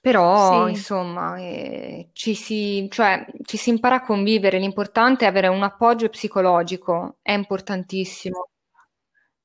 Però, 0.05 0.67
Sì, 0.67 0.67
insomma, 0.67 1.37
eh, 1.39 2.09
ci 2.13 2.35
si, 2.35 2.87
cioè, 2.91 3.25
ci 3.43 3.57
si 3.57 3.69
impara 3.71 3.95
a 3.95 4.01
convivere. 4.05 4.59
L'importante 4.59 5.25
è 5.25 5.27
avere 5.27 5.47
un 5.47 5.63
appoggio 5.63 6.09
psicologico, 6.09 7.17
è 7.23 7.31
importantissimo, 7.33 8.49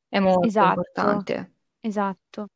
è 0.08 0.18
molto 0.20 0.62
esatto, 0.62 0.62
importante. 0.62 1.54
esatto. 1.82 2.48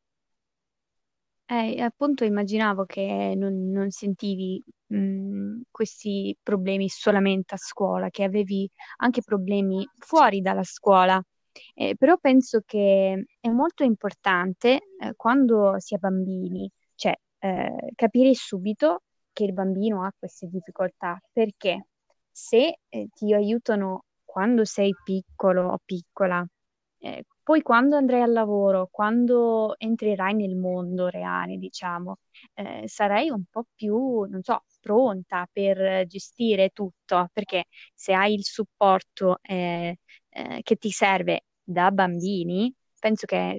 Eh, 1.47 1.79
appunto 1.81 2.23
immaginavo 2.23 2.85
che 2.85 3.33
non, 3.37 3.69
non 3.69 3.91
sentivi 3.91 4.63
mh, 4.87 5.61
questi 5.69 6.35
problemi 6.41 6.89
solamente 6.89 7.53
a 7.53 7.57
scuola, 7.57 8.09
che 8.09 8.23
avevi 8.23 8.67
anche 8.97 9.21
problemi 9.21 9.87
fuori 9.99 10.41
dalla 10.41 10.63
scuola. 10.63 11.21
Eh, 11.75 11.95
però 11.97 12.17
penso 12.17 12.61
che 12.65 13.25
è 13.39 13.47
molto 13.49 13.83
importante 13.83 14.79
eh, 14.99 15.13
quando 15.15 15.75
si 15.79 15.93
è 15.95 15.97
bambini, 15.99 16.69
eh, 17.45 17.91
capire 17.95 18.33
subito 18.33 19.03
che 19.31 19.43
il 19.43 19.53
bambino 19.53 20.03
ha 20.03 20.13
queste 20.17 20.47
difficoltà, 20.47 21.19
perché? 21.31 21.87
Se 22.31 22.79
eh, 22.89 23.07
ti 23.13 23.33
aiutano 23.33 24.05
quando 24.23 24.65
sei 24.65 24.93
piccolo 25.03 25.69
o 25.69 25.79
piccola, 25.83 26.45
eh, 26.99 27.23
poi 27.43 27.61
quando 27.61 27.95
andrai 27.95 28.21
al 28.21 28.31
lavoro, 28.31 28.87
quando 28.91 29.75
entrerai 29.77 30.33
nel 30.33 30.55
mondo 30.55 31.07
reale, 31.07 31.57
diciamo, 31.57 32.17
eh, 32.55 32.83
sarai 32.87 33.29
un 33.29 33.43
po' 33.49 33.65
più, 33.75 34.23
non 34.23 34.41
so, 34.41 34.63
pronta 34.81 35.47
per 35.51 36.05
gestire 36.07 36.69
tutto, 36.69 37.29
perché 37.31 37.65
se 37.93 38.13
hai 38.13 38.33
il 38.33 38.43
supporto 38.43 39.37
eh, 39.41 39.99
eh, 40.29 40.59
che 40.63 40.75
ti 40.77 40.89
serve 40.89 41.45
da 41.63 41.91
bambini, 41.91 42.73
penso 43.05 43.27
che 43.27 43.57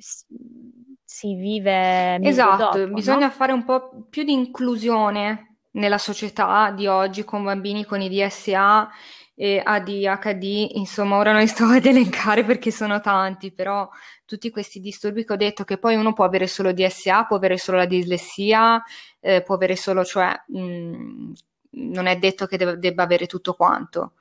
si 1.05 1.35
vive 1.37 2.19
meglio 2.19 2.29
Esatto, 2.29 2.65
dopo, 2.65 2.79
no? 2.79 2.95
bisogna 2.95 3.31
fare 3.31 3.53
un 3.53 3.65
po' 3.65 4.07
più 4.11 4.25
di 4.25 4.33
inclusione 4.33 5.59
nella 5.73 5.99
società 5.99 6.73
di 6.73 6.89
oggi 6.89 7.23
con 7.23 7.45
bambini 7.45 7.85
con 7.85 8.01
i 8.01 8.09
DSA 8.09 8.91
e 9.37 9.63
ADHD, 9.65 10.71
insomma, 10.75 11.17
ora 11.19 11.31
non 11.31 11.43
li 11.43 11.47
sto 11.47 11.65
ad 11.67 11.85
elencare 11.85 12.43
perché 12.43 12.73
sono 12.73 13.01
tanti, 13.01 13.53
però 13.53 13.89
tutti 14.25 14.51
questi 14.51 14.81
disturbi 14.81 15.25
che 15.25 15.35
ho 15.35 15.37
detto 15.37 15.63
che 15.63 15.79
poi 15.79 15.95
uno 15.95 16.13
può 16.13 16.25
avere 16.25 16.49
solo 16.49 16.73
DSA, 16.73 17.27
può 17.27 17.37
avere 17.37 17.57
solo 17.59 17.77
la 17.77 17.87
dislessia, 17.87 18.83
eh, 19.21 19.43
può 19.43 19.55
avere 19.55 19.77
solo, 19.77 20.05
cioè, 20.05 20.35
mh, 20.49 21.33
non 21.71 22.07
è 22.07 22.17
detto 22.17 22.47
che 22.47 22.57
deb- 22.57 22.79
debba 22.79 23.05
avere 23.05 23.27
tutto 23.27 23.55
quanto. 23.55 24.15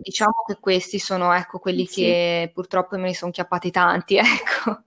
Diciamo 0.00 0.34
che 0.46 0.58
questi 0.60 0.98
sono, 0.98 1.32
ecco, 1.32 1.58
quelli 1.58 1.88
Sì, 1.88 1.88
che 1.88 2.50
purtroppo 2.52 2.96
me 2.96 3.04
ne 3.08 3.14
sono 3.14 3.30
chiappati 3.32 3.70
tanti, 3.70 4.16
ecco. 4.18 4.84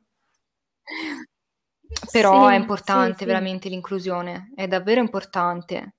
Però 2.11 2.47
è 2.47 2.55
sì, 2.55 2.71
sì, 2.81 3.03
importante 3.03 3.23
sì. 3.23 3.27
veramente 3.27 3.69
l'inclusione, 3.69 4.51
è 4.55 4.67
davvero 4.67 4.99
importante. 4.99 5.93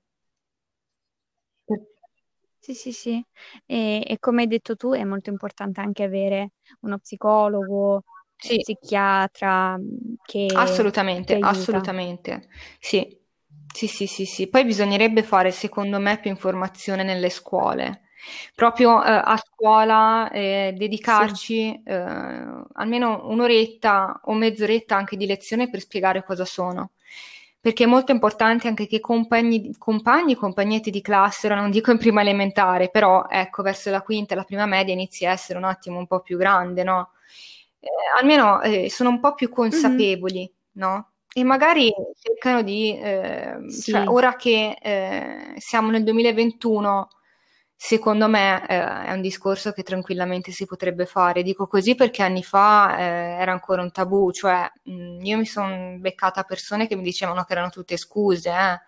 Sì, 2.61 2.75
sì, 2.75 2.93
sì. 2.93 3.25
E, 3.67 4.03
e 4.07 4.19
come 4.19 4.43
hai 4.43 4.49
detto 4.49 4.77
tu, 4.77 4.93
è 4.93 5.05
molto 5.05 5.31
importante 5.31 5.81
anche 5.81 6.03
avere 6.03 6.53
uno 6.81 6.99
psicologo, 6.99 8.05
Sì, 8.39 8.59
psichiatra 8.59 9.77
mh, 9.79 10.17
che 10.25 10.49
assolutamente, 10.53 11.37
assolutamente. 11.41 12.49
Sì, 12.81 13.19
sì, 13.73 13.87
sì, 13.87 14.07
sì, 14.07 14.25
sì. 14.27 14.49
Poi 14.49 14.65
bisognerebbe 14.65 15.23
fare, 15.23 15.51
secondo 15.53 15.99
me, 15.99 16.19
più 16.21 16.31
informazione 16.31 17.03
nelle 17.05 17.31
scuole. 17.31 18.08
Proprio 18.55 19.03
eh, 19.05 19.11
a 19.11 19.37
scuola 19.37 20.31
eh, 20.31 20.75
Sì, 20.75 20.79
dedicarci 20.79 21.83
eh, 21.85 21.95
almeno 22.75 23.29
un'oretta 23.29 24.21
o 24.25 24.35
mezz'oretta 24.35 24.97
anche 24.97 25.17
di 25.17 25.27
lezione 25.27 25.71
per 25.71 25.81
spiegare 25.81 26.25
cosa 26.25 26.45
sono. 26.45 26.93
Perché 27.61 27.85
è 27.85 27.87
molto 27.87 28.13
importante 28.13 28.69
anche 28.69 28.87
che 28.87 29.01
compagni, 29.01 29.77
compagni, 29.77 30.35
compagnetti 30.37 30.91
di 30.91 31.01
classe, 31.01 31.47
ora 31.47 31.57
non 31.57 31.71
dico 31.71 31.91
in 31.91 31.99
prima 31.99 32.21
elementare, 32.21 32.89
però 32.89 33.27
ecco, 33.29 33.63
verso 33.63 33.91
la 33.91 34.01
quinta 34.03 34.35
la 34.37 34.45
prima 34.45 34.65
media 34.67 34.93
inizi 34.95 35.27
a 35.27 35.33
essere 35.33 35.59
un 35.59 35.65
attimo 35.65 35.99
un 35.99 36.07
po' 36.07 36.21
più 36.21 36.39
grande, 36.39 36.85
no? 36.85 37.11
Eh, 37.81 37.89
almeno 38.19 38.61
eh, 38.63 38.89
sono 38.91 39.11
un 39.11 39.21
po' 39.21 39.35
più 39.35 39.49
consapevoli, 39.51 40.51
no? 40.73 41.13
E 41.33 41.45
magari 41.45 41.93
cercano 42.19 42.63
di, 42.63 42.97
eh, 42.99 43.57
cioè, 43.83 44.03
Sì, 44.03 44.03
ora 44.07 44.37
che 44.37 44.77
eh, 44.81 45.55
siamo 45.59 45.91
nel 45.91 46.05
2021 46.05 47.09
secondo 47.81 48.27
me 48.29 48.67
eh, 48.69 49.05
è 49.07 49.13
un 49.13 49.21
discorso 49.21 49.71
che 49.71 49.85
tranquillamente 49.85 50.51
si 50.51 50.67
potrebbe 50.67 51.07
fare. 51.07 51.43
Dico 51.45 51.69
così 51.69 51.95
perché 51.95 52.23
anni 52.23 52.43
fa 52.43 52.99
eh, 52.99 53.03
era 53.41 53.53
ancora 53.53 53.83
un 53.83 53.93
tabù, 53.93 54.33
cioè 54.33 54.69
mh, 54.85 54.93
mm, 54.93 55.25
io 55.25 55.37
mi 55.39 55.47
sono 55.47 55.97
beccata 55.99 56.43
persone 56.43 56.89
che 56.89 56.97
mi 56.97 57.03
dicevano 57.03 57.45
che 57.45 57.53
erano 57.53 57.71
tutte 57.71 57.97
scuse, 57.97 58.51
eh. 58.51 58.81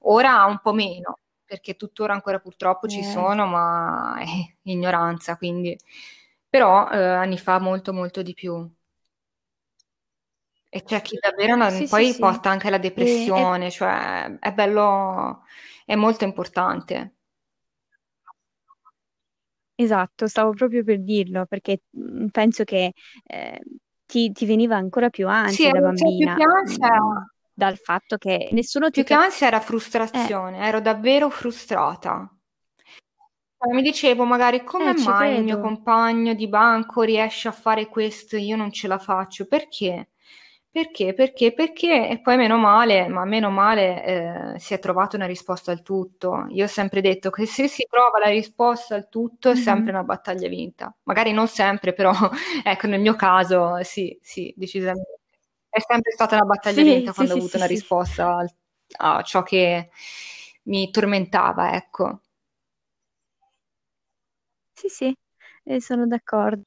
ora 0.00 0.44
un 0.44 0.58
po' 0.60 0.74
meno, 0.74 1.20
perché 1.44 1.74
tuttora 1.74 2.12
ancora 2.12 2.38
purtroppo 2.38 2.86
ci 2.86 3.00
Eh, 3.00 3.04
sono, 3.04 3.46
ma 3.46 4.16
è 4.20 4.24
ignoranza, 4.70 5.36
quindi 5.38 5.76
però 6.48 6.88
eh, 6.90 6.98
anni 7.02 7.38
fa 7.38 7.58
molto 7.58 7.92
molto 7.94 8.20
di 8.22 8.34
più. 8.34 8.70
E 10.68 10.82
c'è 10.82 11.00
chi 11.02 11.16
davvero 11.20 11.56
non- 11.56 11.70
sì, 11.70 11.86
sì, 11.86 11.88
poi 11.88 12.12
sì. 12.12 12.18
porta 12.18 12.50
anche 12.50 12.66
alla 12.66 12.76
E, 12.76 12.80
e- 12.82 12.90
depressione, 12.90 13.70
cioè 13.70 14.36
è 14.38 14.52
bello, 14.52 15.44
è 15.86 15.94
molto 15.94 16.24
importante. 16.24 17.14
Esatto, 19.74 20.26
stavo 20.26 20.52
proprio 20.52 20.84
per 20.84 21.00
dirlo 21.02 21.46
perché 21.46 21.82
mm, 21.98 22.26
penso 22.28 22.64
che 22.64 22.92
eh, 23.24 23.60
ti, 24.06 24.32
ti 24.32 24.46
veniva 24.46 24.76
ancora 24.76 25.10
più 25.10 25.28
Sì, 25.42 25.64
ansia 25.68 25.70
da 25.70 25.80
ero- 25.80 25.92
cioè, 25.94 26.12
più 26.14 26.26
bambina 26.26 26.34
che 26.34 26.42
ansia, 26.42 26.98
mm, 26.98 27.16
dal 27.52 27.76
fatto 27.78 28.16
che 28.18 28.56
nessuno 28.56 28.90
più 28.90 29.02
ti 29.02 29.04
che 29.04 29.14
capiva. 29.14 29.24
ansia 29.24 29.46
era 29.46 29.60
Eh, 30.12 30.32
frustrazione, 30.40 30.66
ero 30.66 30.80
davvero 30.80 31.30
frustrata. 31.30 32.28
Cioè, 33.58 33.74
mi 33.74 33.82
dicevo 33.82 34.24
magari 34.24 34.62
come 34.62 34.90
eh, 34.90 34.94
ci 34.94 35.12
mai 35.12 35.34
il 35.34 35.42
mio 35.42 35.58
credo. 35.58 35.58
compagno 35.58 36.34
di 36.34 36.46
banco 36.48 37.02
riesce 37.02 37.48
a 37.48 37.52
fare 37.52 37.88
questo 37.88 38.36
e 38.36 38.42
io 38.44 38.54
non 38.54 38.70
ce 38.70 38.86
la 38.86 38.98
faccio? 39.00 39.46
Perché? 39.48 40.10
Perché? 40.74 41.14
Perché? 41.14 41.52
Perché? 41.52 42.08
E 42.08 42.20
poi 42.20 42.36
meno 42.36 42.58
male, 42.58 43.06
ma 43.06 43.24
meno 43.24 43.48
male 43.48 44.54
eh, 44.56 44.58
si 44.58 44.74
è 44.74 44.80
trovata 44.80 45.14
una 45.16 45.26
risposta 45.26 45.70
al 45.70 45.82
tutto. 45.82 46.46
Io 46.48 46.64
ho 46.64 46.66
sempre 46.66 47.00
detto 47.00 47.30
che 47.30 47.46
se 47.46 47.68
si 47.68 47.86
trova 47.88 48.18
la 48.18 48.28
risposta 48.30 48.96
al 48.96 49.08
tutto 49.08 49.50
è 49.50 49.54
sempre 49.54 49.92
Mhm. 49.92 49.92
una 49.92 50.02
battaglia 50.02 50.48
vinta. 50.48 50.92
Magari 51.04 51.30
non 51.32 51.46
sempre, 51.46 51.92
però 51.92 52.10
ecco, 52.64 52.88
nel 52.88 53.00
mio 53.00 53.14
caso 53.14 53.80
sì, 53.84 54.18
sì, 54.20 54.52
decisamente. 54.56 55.20
È 55.68 55.78
sempre 55.80 56.10
stata 56.12 56.34
una 56.34 56.44
battaglia 56.44 56.82
Sì, 56.82 56.82
vinta 56.82 57.12
sì, 57.12 57.14
quando 57.14 57.34
ho 57.34 57.36
sì, 57.40 57.40
avuto 57.40 57.56
sì, 57.56 57.56
una 57.56 57.66
risposta 57.66 58.34
al- 58.36 58.52
a 58.98 59.22
ciò 59.22 59.42
che 59.44 59.90
mi 60.64 60.90
tormentava, 60.90 61.74
ecco. 61.76 62.20
Sì, 64.72 64.88
sì, 64.88 65.14
eh, 65.64 65.80
sono 65.80 66.06
d'accordo. 66.06 66.62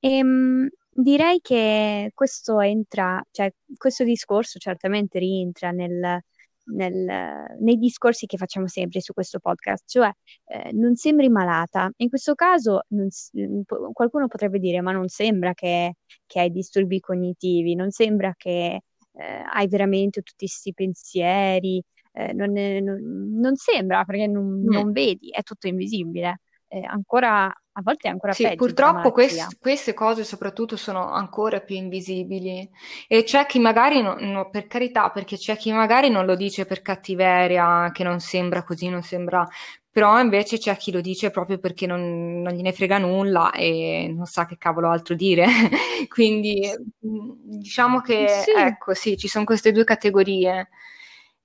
Ehm, 0.00 0.68
direi 1.02 1.40
che 1.40 2.10
questo 2.14 2.60
entra, 2.60 3.22
cioè 3.30 3.52
questo 3.76 4.04
discorso 4.04 4.58
certamente 4.58 5.18
rientra 5.18 5.70
nel- 5.70 6.20
nel- 6.68 7.56
nei 7.60 7.76
discorsi 7.78 8.26
che 8.26 8.36
facciamo 8.36 8.66
sempre 8.66 9.00
su 9.00 9.12
questo 9.12 9.38
podcast, 9.38 9.84
cioè 9.88 10.10
eh, 10.46 10.72
non 10.72 10.96
sembri 10.96 11.28
malata. 11.28 11.90
In 11.98 12.08
questo 12.08 12.34
caso 12.34 12.82
non 12.88 13.06
mm, 13.38 13.60
qualcuno 13.92 14.26
potrebbe 14.28 14.58
dire, 14.58 14.80
ma 14.80 14.90
non 14.92 15.08
sembra 15.08 15.54
che, 15.54 15.94
che 16.26 16.40
hai 16.40 16.50
disturbi 16.50 16.98
cognitivi, 17.00 17.74
non 17.74 17.90
sembra 17.90 18.34
che 18.36 18.80
eh, 19.12 19.42
hai 19.52 19.68
veramente 19.68 20.22
tutti 20.22 20.46
questi 20.46 20.72
pensieri, 20.74 21.80
eh, 22.12 22.32
non, 22.32 22.56
è- 22.56 22.80
non- 22.80 23.30
non 23.38 23.54
sembra 23.56 24.04
perché 24.04 24.26
non 24.26 24.62
non 24.64 24.90
vedi, 24.92 25.30
è 25.30 25.42
tutto 25.42 25.68
invisibile 25.68 26.40
eh, 26.68 26.84
ancora, 26.84 27.46
a 27.46 27.82
volte 27.82 28.08
è 28.08 28.10
ancora 28.10 28.34
Sì, 28.34 28.54
peggio 28.54 28.74
purtroppo 28.74 29.12
quest- 29.12 29.56
queste 29.60 29.94
cose 29.94 30.24
soprattutto 30.24 30.76
sono 30.76 31.10
ancora 31.12 31.60
più 31.60 31.76
invisibili 31.76 32.68
e 33.08 33.22
c'è 33.22 33.46
chi 33.46 33.58
magari, 33.60 34.02
no- 34.02 34.16
no, 34.18 34.50
per 34.50 34.66
carità, 34.66 35.10
perché 35.10 35.36
c'è 35.36 35.56
chi 35.56 35.72
magari 35.72 36.10
non 36.10 36.26
lo 36.26 36.34
dice 36.36 36.66
per 36.66 36.82
cattiveria, 36.82 37.90
che 37.92 38.02
non 38.04 38.20
sembra 38.20 38.62
così, 38.64 38.88
non 38.88 39.02
sembra, 39.02 39.46
però 39.90 40.20
invece 40.20 40.58
c'è 40.58 40.76
chi 40.76 40.90
lo 40.92 41.00
dice 41.00 41.30
proprio 41.30 41.58
perché 41.58 41.86
non, 41.86 42.42
non 42.42 42.52
gliene 42.52 42.72
frega 42.72 42.98
nulla 42.98 43.52
e 43.52 44.12
non 44.14 44.26
sa 44.26 44.44
che 44.44 44.58
cavolo 44.58 44.90
altro 44.90 45.14
dire. 45.14 45.46
Quindi 46.08 46.60
mh, 46.98 47.32
diciamo 47.58 48.00
che, 48.00 48.44
Sì, 48.44 48.52
ecco, 48.52 48.92
sì, 48.94 49.16
ci 49.16 49.28
sono 49.28 49.44
queste 49.46 49.72
due 49.72 49.84
categorie. 49.84 50.68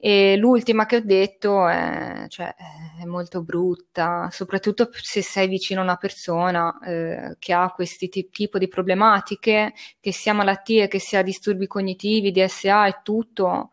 E 0.03 0.35
l'ultima 0.37 0.87
che 0.87 0.95
ho 0.97 1.01
detto 1.03 1.67
è, 1.67 2.25
cioè, 2.27 2.55
è 2.99 3.05
molto 3.05 3.43
brutta, 3.43 4.29
soprattutto 4.31 4.89
se 4.93 5.21
sei 5.21 5.47
vicino 5.47 5.81
a 5.81 5.83
una 5.83 5.95
persona 5.97 6.79
eh, 6.83 7.35
che 7.37 7.53
ha 7.53 7.71
questi 7.71 8.09
ti- 8.09 8.29
tipo 8.31 8.57
di 8.57 8.67
problematiche, 8.67 9.73
che 9.99 10.11
sia 10.11 10.33
malattie, 10.33 10.87
che 10.87 10.97
sia 10.99 11.21
disturbi 11.21 11.67
cognitivi, 11.67 12.31
DSA 12.31 12.87
e 12.87 12.99
tutto. 13.03 13.71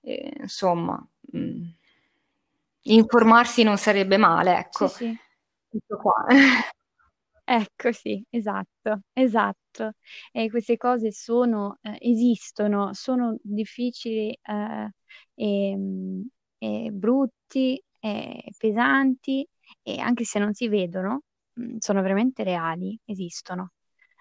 E, 0.00 0.32
insomma, 0.40 1.06
mh, 1.32 1.62
informarsi 2.82 3.62
non 3.62 3.78
sarebbe 3.78 4.16
male, 4.16 4.52
sì, 4.52 4.84
ecco. 4.84 4.88
sì. 4.88 5.18
Tutto 5.68 5.96
qua. 5.98 6.24
Ecco, 7.52 7.90
sì, 7.92 8.24
esatto, 8.30 9.00
esatto. 9.12 9.94
E 10.30 10.48
queste 10.50 10.76
cose 10.76 11.10
sono, 11.10 11.78
eh, 11.82 11.96
esistono, 12.00 12.92
sono 12.94 13.36
difficili, 13.42 14.30
eh, 14.40 14.90
e, 15.34 15.74
mm, 15.76 16.20
e 16.58 16.90
brutti, 16.92 17.82
e 17.98 18.52
pesanti, 18.56 19.46
e 19.82 19.98
anche 19.98 20.22
se 20.24 20.38
non 20.38 20.54
si 20.54 20.68
vedono, 20.68 21.22
mm, 21.60 21.78
sono 21.78 22.02
veramente 22.02 22.44
reali, 22.44 22.96
esistono, 23.04 23.72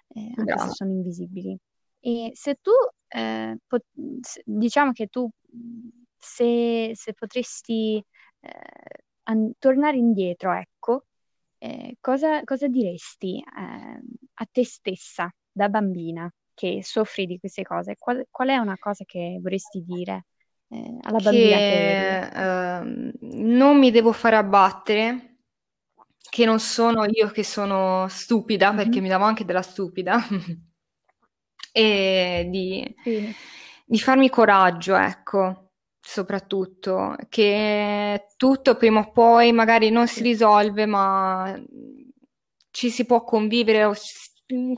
eh, 0.09 0.31
anche 0.37 0.57
se 0.57 0.69
sono 0.71 0.89
invisibili. 0.91 1.55
E 1.99 2.31
se 2.33 2.55
tu, 2.61 2.71
eh, 3.09 3.57
pot- 3.67 3.85
diciamo 4.43 4.91
che 4.91 5.05
tu, 5.07 5.29
se, 6.17 6.91
se 6.95 7.13
potresti, 7.13 8.03
eh, 8.41 8.49
an- 9.23 9.53
tornare 9.59 9.97
indietro, 9.97 10.51
ecco, 10.53 11.05
eh, 11.59 11.97
cosa, 12.01 12.43
cosa 12.43 12.67
diresti 12.67 13.37
eh, 13.39 14.01
a 14.35 14.47
te 14.51 14.65
stessa 14.65 15.31
da 15.51 15.69
bambina 15.69 16.31
che 16.53 16.79
soffri 16.83 17.25
di 17.25 17.39
queste 17.39 17.63
cose? 17.63 17.95
Qual, 17.97 18.25
qual 18.31 18.49
è 18.49 18.57
una 18.57 18.77
cosa 18.77 19.03
che 19.05 19.39
vorresti 19.41 19.83
dire 19.83 20.25
eh, 20.69 20.97
alla 21.01 21.21
bambina 21.21 21.61
che 21.61 21.75
eri? 21.91 22.09
che 22.09 22.29
ehm, 22.29 23.11
non 23.21 23.77
mi 23.77 23.91
devo 23.91 24.11
fare 24.11 24.35
abbattere, 24.35 25.37
che 26.29 26.45
non 26.45 26.59
sono 26.59 27.05
io 27.05 27.29
che 27.31 27.43
sono 27.43 28.07
stupida, 28.09 28.73
perché 28.73 28.99
Mhm. 28.99 29.01
mi 29.01 29.09
davo 29.09 29.25
anche 29.25 29.45
della 29.45 29.61
stupida, 29.61 30.17
e 31.73 32.47
di, 32.49 32.95
Sì, 33.03 33.35
di 33.85 33.99
farmi 33.99 34.29
coraggio, 34.29 34.95
ecco, 34.95 35.68
soprattutto, 36.01 37.15
che 37.29 38.25
tutto 38.37 38.75
prima 38.75 38.99
o 39.01 39.11
poi 39.11 39.51
magari 39.51 39.89
non 39.91 40.07
si 40.07 40.21
risolve, 40.23 40.85
ma 40.85 41.55
ci 42.71 42.89
si 42.89 43.05
può 43.05 43.23
convivere 43.23 43.83
o 43.85 43.93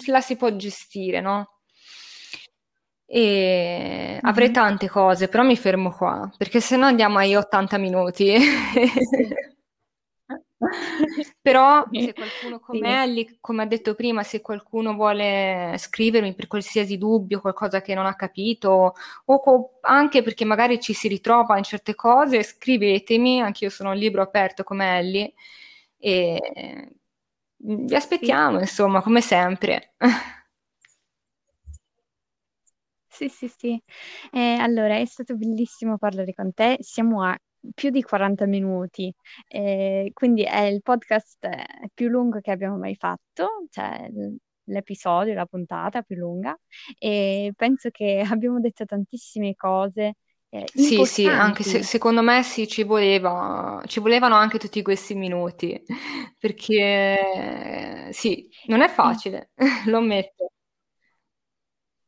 la 0.08 0.22
si 0.22 0.36
può 0.36 0.54
gestire, 0.56 1.22
no? 1.22 1.48
E 3.06 4.20
avrei 4.22 4.52
tante 4.52 4.88
cose, 4.90 5.28
però 5.28 5.44
mi 5.44 5.58
fermo 5.58 5.92
qua, 5.92 6.30
perché 6.38 6.62
se 6.62 6.78
no 6.78 6.86
andiamo 6.86 7.18
ai 7.18 7.36
80 7.36 7.78
minuti. 7.78 8.38
Sì. 8.40 9.34
Però 11.42 11.88
Sì, 11.90 12.00
se 12.00 12.14
qualcuno 12.14 12.60
sì. 12.70 12.80
come 12.80 13.04
Ellie, 13.04 13.38
come 13.40 13.64
ha 13.64 13.66
detto 13.66 13.96
prima, 13.96 14.24
se 14.24 14.42
qualcuno 14.42 14.94
vuole 14.94 15.76
scrivermi 15.78 16.34
per 16.36 16.48
qualsiasi 16.48 16.98
dubbio, 16.98 17.42
qualcosa 17.42 17.82
che 17.82 17.94
non 17.96 18.06
ha 18.06 18.16
capito, 18.16 18.94
o 19.26 19.40
co- 19.40 19.78
anche 19.82 20.22
perché 20.24 20.46
magari 20.46 20.80
ci 20.80 20.94
si 20.94 21.08
ritrova 21.08 21.58
in 21.58 21.64
certe 21.64 21.96
cose, 21.96 22.44
scrivetemi, 22.44 23.42
anche 23.42 23.66
io 23.66 23.70
sono 23.72 23.90
un 23.92 23.98
libro 23.98 24.22
aperto 24.22 24.64
come 24.64 24.98
Ellie, 25.00 25.34
e 25.98 26.96
vi 27.58 27.96
Sì. 27.96 27.96
aspettiamo, 27.96 28.60
insomma, 28.60 29.02
come 29.02 29.22
sempre. 29.22 29.94
Sì, 33.08 33.28
sì, 33.30 33.48
sì. 33.50 33.82
Eh, 34.32 34.54
allora, 34.60 34.98
è 34.98 35.06
stato 35.06 35.36
bellissimo 35.36 35.98
parlare 35.98 36.34
con 36.34 36.54
te. 36.54 36.78
Siamo 36.82 37.24
a 37.24 37.38
più 37.74 37.89
di 37.89 38.01
40 38.03 38.45
minuti, 38.45 39.14
eh, 39.47 40.12
quindi 40.14 40.43
è 40.43 40.62
il 40.62 40.82
podcast 40.82 41.43
eh, 41.45 41.89
più 41.93 42.09
lungo 42.09 42.39
che 42.39 42.51
abbiamo 42.51 42.78
mai 42.78 42.95
fatto, 42.95 43.66
cioè 43.70 44.09
l'episodio, 44.66 45.34
la 45.34 45.45
puntata 45.45 46.01
più 46.01 46.16
lunga, 46.18 46.57
e 46.97 47.51
penso 47.55 47.89
che 47.89 48.22
abbiamo 48.30 48.59
detto 48.59 48.86
tantissime 48.86 49.55
cose 49.55 50.16
eh, 50.49 50.72
Sì, 50.74 51.05
sì, 51.05 51.28
anche 51.28 51.64
se 51.64 51.84
secondo 51.84 52.22
me 52.22 52.43
sì, 52.43 52.66
ci 52.68 52.84
voleva, 52.84 53.82
ci 53.88 53.99
volevano 53.99 54.36
anche 54.36 54.57
tutti 54.57 54.82
questi 54.82 55.16
minuti, 55.16 55.82
perché 56.39 58.09
sì, 58.14 58.49
non 58.68 58.82
è 58.82 58.88
facile, 58.89 59.51
lo 59.88 59.97
ammetto. 59.97 60.51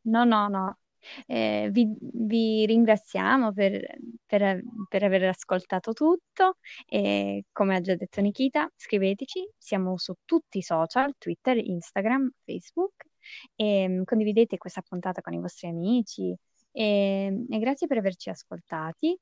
No, 0.05 0.23
no, 0.25 0.47
no. 0.49 0.77
Eh, 1.25 1.69
vi, 1.71 1.87
vi 1.99 2.65
ringraziamo 2.65 3.51
per, 3.53 3.97
per- 4.25 4.63
per 4.89 5.03
aver 5.03 5.23
ascoltato 5.25 5.93
tutto 5.93 6.57
e 6.87 7.45
come 7.51 7.75
ha 7.75 7.81
già 7.81 7.95
detto 7.95 8.21
Nikita, 8.21 8.69
scriveteci, 8.75 9.49
siamo 9.57 9.97
su 9.97 10.13
tutti 10.25 10.59
i 10.59 10.61
social, 10.61 11.13
Twitter, 11.17 11.57
Instagram, 11.57 12.31
Facebook. 12.43 13.05
E 13.55 13.87
mm, 13.87 14.03
condividete 14.03 14.57
questa 14.57 14.81
puntata 14.81 15.21
con 15.21 15.33
i 15.33 15.39
vostri 15.39 15.67
amici. 15.67 16.35
E, 16.71 17.45
e 17.49 17.59
grazie 17.59 17.87
per 17.87 17.97
averci 17.97 18.29
ascoltati. 18.29 19.17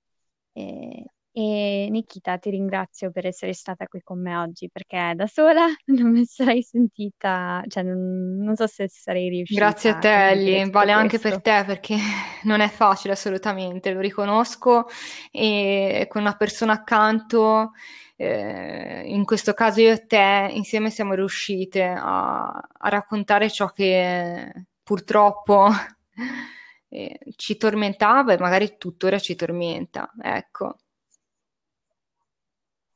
E 0.53 1.05
E 1.34 1.88
Nikita, 1.89 2.38
ti 2.39 2.49
ringrazio 2.49 3.09
per 3.09 3.25
essere 3.25 3.53
stata 3.53 3.88
qui 3.88 4.01
con 4.03 4.21
me 4.21 4.36
oggi 4.36 4.69
perché 4.69 5.13
da 5.15 5.27
sola 5.27 5.65
non 5.88 6.11
mi 6.11 6.25
sarei 6.25 6.61
sentita, 6.61 7.63
cioè 7.67 7.84
non, 7.84 8.36
non 8.38 8.55
so 8.57 8.67
se 8.67 8.89
sarei 8.89 9.29
riuscita 9.29 9.61
Grazie 9.61 9.89
a 9.91 9.95
te, 9.97 10.29
Ellie, 10.32 10.69
vale 10.69 10.91
anche 10.91 11.19
per 11.19 11.41
te 11.41 11.63
perché 11.65 11.95
non 12.43 12.59
è 12.59 12.67
facile 12.67 13.13
assolutamente, 13.13 13.93
lo 13.93 14.01
riconosco 14.01 14.88
e 15.32 16.05
con 16.09 16.21
una 16.21 16.36
persona 16.36 16.73
accanto, 16.73 17.71
eh, 18.17 19.03
in 19.05 19.23
questo 19.23 19.53
caso 19.53 19.79
io 19.79 19.93
e 19.93 20.05
te, 20.05 20.49
insieme 20.51 20.89
siamo 20.89 21.13
riuscite 21.13 21.84
a, 21.84 22.49
a 22.49 22.89
raccontare 22.89 23.49
ciò 23.49 23.69
che 23.69 24.65
purtroppo 24.84 25.69
eh, 26.89 27.19
ci 27.38 27.55
tormentava 27.55 28.34
e 28.34 28.38
magari 28.38 28.75
tuttora 28.77 29.17
ci 29.17 29.36
tormenta, 29.36 30.11
ecco. 30.21 30.75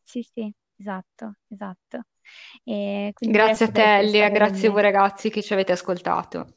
Sì, 0.06 0.22
sì, 0.22 0.54
esatto, 0.78 1.38
esatto. 1.48 2.06
E 2.64 3.12
quindi 3.14 3.38
Grazie 3.38 3.66
a 3.66 3.72
te, 3.72 4.00
e 4.00 4.30
con 4.30 4.32
grazie 4.32 4.68
a 4.68 4.72
voi 4.72 4.82
ragazzi 4.84 5.30
che 5.30 5.42
ci 5.42 5.52
avete 5.54 5.72
ascoltato. 5.72 6.48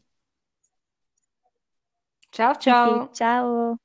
Ciao 2.31 2.53
Sì, 2.53 2.61
sì, 2.61 2.71
ciao! 2.71 3.11
ciao. 3.15 3.77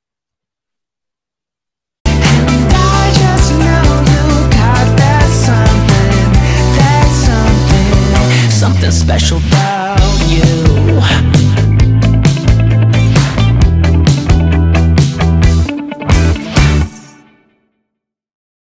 Something 8.50 8.92
special 8.92 9.40
about 9.40 10.30
you. 10.30 11.33